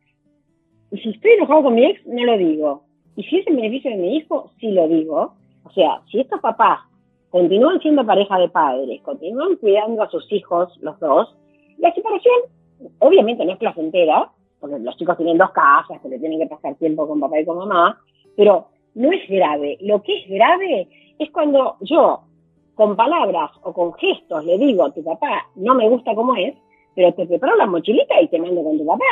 Y 0.92 0.98
si 0.98 1.10
estoy 1.10 1.32
enojado 1.32 1.64
con 1.64 1.74
mi 1.74 1.84
ex, 1.84 2.04
no 2.06 2.24
lo 2.24 2.38
digo. 2.38 2.82
Y 3.16 3.22
si 3.24 3.38
es 3.38 3.46
en 3.46 3.56
beneficio 3.56 3.90
de 3.90 3.98
mi 3.98 4.16
hijo, 4.16 4.50
sí 4.58 4.70
lo 4.70 4.88
digo. 4.88 5.34
O 5.64 5.70
sea, 5.72 6.00
si 6.10 6.20
estos 6.20 6.40
papás 6.40 6.80
continúan 7.28 7.80
siendo 7.80 8.06
pareja 8.06 8.38
de 8.38 8.48
padres, 8.48 9.02
continúan 9.02 9.56
cuidando 9.56 10.02
a 10.02 10.10
sus 10.10 10.32
hijos, 10.32 10.74
los 10.80 10.98
dos, 11.00 11.36
la 11.76 11.92
separación 11.92 12.34
obviamente 13.00 13.44
no 13.44 13.52
es 13.52 13.58
placentera, 13.58 14.30
porque 14.58 14.78
los 14.78 14.96
chicos 14.96 15.18
tienen 15.18 15.36
dos 15.36 15.50
casas, 15.50 16.00
que 16.00 16.08
le 16.08 16.18
tienen 16.18 16.38
que 16.40 16.46
pasar 16.46 16.74
tiempo 16.76 17.06
con 17.06 17.20
papá 17.20 17.38
y 17.40 17.44
con 17.44 17.58
mamá, 17.58 18.00
pero 18.36 18.68
no 18.94 19.12
es 19.12 19.28
grave. 19.28 19.76
Lo 19.82 20.02
que 20.02 20.16
es 20.16 20.28
grave 20.30 20.88
es 21.18 21.30
cuando 21.30 21.76
yo 21.80 22.22
con 22.76 22.94
palabras 22.94 23.50
o 23.62 23.72
con 23.72 23.94
gestos 23.94 24.44
le 24.44 24.58
digo 24.58 24.84
a 24.84 24.92
tu 24.92 25.02
papá, 25.02 25.48
no 25.56 25.74
me 25.74 25.88
gusta 25.88 26.14
como 26.14 26.36
es, 26.36 26.54
pero 26.94 27.12
te 27.14 27.26
preparo 27.26 27.56
la 27.56 27.66
mochilita 27.66 28.20
y 28.20 28.28
te 28.28 28.38
mando 28.38 28.62
con 28.62 28.78
tu 28.78 28.86
papá. 28.86 29.04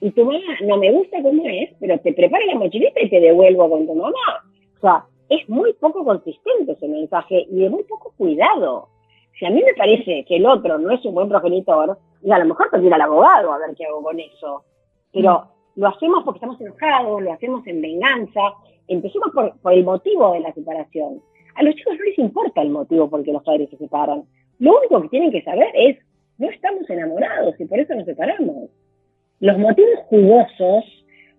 Y 0.00 0.12
tu 0.12 0.24
mamá 0.24 0.38
no 0.64 0.76
me 0.76 0.92
gusta 0.92 1.20
como 1.20 1.42
es, 1.46 1.70
pero 1.80 1.98
te 1.98 2.12
preparo 2.12 2.46
la 2.46 2.54
mochilita 2.54 3.02
y 3.02 3.10
te 3.10 3.20
devuelvo 3.20 3.68
con 3.68 3.86
tu 3.86 3.94
mamá. 3.94 4.44
O 4.76 4.80
sea, 4.80 5.04
es 5.28 5.48
muy 5.48 5.72
poco 5.74 6.04
consistente 6.04 6.72
ese 6.72 6.88
mensaje 6.88 7.46
y 7.50 7.60
de 7.60 7.68
muy 7.68 7.82
poco 7.82 8.14
cuidado. 8.16 8.88
Si 9.38 9.44
a 9.44 9.50
mí 9.50 9.60
me 9.62 9.74
parece 9.74 10.24
que 10.24 10.36
el 10.36 10.46
otro 10.46 10.78
no 10.78 10.92
es 10.92 11.04
un 11.04 11.14
buen 11.14 11.28
progenitor, 11.28 11.98
y 12.22 12.30
a 12.30 12.38
lo 12.38 12.46
mejor 12.46 12.68
ir 12.82 12.94
al 12.94 13.00
abogado 13.00 13.52
a 13.52 13.58
ver 13.58 13.74
qué 13.76 13.86
hago 13.86 14.02
con 14.02 14.18
eso. 14.18 14.64
Pero 15.12 15.48
lo 15.76 15.88
hacemos 15.88 16.24
porque 16.24 16.38
estamos 16.38 16.60
enojados, 16.60 17.22
lo 17.22 17.32
hacemos 17.32 17.66
en 17.66 17.80
venganza. 17.80 18.40
Empecemos 18.86 19.30
por 19.32 19.72
el 19.72 19.84
motivo 19.84 20.32
de 20.32 20.40
la 20.40 20.52
separación. 20.52 21.20
A 21.58 21.62
los 21.64 21.74
chicos 21.74 21.94
no 21.98 22.04
les 22.04 22.18
importa 22.20 22.62
el 22.62 22.70
motivo 22.70 23.10
por 23.10 23.18
el 23.18 23.26
que 23.26 23.32
los 23.32 23.42
padres 23.42 23.68
se 23.68 23.76
separan. 23.78 24.22
Lo 24.60 24.78
único 24.78 25.02
que 25.02 25.08
tienen 25.08 25.32
que 25.32 25.42
saber 25.42 25.66
es, 25.74 25.98
no 26.38 26.48
estamos 26.48 26.88
enamorados 26.88 27.56
y 27.58 27.64
por 27.64 27.80
eso 27.80 27.96
nos 27.96 28.04
separamos. 28.04 28.70
Los 29.40 29.58
motivos 29.58 29.98
jugosos 30.08 30.84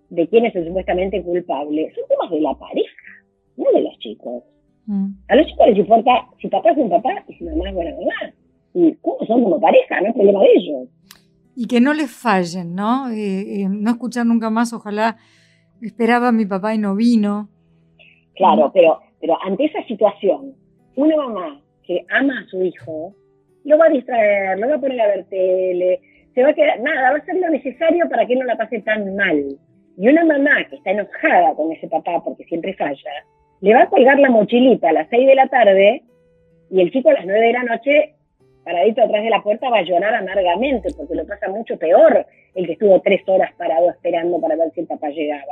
de 0.09 0.27
quién 0.27 0.45
es 0.45 0.53
el 0.57 0.67
supuestamente 0.67 1.23
culpable 1.23 1.93
son 1.95 2.03
temas 2.09 2.31
de 2.31 2.41
la 2.41 2.53
pareja, 2.53 3.23
no 3.55 3.71
de 3.71 3.81
los 3.81 3.97
chicos. 3.99 4.43
Mm. 4.87 5.07
A 5.29 5.35
los 5.37 5.47
chicos 5.47 5.67
les 5.67 5.77
importa 5.77 6.27
si 6.41 6.49
papá 6.49 6.71
es 6.71 6.77
un 6.77 6.89
papá 6.89 7.23
y 7.29 7.33
si 7.35 7.43
mamá 7.45 7.69
es 7.69 7.75
buena 7.75 7.91
mamá. 7.91 8.33
Y 8.73 8.95
cómo 8.95 9.25
son 9.25 9.41
como 9.43 9.61
pareja, 9.61 10.01
no 10.01 10.09
es 10.09 10.15
problema 10.15 10.41
de 10.41 10.49
ellos. 10.53 10.89
Y 11.55 11.65
que 11.67 11.79
no 11.79 11.93
les 11.93 12.11
fallen, 12.11 12.75
¿no? 12.75 13.09
Eh, 13.09 13.61
eh, 13.61 13.67
no 13.69 13.91
escuchar 13.91 14.25
nunca 14.25 14.49
más, 14.49 14.73
ojalá 14.73 15.15
esperaba 15.81 16.27
a 16.27 16.33
mi 16.33 16.45
papá 16.45 16.75
y 16.75 16.77
no 16.77 16.93
vino. 16.93 17.47
Claro, 18.35 18.71
pero 18.73 18.99
pero 19.21 19.37
ante 19.43 19.65
esa 19.65 19.83
situación, 19.83 20.55
una 20.95 21.15
mamá 21.15 21.61
que 21.83 22.05
ama 22.09 22.39
a 22.39 22.49
su 22.49 22.63
hijo, 22.63 23.13
lo 23.65 23.77
va 23.77 23.85
a 23.85 23.89
distraer, 23.89 24.59
lo 24.59 24.69
va 24.69 24.75
a 24.75 24.79
poner 24.79 25.01
a 25.01 25.07
ver 25.07 25.25
tele, 25.25 25.99
se 26.33 26.43
va 26.43 26.49
a 26.49 26.53
quedar, 26.53 26.79
nada, 26.81 27.11
va 27.11 27.17
a 27.17 27.19
hacer 27.19 27.35
lo 27.35 27.49
necesario 27.49 28.07
para 28.09 28.25
que 28.25 28.35
no 28.35 28.45
la 28.45 28.57
pase 28.57 28.79
tan 28.81 29.15
mal. 29.15 29.57
Y 29.97 30.07
una 30.07 30.23
mamá 30.23 30.63
que 30.69 30.77
está 30.77 30.91
enojada 30.91 31.53
con 31.55 31.71
ese 31.71 31.87
papá 31.87 32.21
porque 32.23 32.45
siempre 32.45 32.73
falla, 32.75 33.11
le 33.61 33.73
va 33.73 33.83
a 33.83 33.89
colgar 33.89 34.19
la 34.19 34.29
mochilita 34.29 34.89
a 34.89 34.93
las 34.93 35.09
6 35.09 35.27
de 35.27 35.35
la 35.35 35.47
tarde 35.47 36.03
y 36.71 36.81
el 36.81 36.91
chico 36.91 37.09
a 37.09 37.13
las 37.13 37.25
9 37.25 37.47
de 37.47 37.53
la 37.53 37.63
noche, 37.63 38.13
paradito 38.63 39.03
atrás 39.03 39.23
de 39.23 39.29
la 39.29 39.43
puerta, 39.43 39.69
va 39.69 39.79
a 39.79 39.83
llorar 39.83 40.15
amargamente 40.15 40.89
porque 40.95 41.15
lo 41.15 41.25
pasa 41.25 41.49
mucho 41.49 41.77
peor 41.77 42.25
el 42.55 42.65
que 42.65 42.73
estuvo 42.73 42.99
tres 43.01 43.21
horas 43.27 43.51
parado 43.57 43.89
esperando 43.89 44.39
para 44.39 44.55
ver 44.55 44.71
si 44.73 44.81
el 44.81 44.87
papá 44.87 45.09
llegaba, 45.09 45.43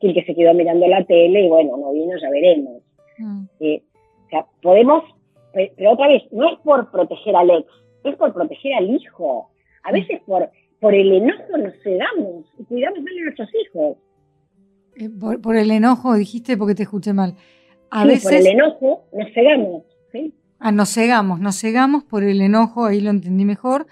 que 0.00 0.08
el 0.08 0.14
que 0.14 0.24
se 0.24 0.34
quedó 0.34 0.54
mirando 0.54 0.86
la 0.88 1.04
tele 1.04 1.42
y 1.42 1.48
bueno, 1.48 1.76
no 1.76 1.92
vino, 1.92 2.16
ya 2.16 2.30
veremos. 2.30 2.82
Mm. 3.18 3.44
Eh, 3.60 3.82
o 4.26 4.28
sea, 4.28 4.46
podemos, 4.62 5.04
pero 5.52 5.92
otra 5.92 6.08
vez, 6.08 6.22
no 6.32 6.52
es 6.52 6.58
por 6.60 6.90
proteger 6.90 7.36
al 7.36 7.50
ex, 7.50 7.68
es 8.04 8.16
por 8.16 8.32
proteger 8.32 8.74
al 8.74 8.90
hijo. 8.90 9.50
A 9.82 9.90
mm. 9.90 9.94
veces 9.94 10.20
por, 10.26 10.50
por 10.80 10.94
el 10.94 11.12
enojo 11.12 11.56
nos 11.58 11.74
cedamos 11.82 12.46
y 12.58 12.64
cuidamos 12.64 13.00
mal 13.00 13.18
a 13.18 13.24
nuestros 13.24 13.48
hijos. 13.54 13.96
Eh, 14.96 15.10
por, 15.10 15.56
el 15.56 15.70
enojo, 15.70 16.14
dijiste 16.14 16.56
porque 16.56 16.74
te 16.74 16.84
escuché 16.84 17.12
mal. 17.12 17.34
A 17.90 18.04
veces, 18.04 18.24
por 18.24 18.34
el 18.34 18.46
enojo 18.46 19.04
nos 19.12 19.32
cegamos. 19.32 19.82
¿sí? 20.12 20.34
Ah, 20.58 20.72
nos 20.72 20.92
cegamos, 20.92 21.40
nos 21.40 21.60
cegamos 21.60 22.04
por 22.04 22.22
el 22.22 22.40
enojo, 22.40 22.86
ahí 22.86 23.00
lo 23.00 23.10
entendí 23.10 23.44
mejor. 23.44 23.86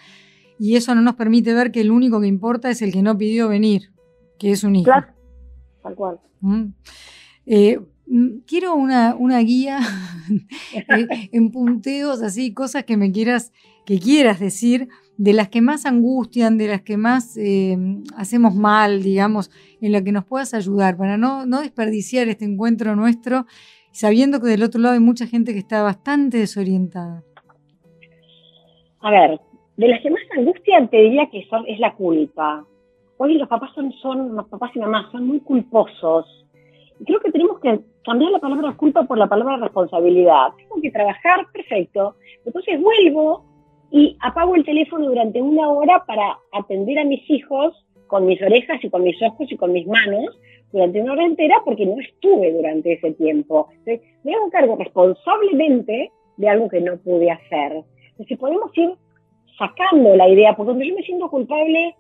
Y 0.59 0.77
eso 0.77 0.95
no 0.95 1.01
nos 1.01 1.17
permite 1.17 1.55
ver 1.55 1.73
que 1.73 1.81
el 1.81 1.91
único 1.91 2.21
que 2.21 2.29
importa 2.29 2.71
es 2.71 2.83
el 2.83 2.93
que 2.93 3.03
no 3.03 3.19
pidió 3.19 3.49
venir, 3.49 3.91
que 4.39 4.53
es 4.53 4.63
un 4.63 4.77
hijo. 4.77 4.85
Claro, 4.85 5.09
tal 5.83 5.95
cual. 5.95 6.21
Mm. 6.41 6.67
Eh, 7.47 7.81
quiero 8.47 8.75
una, 8.75 9.15
una 9.15 9.39
guía 9.41 9.81
en 11.33 11.51
punteos, 11.51 12.23
así, 12.23 12.53
cosas 12.53 12.85
que 12.85 12.97
me 12.97 13.13
quieras, 13.13 13.53
que 13.87 13.99
quieras 13.99 14.41
decir 14.41 14.89
de 15.17 15.33
las 15.33 15.49
que 15.49 15.61
más 15.61 15.87
angustian, 15.87 16.59
de 16.59 16.69
las 16.69 16.83
que 16.83 16.97
más 16.97 17.37
eh, 17.37 17.77
hacemos 18.17 18.55
mal, 18.55 19.03
digamos, 19.03 19.51
en 19.81 19.93
la 19.93 20.03
que 20.03 20.13
nos 20.13 20.25
puedas 20.25 20.55
ayudar, 20.55 20.97
para 20.97 21.17
no, 21.17 21.47
no 21.47 21.61
desperdiciar 21.61 22.29
este 22.29 22.45
encuentro 22.45 22.97
nuestro, 22.97 23.47
sabiendo 23.93 24.41
que 24.41 24.49
del 24.49 24.63
otro 24.63 24.81
lado 24.81 24.95
hay 24.95 25.01
mucha 25.01 25.27
gente 25.27 25.53
que 25.53 25.59
está 25.59 25.83
bastante 25.83 26.39
desorientada. 26.39 27.23
A 29.01 29.11
ver, 29.11 29.41
de 29.77 29.89
las 29.89 30.01
que 30.01 30.11
más 30.11 30.23
angustian 30.37 30.89
te 30.89 30.97
diría 30.99 31.29
que 31.31 31.45
son, 31.49 31.65
es 31.67 31.79
la 31.79 31.95
culpa. 31.95 32.65
Hoy 33.19 33.35
los 33.35 33.49
papás 33.49 33.71
son, 33.75 33.93
son, 34.03 34.35
los 34.35 34.49
papás 34.49 34.71
y 34.75 34.79
mamás 34.79 35.11
son 35.13 35.27
muy 35.27 35.41
culposos. 35.41 36.42
Creo 37.05 37.21
que 37.21 37.33
tenemos 37.33 37.59
que 37.61 37.81
cambiar 38.05 38.31
la 38.33 38.39
palabra 38.39 38.77
culpa 38.77 39.05
por 39.05 39.19
la 39.19 39.27
palabra 39.27 39.57
responsabilidad. 39.57 40.49
Tengo 40.57 40.81
que 40.81 40.91
trabajar, 40.91 41.47
perfecto. 41.53 42.17
Entonces 42.45 42.81
vuelvo 42.81 43.45
y 43.91 44.17
apago 44.21 44.55
el 44.55 44.65
teléfono 44.65 45.07
durante 45.07 45.41
una 45.41 45.69
hora 45.69 46.05
para 46.07 46.39
atender 46.53 46.99
a 46.99 47.05
mis 47.05 47.29
hijos 47.31 47.75
con 48.07 48.27
mis 48.27 48.41
orejas 48.43 48.83
y 48.83 48.91
con 48.91 49.03
mis 49.03 49.21
ojos 49.23 49.51
y 49.51 49.57
con 49.57 49.73
mis 49.73 49.87
manos 49.87 50.39
durante 50.73 51.01
una 51.01 51.13
hora 51.13 51.25
entera 51.25 51.57
porque 51.65 51.87
no 51.87 52.01
estuve 52.01 52.53
durante 52.53 52.95
ese 52.95 53.13
tiempo. 53.13 53.69
Me 54.25 54.35
hago 54.35 54.51
cargo 54.51 54.77
responsablemente 54.77 56.11
de 56.37 56.49
algo 56.49 56.69
que 56.69 56.81
no 56.81 56.97
pude 56.99 57.31
hacer. 57.31 57.85
Entonces, 58.11 58.39
podemos 58.39 58.71
ir 58.77 58.93
sacando 59.59 60.17
la 60.17 60.29
idea, 60.29 60.55
porque 60.57 60.73
cuando 60.73 60.85
yo 60.85 60.95
me 60.95 61.03
siento 61.03 61.31
culpable, 61.31 61.95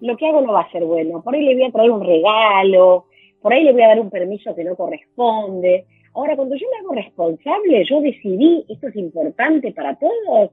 lo 0.00 0.16
que 0.16 0.28
hago 0.28 0.40
no 0.40 0.52
va 0.52 0.62
a 0.62 0.70
ser 0.70 0.84
bueno. 0.84 1.22
Por 1.22 1.34
ahí 1.34 1.42
le 1.42 1.54
voy 1.54 1.64
a 1.64 1.72
traer 1.72 1.90
un 1.90 2.04
regalo, 2.04 3.06
por 3.40 3.52
ahí 3.52 3.64
le 3.64 3.72
voy 3.72 3.82
a 3.82 3.88
dar 3.88 4.00
un 4.00 4.10
permiso 4.10 4.54
que 4.54 4.64
no 4.64 4.76
corresponde. 4.76 5.86
Ahora, 6.14 6.36
cuando 6.36 6.56
yo 6.56 6.66
me 6.70 6.78
hago 6.78 6.94
responsable, 6.94 7.84
yo 7.84 8.00
decidí, 8.00 8.64
esto 8.68 8.88
es 8.88 8.96
importante 8.96 9.72
para 9.72 9.96
todos, 9.96 10.50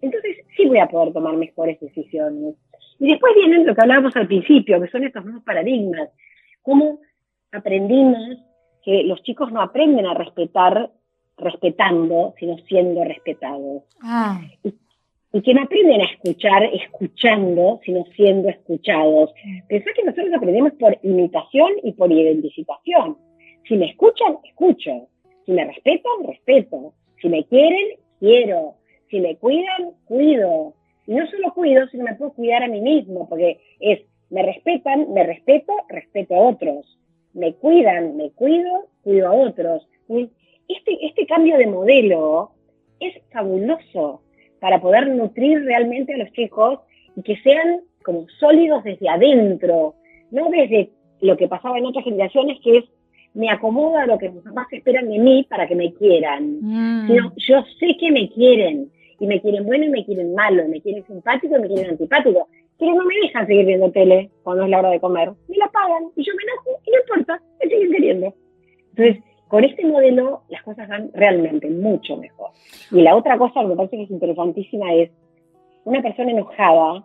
entonces 0.00 0.36
sí 0.56 0.66
voy 0.66 0.78
a 0.78 0.86
poder 0.86 1.12
tomar 1.12 1.36
mejores 1.36 1.80
decisiones. 1.80 2.54
Y 3.00 3.10
después 3.10 3.34
viene 3.34 3.64
lo 3.64 3.74
que 3.74 3.80
hablábamos 3.80 4.14
al 4.16 4.26
principio, 4.26 4.80
que 4.80 4.88
son 4.88 5.04
estos 5.04 5.24
nuevos 5.24 5.42
paradigmas. 5.44 6.08
Cómo 6.62 7.00
aprendimos 7.52 8.38
que 8.84 9.02
los 9.04 9.22
chicos 9.22 9.52
no 9.52 9.60
aprenden 9.60 10.06
a 10.06 10.14
respetar 10.14 10.90
respetando, 11.36 12.34
sino 12.38 12.58
siendo 12.66 13.04
respetados. 13.04 13.84
Ah. 14.02 14.40
Y, 14.64 14.74
que 15.32 15.54
no 15.54 15.62
aprenden 15.62 16.00
a 16.00 16.04
escuchar 16.04 16.64
escuchando, 16.72 17.80
sino 17.84 18.04
siendo 18.16 18.48
escuchados. 18.48 19.32
Pensá 19.68 19.90
que 19.94 20.04
nosotros 20.04 20.32
aprendemos 20.34 20.72
por 20.74 20.98
imitación 21.02 21.72
y 21.82 21.92
por 21.92 22.10
identificación. 22.10 23.18
Si 23.68 23.76
me 23.76 23.90
escuchan, 23.90 24.38
escucho. 24.44 25.08
Si 25.44 25.52
me 25.52 25.64
respetan, 25.64 26.24
respeto. 26.26 26.94
Si 27.20 27.28
me 27.28 27.44
quieren, 27.44 27.98
quiero 28.20 28.78
si 29.10 29.20
me 29.20 29.36
cuidan, 29.36 29.92
cuido. 30.04 30.74
Y 31.06 31.14
no 31.14 31.26
solo 31.28 31.52
cuido, 31.54 31.86
sino 31.88 32.04
me 32.04 32.14
puedo 32.14 32.32
cuidar 32.32 32.62
a 32.62 32.68
mí 32.68 32.80
mismo, 32.80 33.28
porque 33.28 33.60
es, 33.80 34.00
me 34.30 34.42
respetan, 34.42 35.12
me 35.12 35.24
respeto, 35.24 35.72
respeto 35.88 36.34
a 36.34 36.48
otros. 36.48 36.98
Me 37.32 37.54
cuidan, 37.54 38.16
me 38.16 38.30
cuido, 38.32 38.88
cuido 39.02 39.28
a 39.28 39.32
otros. 39.32 39.88
Este, 40.08 41.06
este 41.06 41.26
cambio 41.26 41.56
de 41.56 41.66
modelo 41.66 42.52
es 43.00 43.14
fabuloso 43.30 44.22
para 44.60 44.80
poder 44.80 45.08
nutrir 45.08 45.64
realmente 45.64 46.14
a 46.14 46.18
los 46.18 46.32
chicos 46.32 46.80
y 47.16 47.22
que 47.22 47.36
sean 47.38 47.80
como 48.02 48.26
sólidos 48.40 48.84
desde 48.84 49.08
adentro, 49.08 49.94
no 50.30 50.50
desde 50.50 50.90
lo 51.20 51.36
que 51.36 51.48
pasaba 51.48 51.78
en 51.78 51.86
otras 51.86 52.04
generaciones, 52.04 52.58
que 52.62 52.78
es 52.78 52.84
me 53.34 53.50
acomoda 53.50 54.02
a 54.02 54.06
lo 54.06 54.18
que 54.18 54.30
mis 54.30 54.42
papás 54.42 54.66
esperan 54.72 55.08
de 55.08 55.18
mí 55.18 55.46
para 55.48 55.66
que 55.66 55.74
me 55.74 55.92
quieran. 55.94 56.58
Mm. 56.60 57.06
Sino, 57.06 57.32
yo 57.36 57.62
sé 57.78 57.96
que 57.98 58.10
me 58.10 58.28
quieren, 58.30 58.90
y 59.20 59.26
me 59.26 59.40
quieren 59.40 59.64
bueno 59.64 59.84
y 59.84 59.90
me 59.90 60.04
quieren 60.04 60.34
malo, 60.34 60.66
me 60.68 60.80
quieren 60.80 61.04
simpático 61.06 61.56
y 61.56 61.60
me 61.60 61.68
quieren 61.68 61.90
antipático. 61.90 62.48
Pero 62.78 62.94
no 62.94 63.04
me 63.04 63.14
dejan 63.22 63.46
seguir 63.46 63.66
viendo 63.66 63.90
tele 63.90 64.30
cuando 64.44 64.64
es 64.64 64.70
la 64.70 64.78
hora 64.78 64.90
de 64.90 65.00
comer. 65.00 65.32
Me 65.48 65.56
la 65.56 65.68
pagan 65.68 66.04
y 66.14 66.24
yo 66.24 66.32
me 66.34 66.42
enojo 66.44 66.80
y 66.86 66.90
no 66.90 66.98
importa, 67.00 67.42
me 67.60 67.70
siguen 67.70 67.92
queriendo. 67.92 68.34
Entonces, 68.90 69.24
con 69.48 69.64
este 69.64 69.84
modelo 69.86 70.42
las 70.48 70.62
cosas 70.62 70.88
van 70.88 71.10
realmente 71.14 71.68
mucho 71.70 72.16
mejor. 72.16 72.50
Y 72.90 73.02
la 73.02 73.16
otra 73.16 73.38
cosa 73.38 73.60
que 73.60 73.66
me 73.66 73.76
parece 73.76 73.96
que 73.96 74.02
es 74.04 74.10
interesantísima 74.10 74.92
es 74.94 75.10
una 75.84 76.02
persona 76.02 76.30
enojada 76.30 77.04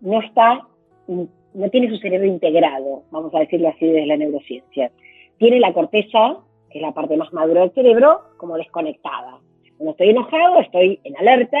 no 0.00 0.20
está, 0.20 0.66
no 1.08 1.70
tiene 1.70 1.88
su 1.88 1.96
cerebro 1.96 2.26
integrado, 2.26 3.04
vamos 3.10 3.34
a 3.34 3.40
decirlo 3.40 3.68
así 3.68 3.86
desde 3.86 4.06
la 4.06 4.18
neurociencia. 4.18 4.90
Tiene 5.38 5.60
la 5.60 5.72
corteza, 5.72 6.38
que 6.70 6.78
es 6.78 6.82
la 6.82 6.92
parte 6.92 7.16
más 7.16 7.32
madura 7.32 7.62
del 7.62 7.72
cerebro, 7.72 8.20
como 8.36 8.56
desconectada. 8.56 9.40
Cuando 9.78 9.92
estoy 9.92 10.10
enojado, 10.10 10.60
estoy 10.60 11.00
en 11.04 11.16
alerta, 11.16 11.58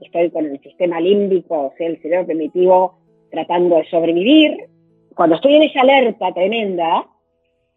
estoy 0.00 0.30
con 0.30 0.44
el 0.44 0.60
sistema 0.60 1.00
límbico, 1.00 1.66
o 1.66 1.72
sea, 1.78 1.86
el 1.86 2.02
cerebro 2.02 2.26
primitivo, 2.26 2.98
tratando 3.30 3.76
de 3.76 3.84
sobrevivir. 3.88 4.68
Cuando 5.14 5.36
estoy 5.36 5.54
en 5.54 5.62
esa 5.62 5.82
alerta 5.82 6.32
tremenda, 6.32 7.06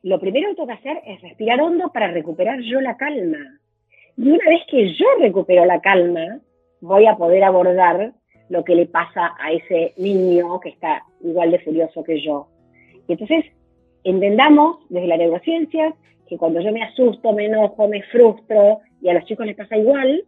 lo 0.03 0.19
primero 0.19 0.49
que 0.49 0.55
tengo 0.55 0.67
que 0.67 0.73
hacer 0.73 1.01
es 1.05 1.21
respirar 1.21 1.61
hondo 1.61 1.91
para 1.91 2.11
recuperar 2.11 2.59
yo 2.61 2.81
la 2.81 2.97
calma. 2.97 3.59
Y 4.15 4.29
una 4.29 4.49
vez 4.49 4.61
que 4.69 4.93
yo 4.93 5.05
recupero 5.19 5.65
la 5.65 5.81
calma, 5.81 6.39
voy 6.81 7.05
a 7.05 7.15
poder 7.15 7.43
abordar 7.43 8.13
lo 8.49 8.63
que 8.63 8.75
le 8.75 8.85
pasa 8.85 9.35
a 9.39 9.51
ese 9.51 9.93
niño 9.97 10.59
que 10.59 10.69
está 10.69 11.03
igual 11.21 11.51
de 11.51 11.59
furioso 11.59 12.03
que 12.03 12.21
yo. 12.21 12.47
Y 13.07 13.13
entonces, 13.13 13.45
entendamos 14.03 14.77
desde 14.89 15.07
la 15.07 15.17
neurociencia 15.17 15.93
que 16.27 16.37
cuando 16.37 16.61
yo 16.61 16.71
me 16.71 16.83
asusto, 16.83 17.33
me 17.33 17.45
enojo, 17.45 17.87
me 17.87 18.03
frustro, 18.03 18.79
y 19.01 19.09
a 19.09 19.13
los 19.13 19.25
chicos 19.25 19.45
les 19.45 19.55
pasa 19.55 19.77
igual, 19.77 20.25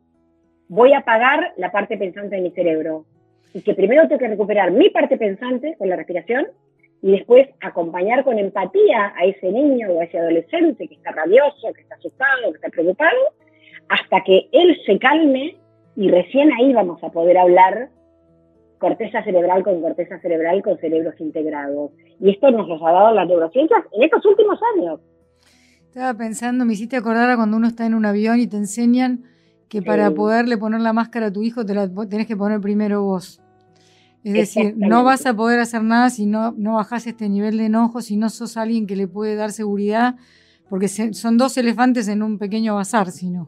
voy 0.67 0.93
a 0.93 0.99
apagar 0.99 1.53
la 1.57 1.71
parte 1.71 1.97
pensante 1.97 2.35
de 2.35 2.41
mi 2.41 2.51
cerebro. 2.51 3.05
Y 3.53 3.61
que 3.61 3.73
primero 3.73 4.07
tengo 4.07 4.19
que 4.19 4.27
recuperar 4.27 4.71
mi 4.71 4.89
parte 4.89 5.17
pensante 5.17 5.75
con 5.77 5.89
la 5.89 5.95
respiración 5.95 6.47
y 7.01 7.11
después 7.11 7.47
acompañar 7.61 8.23
con 8.23 8.37
empatía 8.37 9.13
a 9.15 9.25
ese 9.25 9.51
niño 9.51 9.89
o 9.91 10.01
a 10.01 10.03
ese 10.03 10.19
adolescente 10.19 10.87
que 10.87 10.95
está 10.95 11.11
rabioso, 11.11 11.71
que 11.73 11.81
está 11.81 11.95
asustado, 11.95 12.51
que 12.51 12.57
está 12.57 12.69
preocupado, 12.69 13.17
hasta 13.87 14.21
que 14.23 14.49
él 14.51 14.77
se 14.85 14.99
calme 14.99 15.57
y 15.95 16.09
recién 16.09 16.51
ahí 16.53 16.73
vamos 16.73 17.03
a 17.03 17.09
poder 17.09 17.37
hablar 17.37 17.89
corteza 18.77 19.23
cerebral 19.23 19.63
con 19.63 19.81
corteza 19.81 20.19
cerebral 20.19 20.63
con 20.63 20.77
cerebros 20.77 21.15
integrados. 21.19 21.91
Y 22.19 22.31
esto 22.31 22.51
nos 22.51 22.67
lo 22.67 22.87
ha 22.87 22.91
dado 22.91 23.13
las 23.13 23.27
neurociencias 23.27 23.81
en 23.91 24.03
estos 24.03 24.25
últimos 24.25 24.59
años. 24.75 24.99
Estaba 25.87 26.13
pensando, 26.13 26.65
me 26.65 26.73
hiciste 26.73 26.95
acordar 26.95 27.29
a 27.29 27.35
cuando 27.35 27.57
uno 27.57 27.67
está 27.67 27.85
en 27.85 27.93
un 27.93 28.05
avión 28.05 28.39
y 28.39 28.47
te 28.47 28.57
enseñan 28.57 29.23
que 29.67 29.81
para 29.81 30.11
poderle 30.11 30.57
poner 30.57 30.81
la 30.81 30.93
máscara 30.93 31.27
a 31.27 31.31
tu 31.31 31.43
hijo 31.43 31.65
te 31.65 31.75
la 31.75 31.89
tenés 32.09 32.27
que 32.27 32.37
poner 32.37 32.59
primero 32.59 33.03
vos. 33.03 33.41
Es 34.23 34.33
decir, 34.33 34.75
no 34.77 35.03
vas 35.03 35.25
a 35.25 35.33
poder 35.33 35.59
hacer 35.59 35.81
nada 35.81 36.09
si 36.09 36.25
no, 36.25 36.51
no 36.57 36.75
bajás 36.75 37.07
este 37.07 37.29
nivel 37.29 37.57
de 37.57 37.67
enojo, 37.67 38.01
si 38.01 38.17
no 38.17 38.29
sos 38.29 38.57
alguien 38.57 38.85
que 38.85 38.95
le 38.95 39.07
puede 39.07 39.35
dar 39.35 39.51
seguridad, 39.51 40.15
porque 40.69 40.87
son 40.87 41.37
dos 41.37 41.57
elefantes 41.57 42.07
en 42.09 42.21
un 42.21 42.37
pequeño 42.37 42.75
bazar, 42.75 43.07
si 43.07 43.29
no. 43.29 43.47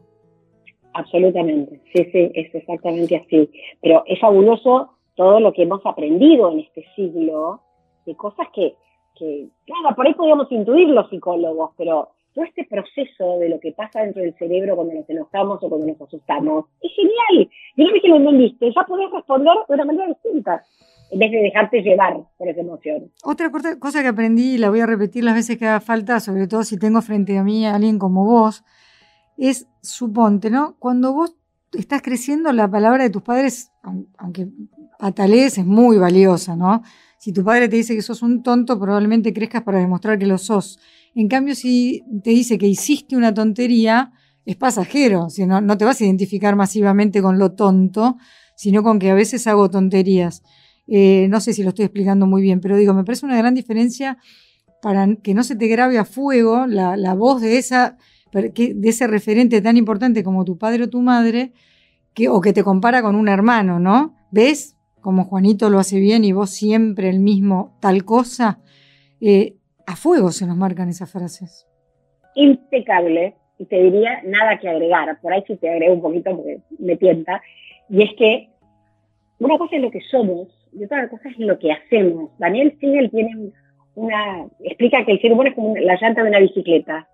Absolutamente, 0.94 1.80
sí, 1.92 2.04
sí, 2.12 2.30
es 2.34 2.54
exactamente 2.54 3.16
así. 3.16 3.50
Pero 3.80 4.02
es 4.06 4.18
fabuloso 4.20 4.90
todo 5.14 5.40
lo 5.40 5.52
que 5.52 5.62
hemos 5.62 5.84
aprendido 5.84 6.50
en 6.50 6.60
este 6.60 6.84
siglo, 6.96 7.60
de 8.06 8.16
cosas 8.16 8.46
que, 8.54 8.74
que 9.14 9.48
claro, 9.66 9.94
por 9.94 10.06
ahí 10.06 10.14
podíamos 10.14 10.50
intuir 10.50 10.88
los 10.88 11.08
psicólogos, 11.10 11.70
pero 11.76 12.10
todo 12.34 12.44
este 12.44 12.64
proceso 12.64 13.38
de 13.38 13.48
lo 13.48 13.60
que 13.60 13.72
pasa 13.72 14.00
dentro 14.00 14.22
del 14.22 14.34
cerebro 14.34 14.76
cuando 14.76 14.94
nos 14.94 15.08
enojamos 15.08 15.58
o 15.62 15.68
cuando 15.68 15.86
nos 15.86 16.00
asustamos. 16.00 16.66
Es 16.80 16.92
genial. 16.94 17.50
Y 17.76 17.82
una 17.82 17.92
vez 17.92 18.02
que 18.02 18.08
lo 18.08 18.16
entendiste, 18.16 18.72
ya 18.74 18.82
podés 18.84 19.10
responder 19.10 19.54
de 19.68 19.74
una 19.74 19.84
manera 19.84 20.06
distinta 20.08 20.62
en 21.10 21.18
vez 21.18 21.30
de 21.30 21.38
dejarte 21.38 21.82
llevar 21.82 22.16
por 22.38 22.48
esa 22.48 22.60
emoción. 22.60 23.12
Otra 23.22 23.50
cosa 23.50 24.02
que 24.02 24.08
aprendí, 24.08 24.54
y 24.54 24.58
la 24.58 24.70
voy 24.70 24.80
a 24.80 24.86
repetir 24.86 25.24
las 25.24 25.34
veces 25.34 25.58
que 25.58 25.66
haga 25.66 25.80
falta, 25.80 26.20
sobre 26.20 26.46
todo 26.46 26.64
si 26.64 26.78
tengo 26.78 27.02
frente 27.02 27.36
a 27.36 27.44
mí 27.44 27.66
a 27.66 27.74
alguien 27.74 27.98
como 27.98 28.24
vos, 28.24 28.64
es, 29.36 29.68
suponte, 29.82 30.50
¿no? 30.50 30.76
Cuando 30.78 31.12
vos 31.12 31.36
estás 31.72 32.00
creciendo, 32.00 32.50
la 32.52 32.70
palabra 32.70 33.02
de 33.04 33.10
tus 33.10 33.22
padres, 33.22 33.72
aunque 34.16 34.48
patalees, 34.98 35.58
es 35.58 35.66
muy 35.66 35.98
valiosa, 35.98 36.56
¿no? 36.56 36.82
Si 37.18 37.32
tu 37.32 37.44
padre 37.44 37.68
te 37.68 37.76
dice 37.76 37.94
que 37.94 38.02
sos 38.02 38.22
un 38.22 38.42
tonto, 38.42 38.80
probablemente 38.80 39.34
crezcas 39.34 39.62
para 39.62 39.78
demostrar 39.78 40.18
que 40.18 40.26
lo 40.26 40.38
sos. 40.38 40.80
En 41.14 41.28
cambio, 41.28 41.54
si 41.54 42.02
te 42.22 42.30
dice 42.30 42.58
que 42.58 42.66
hiciste 42.66 43.16
una 43.16 43.34
tontería, 43.34 44.12
es 44.44 44.56
pasajero, 44.56 45.30
si 45.30 45.46
no, 45.46 45.60
no 45.60 45.76
te 45.76 45.84
vas 45.84 46.00
a 46.00 46.04
identificar 46.04 46.56
masivamente 46.56 47.22
con 47.22 47.38
lo 47.38 47.52
tonto, 47.52 48.16
sino 48.56 48.82
con 48.82 48.98
que 48.98 49.10
a 49.10 49.14
veces 49.14 49.46
hago 49.46 49.70
tonterías. 49.70 50.42
Eh, 50.88 51.28
no 51.30 51.40
sé 51.40 51.52
si 51.52 51.62
lo 51.62 51.70
estoy 51.70 51.84
explicando 51.84 52.26
muy 52.26 52.42
bien, 52.42 52.60
pero 52.60 52.76
digo, 52.76 52.94
me 52.94 53.04
parece 53.04 53.26
una 53.26 53.38
gran 53.38 53.54
diferencia 53.54 54.18
para 54.80 55.14
que 55.16 55.32
no 55.34 55.44
se 55.44 55.54
te 55.54 55.68
grabe 55.68 55.98
a 55.98 56.04
fuego 56.04 56.66
la, 56.66 57.14
voz 57.14 57.40
de, 57.40 57.58
esa, 57.58 57.96
de 58.32 58.88
ese 58.88 59.06
referente 59.06 59.60
tan 59.60 59.76
importante 59.76 60.24
como 60.24 60.44
tu 60.44 60.58
padre 60.58 60.84
o 60.84 60.90
tu 60.90 61.00
madre, 61.02 61.52
que, 62.14 62.28
o 62.28 62.40
que 62.40 62.52
te 62.52 62.64
compara 62.64 63.00
con 63.00 63.14
un 63.14 63.28
hermano, 63.28 63.78
¿no? 63.78 64.16
¿Ves? 64.32 64.76
Como 65.00 65.24
Juanito 65.24 65.70
lo 65.70 65.78
hace 65.78 65.98
bien 65.98 66.24
y 66.24 66.32
vos 66.32 66.50
siempre 66.50 67.08
el 67.08 67.20
mismo 67.20 67.76
tal 67.80 68.04
cosa. 68.04 68.60
Eh, 69.20 69.56
a 69.86 69.96
fuego 69.96 70.30
se 70.30 70.46
nos 70.46 70.56
marcan 70.56 70.88
esas 70.88 71.10
frases. 71.10 71.66
Impecable. 72.34 73.34
Y 73.58 73.66
te 73.66 73.80
diría 73.82 74.22
nada 74.24 74.58
que 74.58 74.68
agregar. 74.68 75.20
Por 75.20 75.32
ahí 75.32 75.44
sí 75.46 75.56
te 75.56 75.70
agrego 75.70 75.94
un 75.94 76.02
poquito 76.02 76.34
porque 76.36 76.58
me 76.78 76.96
tienta. 76.96 77.40
Y 77.88 78.02
es 78.02 78.10
que 78.16 78.48
una 79.38 79.58
cosa 79.58 79.76
es 79.76 79.82
lo 79.82 79.90
que 79.90 80.00
somos 80.10 80.48
y 80.72 80.84
otra 80.84 81.08
cosa 81.08 81.28
es 81.28 81.38
lo 81.38 81.58
que 81.58 81.72
hacemos. 81.72 82.30
Daniel 82.38 82.76
Siegel 82.80 83.10
tiene 83.10 83.52
una, 83.94 84.46
explica 84.60 85.04
que 85.04 85.12
el 85.12 85.20
ser 85.20 85.32
humano 85.32 85.50
es 85.50 85.54
como 85.54 85.76
la 85.76 85.98
llanta 86.00 86.22
de 86.22 86.28
una 86.28 86.38
bicicleta 86.38 87.06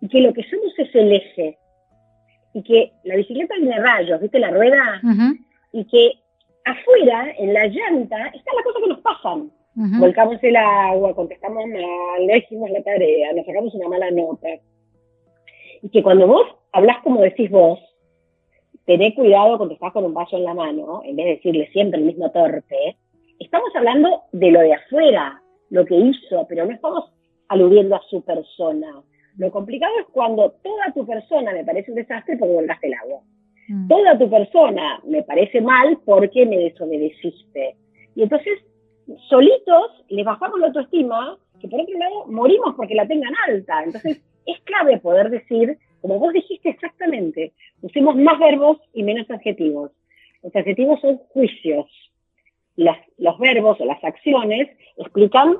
y 0.00 0.08
que 0.08 0.20
lo 0.20 0.32
que 0.32 0.42
somos 0.44 0.72
es 0.76 0.94
el 0.94 1.12
eje 1.12 1.58
y 2.54 2.62
que 2.62 2.92
la 3.04 3.16
bicicleta 3.16 3.54
tiene 3.56 3.78
rayos, 3.78 4.20
¿viste 4.20 4.38
la 4.38 4.50
rueda? 4.50 5.00
Y 5.72 5.84
que 5.84 6.12
afuera, 6.64 7.32
en 7.38 7.54
la 7.54 7.66
llanta, 7.66 8.26
están 8.26 8.56
las 8.56 8.64
cosas 8.64 8.82
que 8.82 8.88
nos 8.88 9.00
pasan. 9.00 9.50
Volcamos 10.00 10.42
el 10.42 10.56
agua, 10.56 11.14
contestamos 11.14 11.64
mal, 11.68 12.26
no 12.26 12.36
hicimos 12.36 12.68
la 12.70 12.82
tarea, 12.82 13.32
nos 13.32 13.46
sacamos 13.46 13.72
una 13.74 13.88
mala 13.88 14.10
nota. 14.10 14.48
Y 15.82 15.88
que 15.90 16.02
cuando 16.02 16.26
vos 16.26 16.46
hablas 16.72 16.96
como 17.04 17.20
decís 17.20 17.48
vos, 17.48 17.78
tené 18.86 19.14
cuidado 19.14 19.56
cuando 19.56 19.74
estás 19.74 19.92
con 19.92 20.04
un 20.04 20.14
vaso 20.14 20.36
en 20.36 20.44
la 20.44 20.54
mano, 20.54 21.02
en 21.04 21.14
vez 21.14 21.26
de 21.26 21.32
decirle 21.36 21.68
siempre 21.72 22.00
el 22.00 22.06
mismo 22.06 22.28
torpe, 22.32 22.96
estamos 23.38 23.70
hablando 23.76 24.22
de 24.32 24.50
lo 24.50 24.60
de 24.60 24.74
afuera, 24.74 25.40
lo 25.70 25.84
que 25.84 25.94
hizo, 25.94 26.44
pero 26.48 26.66
no 26.66 26.72
estamos 26.72 27.12
aludiendo 27.46 27.94
a 27.94 28.02
su 28.10 28.22
persona. 28.22 29.00
Lo 29.36 29.52
complicado 29.52 29.92
es 30.00 30.06
cuando 30.06 30.50
toda 30.62 30.92
tu 30.92 31.06
persona 31.06 31.52
me 31.52 31.64
parece 31.64 31.92
un 31.92 31.98
desastre 31.98 32.36
porque 32.36 32.54
volcaste 32.54 32.88
el 32.88 32.94
agua. 32.94 33.20
Mm. 33.68 33.86
Toda 33.86 34.18
tu 34.18 34.28
persona 34.28 35.00
me 35.04 35.22
parece 35.22 35.60
mal 35.60 35.98
porque 36.04 36.44
me 36.46 36.58
desobedeciste. 36.58 37.76
Y 38.16 38.22
entonces, 38.22 38.58
solitos, 39.28 40.04
les 40.08 40.24
bajamos 40.24 40.60
la 40.60 40.66
autoestima, 40.66 41.38
que 41.60 41.68
por 41.68 41.80
otro 41.80 41.98
lado, 41.98 42.26
morimos 42.26 42.74
porque 42.76 42.94
la 42.94 43.06
tengan 43.06 43.32
alta. 43.48 43.82
Entonces, 43.84 44.22
es 44.46 44.60
clave 44.60 44.98
poder 44.98 45.30
decir, 45.30 45.78
como 46.00 46.18
vos 46.18 46.32
dijiste 46.32 46.70
exactamente, 46.70 47.52
usemos 47.82 48.16
más 48.16 48.38
verbos 48.38 48.78
y 48.92 49.02
menos 49.02 49.30
adjetivos. 49.30 49.92
Los 50.42 50.54
adjetivos 50.54 51.00
son 51.00 51.18
juicios. 51.28 51.86
los 52.76 53.38
verbos 53.38 53.80
o 53.80 53.84
las 53.84 54.02
acciones 54.04 54.68
explican 54.96 55.58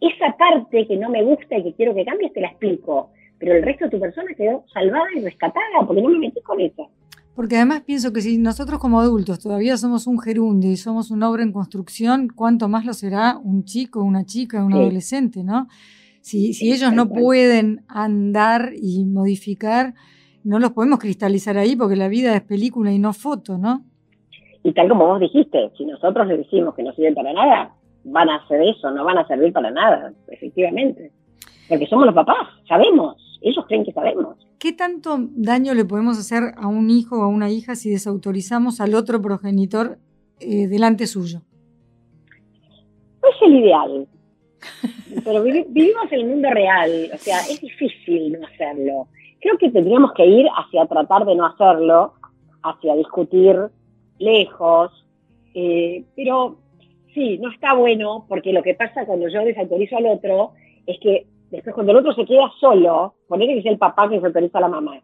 esa 0.00 0.36
parte 0.36 0.86
que 0.86 0.96
no 0.96 1.10
me 1.10 1.22
gusta 1.22 1.58
y 1.58 1.62
que 1.64 1.74
quiero 1.74 1.94
que 1.94 2.04
cambies, 2.04 2.32
te 2.32 2.40
la 2.40 2.48
explico. 2.48 3.12
Pero 3.38 3.54
el 3.54 3.62
resto 3.62 3.86
de 3.86 3.90
tu 3.90 4.00
persona 4.00 4.32
quedó 4.36 4.64
salvada 4.72 5.08
y 5.14 5.24
rescatada 5.24 5.84
porque 5.86 6.02
no 6.02 6.10
me 6.10 6.18
metí 6.18 6.40
con 6.42 6.60
eso. 6.60 6.90
Porque 7.34 7.56
además 7.56 7.82
pienso 7.82 8.12
que 8.12 8.20
si 8.20 8.36
nosotros 8.36 8.78
como 8.78 9.00
adultos 9.00 9.38
todavía 9.40 9.76
somos 9.76 10.06
un 10.06 10.20
gerundio 10.20 10.70
y 10.70 10.76
somos 10.76 11.10
una 11.10 11.30
obra 11.30 11.42
en 11.42 11.52
construcción, 11.52 12.28
¿cuánto 12.34 12.68
más 12.68 12.84
lo 12.84 12.92
será 12.92 13.38
un 13.42 13.64
chico, 13.64 14.02
una 14.02 14.24
chica, 14.24 14.64
un 14.64 14.74
adolescente, 14.74 15.42
no? 15.42 15.66
Si, 16.20 16.52
si 16.52 16.72
ellos 16.72 16.92
no 16.92 17.08
pueden 17.08 17.84
andar 17.88 18.72
y 18.80 19.04
modificar, 19.06 19.94
no 20.44 20.58
los 20.58 20.72
podemos 20.72 20.98
cristalizar 20.98 21.56
ahí 21.56 21.74
porque 21.74 21.96
la 21.96 22.08
vida 22.08 22.36
es 22.36 22.42
película 22.42 22.92
y 22.92 22.98
no 22.98 23.12
foto, 23.12 23.58
¿no? 23.58 23.84
Y 24.62 24.72
tal 24.72 24.88
como 24.88 25.06
vos 25.06 25.20
dijiste, 25.20 25.72
si 25.76 25.84
nosotros 25.86 26.26
les 26.28 26.38
decimos 26.38 26.74
que 26.74 26.82
no 26.82 26.92
sirven 26.92 27.14
para 27.14 27.32
nada, 27.32 27.74
van 28.04 28.28
a 28.28 28.36
hacer 28.36 28.62
eso, 28.62 28.90
no 28.90 29.04
van 29.04 29.18
a 29.18 29.26
servir 29.26 29.52
para 29.52 29.70
nada, 29.70 30.12
efectivamente. 30.28 31.10
Porque 31.68 31.86
somos 31.86 32.06
los 32.06 32.14
papás, 32.14 32.48
sabemos, 32.68 33.16
ellos 33.40 33.64
creen 33.66 33.84
que 33.84 33.92
sabemos. 33.92 34.36
¿Qué 34.62 34.72
tanto 34.72 35.16
daño 35.18 35.74
le 35.74 35.84
podemos 35.84 36.18
hacer 36.18 36.54
a 36.56 36.68
un 36.68 36.88
hijo 36.88 37.18
o 37.18 37.24
a 37.24 37.26
una 37.26 37.50
hija 37.50 37.74
si 37.74 37.90
desautorizamos 37.90 38.80
al 38.80 38.94
otro 38.94 39.20
progenitor 39.20 39.98
eh, 40.38 40.68
delante 40.68 41.08
suyo? 41.08 41.40
No 43.20 43.28
es 43.28 43.42
el 43.42 43.56
ideal, 43.56 44.08
pero 45.24 45.42
vivimos 45.42 46.12
en 46.12 46.20
el 46.20 46.26
mundo 46.26 46.48
real, 46.50 47.10
o 47.12 47.18
sea, 47.18 47.38
es 47.40 47.60
difícil 47.60 48.38
no 48.38 48.46
hacerlo 48.46 49.08
creo 49.42 49.58
que 49.58 49.70
tendríamos 49.70 50.12
que 50.12 50.24
ir 50.24 50.46
hacia 50.56 50.86
tratar 50.86 51.26
de 51.26 51.34
no 51.34 51.46
hacerlo, 51.46 52.14
hacia 52.62 52.94
discutir 52.94 53.56
lejos, 54.18 54.92
eh, 55.54 56.04
pero 56.14 56.58
sí, 57.12 57.38
no 57.38 57.50
está 57.50 57.74
bueno, 57.74 58.24
porque 58.28 58.52
lo 58.52 58.62
que 58.62 58.74
pasa 58.74 59.04
cuando 59.04 59.28
yo 59.28 59.44
desautorizo 59.44 59.96
al 59.96 60.06
otro 60.06 60.52
es 60.86 60.96
que 61.00 61.26
después 61.52 61.74
cuando 61.74 61.92
el 61.92 61.98
otro 61.98 62.12
se 62.14 62.24
queda 62.24 62.50
solo, 62.58 63.14
ponele 63.28 63.54
que 63.54 63.60
es 63.60 63.66
el 63.66 63.78
papá 63.78 64.08
que 64.08 64.16
desautoriza 64.16 64.58
a 64.58 64.62
la 64.62 64.68
mamá, 64.68 65.00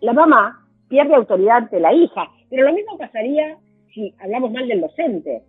la 0.00 0.12
mamá 0.12 0.66
pierde 0.88 1.14
autoridad 1.14 1.56
ante 1.56 1.80
la 1.80 1.92
hija, 1.94 2.30
pero 2.50 2.66
lo 2.66 2.74
mismo 2.74 2.98
pasaría 2.98 3.56
si 3.94 4.14
hablamos 4.20 4.52
mal 4.52 4.68
del 4.68 4.82
docente. 4.82 5.42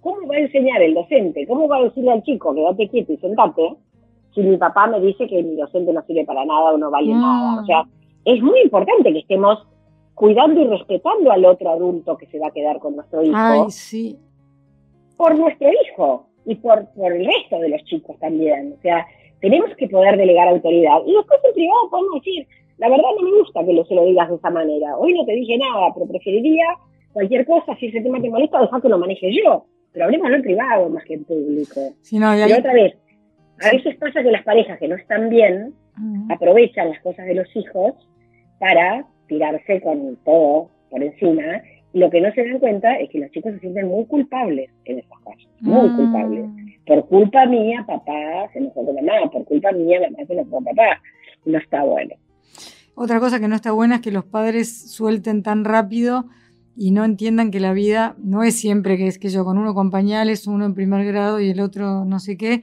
¿Cómo 0.00 0.26
va 0.26 0.36
a 0.36 0.40
enseñar 0.40 0.82
el 0.82 0.94
docente? 0.94 1.46
¿Cómo 1.46 1.68
va 1.68 1.76
a 1.76 1.82
decirle 1.82 2.10
al 2.10 2.22
chico, 2.22 2.54
quédate 2.54 2.88
quieto 2.88 3.12
y 3.12 3.18
sentate? 3.18 3.76
si 4.34 4.42
mi 4.42 4.56
papá 4.56 4.86
me 4.86 5.00
dice 5.00 5.26
que 5.26 5.42
mi 5.42 5.56
docente 5.56 5.92
no 5.92 6.02
sirve 6.02 6.24
para 6.24 6.44
nada 6.44 6.72
o 6.72 6.78
no 6.78 6.90
vale 6.90 7.12
nada. 7.12 7.62
O 7.62 7.66
sea, 7.66 7.84
es 8.24 8.42
muy 8.42 8.60
importante 8.60 9.12
que 9.12 9.20
estemos 9.20 9.66
cuidando 10.14 10.60
y 10.60 10.66
respetando 10.66 11.32
al 11.32 11.44
otro 11.44 11.70
adulto 11.70 12.16
que 12.16 12.26
se 12.26 12.38
va 12.38 12.48
a 12.48 12.52
quedar 12.52 12.78
con 12.78 12.96
nuestro 12.96 13.22
hijo. 13.22 13.36
Ay, 13.36 13.70
sí. 13.70 14.18
Por 15.16 15.36
nuestro 15.36 15.68
hijo 15.68 16.26
y 16.46 16.54
por, 16.56 16.86
por 16.94 17.12
el 17.12 17.26
resto 17.26 17.58
de 17.58 17.70
los 17.70 17.82
chicos 17.84 18.18
también. 18.18 18.74
O 18.78 18.82
sea, 18.82 19.06
tenemos 19.40 19.70
que 19.76 19.88
poder 19.88 20.16
delegar 20.16 20.48
autoridad. 20.48 20.98
Y 21.06 21.14
después 21.14 21.40
en 21.44 21.54
privado 21.54 21.90
podemos 21.90 22.14
decir, 22.14 22.46
la 22.78 22.88
verdad 22.88 23.08
no 23.18 23.30
me 23.30 23.38
gusta 23.38 23.64
que 23.64 23.72
lo, 23.72 23.84
se 23.84 23.94
lo 23.94 24.04
digas 24.04 24.28
de 24.28 24.36
esa 24.36 24.50
manera. 24.50 24.96
Hoy 24.96 25.14
no 25.14 25.24
te 25.24 25.32
dije 25.32 25.58
nada, 25.58 25.92
pero 25.94 26.06
preferiría 26.06 26.66
cualquier 27.12 27.44
cosa, 27.46 27.76
si 27.76 27.86
ese 27.86 28.00
tema 28.00 28.20
te 28.20 28.30
molesta, 28.30 28.60
dejar 28.60 28.82
que 28.82 28.88
lo 28.88 28.98
maneje 28.98 29.32
yo. 29.32 29.64
Pero 29.92 30.04
hablemos 30.04 30.30
en 30.30 30.42
privado 30.42 30.88
más 30.88 31.04
que 31.04 31.14
en 31.14 31.24
público. 31.24 31.80
Sí, 32.02 32.18
no, 32.18 32.36
y 32.36 32.52
otra 32.52 32.72
vez, 32.72 32.94
a 33.60 33.70
veces 33.70 33.96
pasa 33.96 34.22
que 34.22 34.30
las 34.30 34.44
parejas 34.44 34.78
que 34.78 34.88
no 34.88 34.96
están 34.96 35.28
bien 35.28 35.74
aprovechan 36.30 36.88
las 36.88 37.00
cosas 37.00 37.26
de 37.26 37.34
los 37.34 37.54
hijos 37.54 37.94
para 38.58 39.04
tirarse 39.26 39.80
con 39.80 40.16
todo 40.24 40.70
por 40.90 41.02
encima 41.02 41.62
y 41.92 41.98
lo 41.98 42.10
que 42.10 42.20
no 42.20 42.32
se 42.32 42.44
dan 42.44 42.58
cuenta 42.58 42.94
es 42.94 43.10
que 43.10 43.18
los 43.18 43.30
chicos 43.32 43.52
se 43.54 43.60
sienten 43.60 43.88
muy 43.88 44.06
culpables 44.06 44.70
en 44.84 44.98
esas 44.98 45.18
cosas, 45.20 45.46
muy 45.60 45.88
ah. 45.88 45.94
culpables. 45.96 46.46
Por 46.86 47.06
culpa 47.08 47.46
mía, 47.46 47.84
papá 47.86 48.48
se 48.52 48.58
enojó 48.58 48.84
con 48.84 48.94
mamá, 48.94 49.30
por 49.30 49.44
culpa 49.44 49.72
mía, 49.72 50.00
mamá 50.00 50.26
se 50.26 50.32
enojó 50.32 50.50
con 50.50 50.64
papá. 50.64 51.00
No 51.44 51.58
está 51.58 51.82
bueno. 51.84 52.14
Otra 52.94 53.20
cosa 53.20 53.40
que 53.40 53.48
no 53.48 53.54
está 53.54 53.72
buena 53.72 53.96
es 53.96 54.00
que 54.02 54.10
los 54.10 54.24
padres 54.24 54.90
suelten 54.90 55.42
tan 55.42 55.64
rápido 55.64 56.26
y 56.76 56.90
no 56.90 57.04
entiendan 57.04 57.50
que 57.50 57.60
la 57.60 57.72
vida 57.72 58.16
no 58.18 58.42
es 58.42 58.58
siempre 58.58 58.96
que 58.96 59.06
es 59.06 59.18
que 59.18 59.28
yo 59.28 59.44
con 59.44 59.58
uno 59.58 59.74
con 59.74 59.90
pañales, 59.90 60.46
uno 60.46 60.64
en 60.64 60.74
primer 60.74 61.04
grado 61.04 61.40
y 61.40 61.50
el 61.50 61.60
otro 61.60 62.04
no 62.04 62.18
sé 62.18 62.36
qué, 62.36 62.62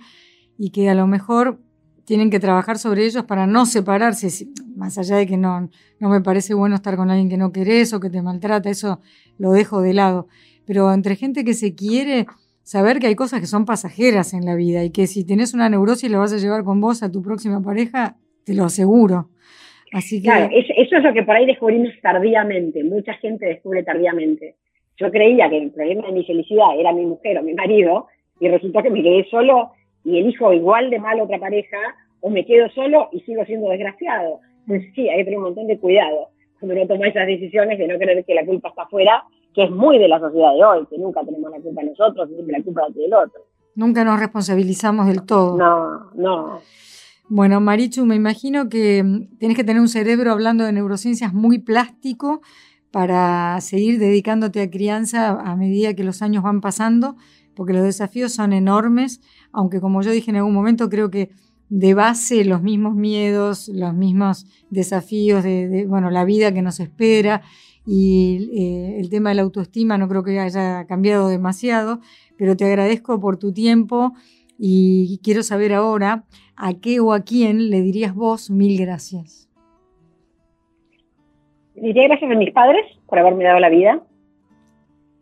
y 0.58 0.72
que 0.72 0.90
a 0.90 0.96
lo 0.96 1.08
mejor 1.08 1.60
tienen 2.06 2.30
que 2.30 2.40
trabajar 2.40 2.78
sobre 2.78 3.06
ellos 3.06 3.26
para 3.26 3.48
no 3.48 3.66
separarse, 3.66 4.48
más 4.76 4.98
allá 4.98 5.18
de 5.18 5.28
que 5.28 5.38
no, 5.38 5.70
no 6.00 6.10
me 6.10 6.22
parece 6.22 6.54
bueno 6.54 6.76
estar 6.76 6.96
con 6.96 7.10
alguien 7.10 7.30
que 7.30 7.38
no 7.38 7.52
querés 7.52 7.94
o 7.94 8.00
que 8.00 8.10
te 8.10 8.22
maltrata, 8.22 8.70
eso 8.70 9.02
lo 9.38 9.52
dejo 9.52 9.82
de 9.82 9.94
lado. 9.94 10.28
Pero 10.66 10.92
entre 10.94 11.16
gente 11.16 11.44
que 11.44 11.54
se 11.54 11.76
quiere, 11.76 12.26
saber 12.68 13.00
que 13.00 13.08
hay 13.08 13.16
cosas 13.16 13.40
que 13.40 13.46
son 13.46 13.64
pasajeras 13.64 14.34
en 14.34 14.46
la 14.46 14.54
vida 14.56 14.84
y 14.84 14.92
que 14.92 15.08
si 15.08 15.26
tenés 15.26 15.54
una 15.54 15.70
neurosis 15.70 16.12
la 16.12 16.18
vas 16.18 16.34
a 16.34 16.38
llevar 16.38 16.66
con 16.66 16.82
vos 16.82 17.02
a 17.02 17.10
tu 17.10 17.22
próxima 17.22 17.62
pareja, 17.62 18.18
te 18.46 18.54
lo 18.54 18.66
aseguro. 18.66 19.30
Así 19.94 20.22
que... 20.22 20.30
Eso 20.30 20.98
es 20.98 21.04
lo 21.04 21.14
que 21.14 21.24
por 21.24 21.38
ahí 21.38 21.46
descubrimos 21.46 21.94
tardíamente, 22.02 22.84
mucha 22.84 23.14
gente 23.14 23.46
descubre 23.46 23.84
tardíamente. 23.84 24.56
Yo 24.98 25.10
creía 25.12 25.50
que 25.50 25.60
el 25.60 25.72
problema 25.72 26.08
de 26.08 26.12
mi 26.12 26.26
felicidad 26.26 26.78
era 26.78 26.92
mi 26.92 27.06
mujer 27.06 27.38
o 27.38 27.44
mi 27.44 27.54
marido 27.54 28.08
y 28.42 28.50
resultó 28.50 28.84
que 28.84 28.90
me 28.90 29.02
quedé 29.02 29.24
solo 29.30 29.72
y 30.04 30.20
elijo 30.20 30.52
igual 30.52 30.90
de 30.90 31.00
mal 31.00 31.22
otra 31.22 31.40
pareja 31.40 31.78
o 32.20 32.30
me 32.30 32.46
quedo 32.46 32.68
solo 32.72 33.08
y 33.14 33.22
sigo 33.22 33.46
siendo 33.46 33.70
desgraciado. 33.70 34.42
Entonces 34.68 34.92
sí, 34.94 35.08
hay 35.08 35.20
que 35.20 35.24
tener 35.24 35.38
un 35.38 35.46
montón 35.46 35.68
de 35.68 35.80
cuidado 35.80 36.32
cuando 36.60 36.76
uno 36.76 36.88
toma 36.88 37.08
esas 37.08 37.28
decisiones 37.28 37.80
de 37.80 37.88
no 37.88 37.98
creer 37.98 38.26
que 38.26 38.34
la 38.36 38.46
culpa 38.46 38.70
está 38.70 38.82
afuera, 38.82 39.24
que 39.58 39.64
es 39.64 39.72
muy 39.72 39.98
de 39.98 40.08
la 40.08 40.20
sociedad 40.20 40.54
de 40.54 40.64
hoy, 40.64 40.86
que 40.86 41.00
nunca 41.00 41.22
tenemos 41.26 41.50
la 41.50 41.60
culpa 41.60 41.82
nosotros, 41.82 42.30
siempre 42.30 42.60
la 42.60 42.64
culpa 42.64 42.84
del 42.94 43.12
otro. 43.12 43.42
Nunca 43.74 44.04
nos 44.04 44.20
responsabilizamos 44.20 45.08
del 45.08 45.24
todo. 45.24 45.58
No, 45.58 46.12
no. 46.14 46.60
Bueno, 47.28 47.60
Marichu, 47.60 48.06
me 48.06 48.14
imagino 48.14 48.70
que 48.70 49.02
mm, 49.04 49.40
tienes 49.40 49.58
que 49.58 49.64
tener 49.64 49.82
un 49.82 49.88
cerebro 49.88 50.32
hablando 50.32 50.64
de 50.64 50.74
neurociencias 50.74 51.34
muy 51.34 51.58
plástico 51.58 52.42
para 52.92 53.60
seguir 53.62 53.98
dedicándote 53.98 54.62
a 54.62 54.70
crianza 54.70 55.32
a 55.32 55.56
medida 55.56 55.96
que 55.96 56.04
los 56.04 56.22
años 56.22 56.44
van 56.44 56.62
pasando, 56.62 57.16
porque 57.56 57.74
los 57.74 57.82
desafíos 57.82 58.34
son 58.34 58.54
enormes, 58.54 59.22
aunque 59.52 59.82
como 59.82 60.04
yo 60.04 60.12
dije 60.12 60.30
en 60.30 60.38
algún 60.38 60.54
momento, 60.54 60.88
creo 60.88 61.10
que 61.10 61.32
de 61.70 61.96
base 61.96 62.46
los 62.46 62.62
mismos 62.62 62.94
miedos, 62.94 63.70
los 63.70 63.96
mismos 63.96 64.46
desafíos 64.70 65.44
de, 65.44 65.88
bueno, 65.88 66.12
la 66.12 66.26
vida 66.26 66.54
que 66.54 66.62
nos 66.62 66.80
espera 66.80 67.42
y 67.88 68.50
eh, 68.54 69.00
el 69.00 69.10
tema 69.10 69.30
de 69.30 69.36
la 69.36 69.44
autoestima 69.44 69.98
no 69.98 70.10
creo 70.10 70.22
que 70.22 70.38
haya 70.40 70.86
cambiado 70.88 71.30
demasiado, 71.30 72.00
pero 72.38 72.58
te 72.58 72.66
agradezco 72.66 73.20
por 73.22 73.40
tu 73.40 73.54
tiempo 73.54 74.12
y 74.60 75.20
quiero 75.24 75.42
saber 75.42 75.74
ahora 75.74 76.26
a 76.58 76.74
qué 76.82 77.00
o 77.00 77.14
a 77.14 77.22
quién 77.22 77.70
le 77.70 77.82
dirías 77.82 78.14
vos 78.14 78.52
mil 78.52 78.78
gracias. 78.80 79.50
Diría 81.76 82.08
gracias 82.08 82.30
a 82.30 82.36
mis 82.36 82.52
padres 82.52 82.84
por 83.08 83.20
haberme 83.20 83.46
dado 83.46 83.60
la 83.60 83.70
vida, 83.70 84.04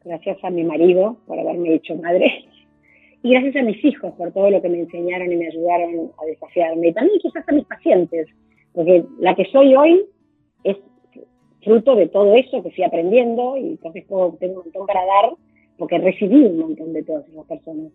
gracias 0.03 0.37
a 0.43 0.49
mi 0.49 0.63
marido 0.63 1.17
por 1.27 1.37
haberme 1.37 1.75
hecho 1.75 1.95
madre 1.97 2.45
y 3.23 3.31
gracias 3.31 3.57
a 3.57 3.61
mis 3.61 3.83
hijos 3.85 4.11
por 4.13 4.31
todo 4.31 4.49
lo 4.49 4.61
que 4.61 4.69
me 4.69 4.79
enseñaron 4.79 5.31
y 5.31 5.35
me 5.35 5.47
ayudaron 5.47 6.11
a 6.19 6.25
desafiarme 6.25 6.87
y 6.87 6.93
también 6.93 7.19
quizás 7.19 7.47
a 7.47 7.51
mis 7.51 7.65
pacientes, 7.65 8.27
porque 8.73 9.05
la 9.19 9.35
que 9.35 9.45
soy 9.51 9.75
hoy 9.75 10.05
es 10.63 10.77
fruto 11.65 11.95
de 11.95 12.07
todo 12.07 12.33
eso 12.35 12.63
que 12.63 12.71
fui 12.71 12.83
aprendiendo 12.83 13.57
y 13.57 13.71
entonces 13.71 14.05
tengo 14.07 14.37
un 14.39 14.55
montón 14.55 14.87
para 14.87 15.05
dar 15.05 15.33
porque 15.77 15.97
recibí 15.97 16.45
un 16.45 16.59
montón 16.59 16.93
de 16.93 17.03
todas 17.03 17.27
esas 17.27 17.45
personas. 17.45 17.91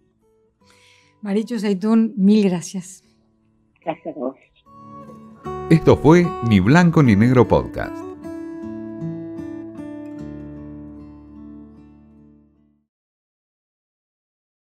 Marichu 1.23 1.59
Zaitún, 1.59 2.13
mil 2.17 2.49
gracias. 2.49 3.03
Gracias 3.83 4.17
a 4.17 4.21
vos. 4.21 4.37
Esto 5.71 5.97
fue 5.97 6.25
Ni 6.49 6.61
Blanco 6.61 7.03
ni 7.03 7.17
Negro 7.17 7.47
Podcast. 7.47 8.10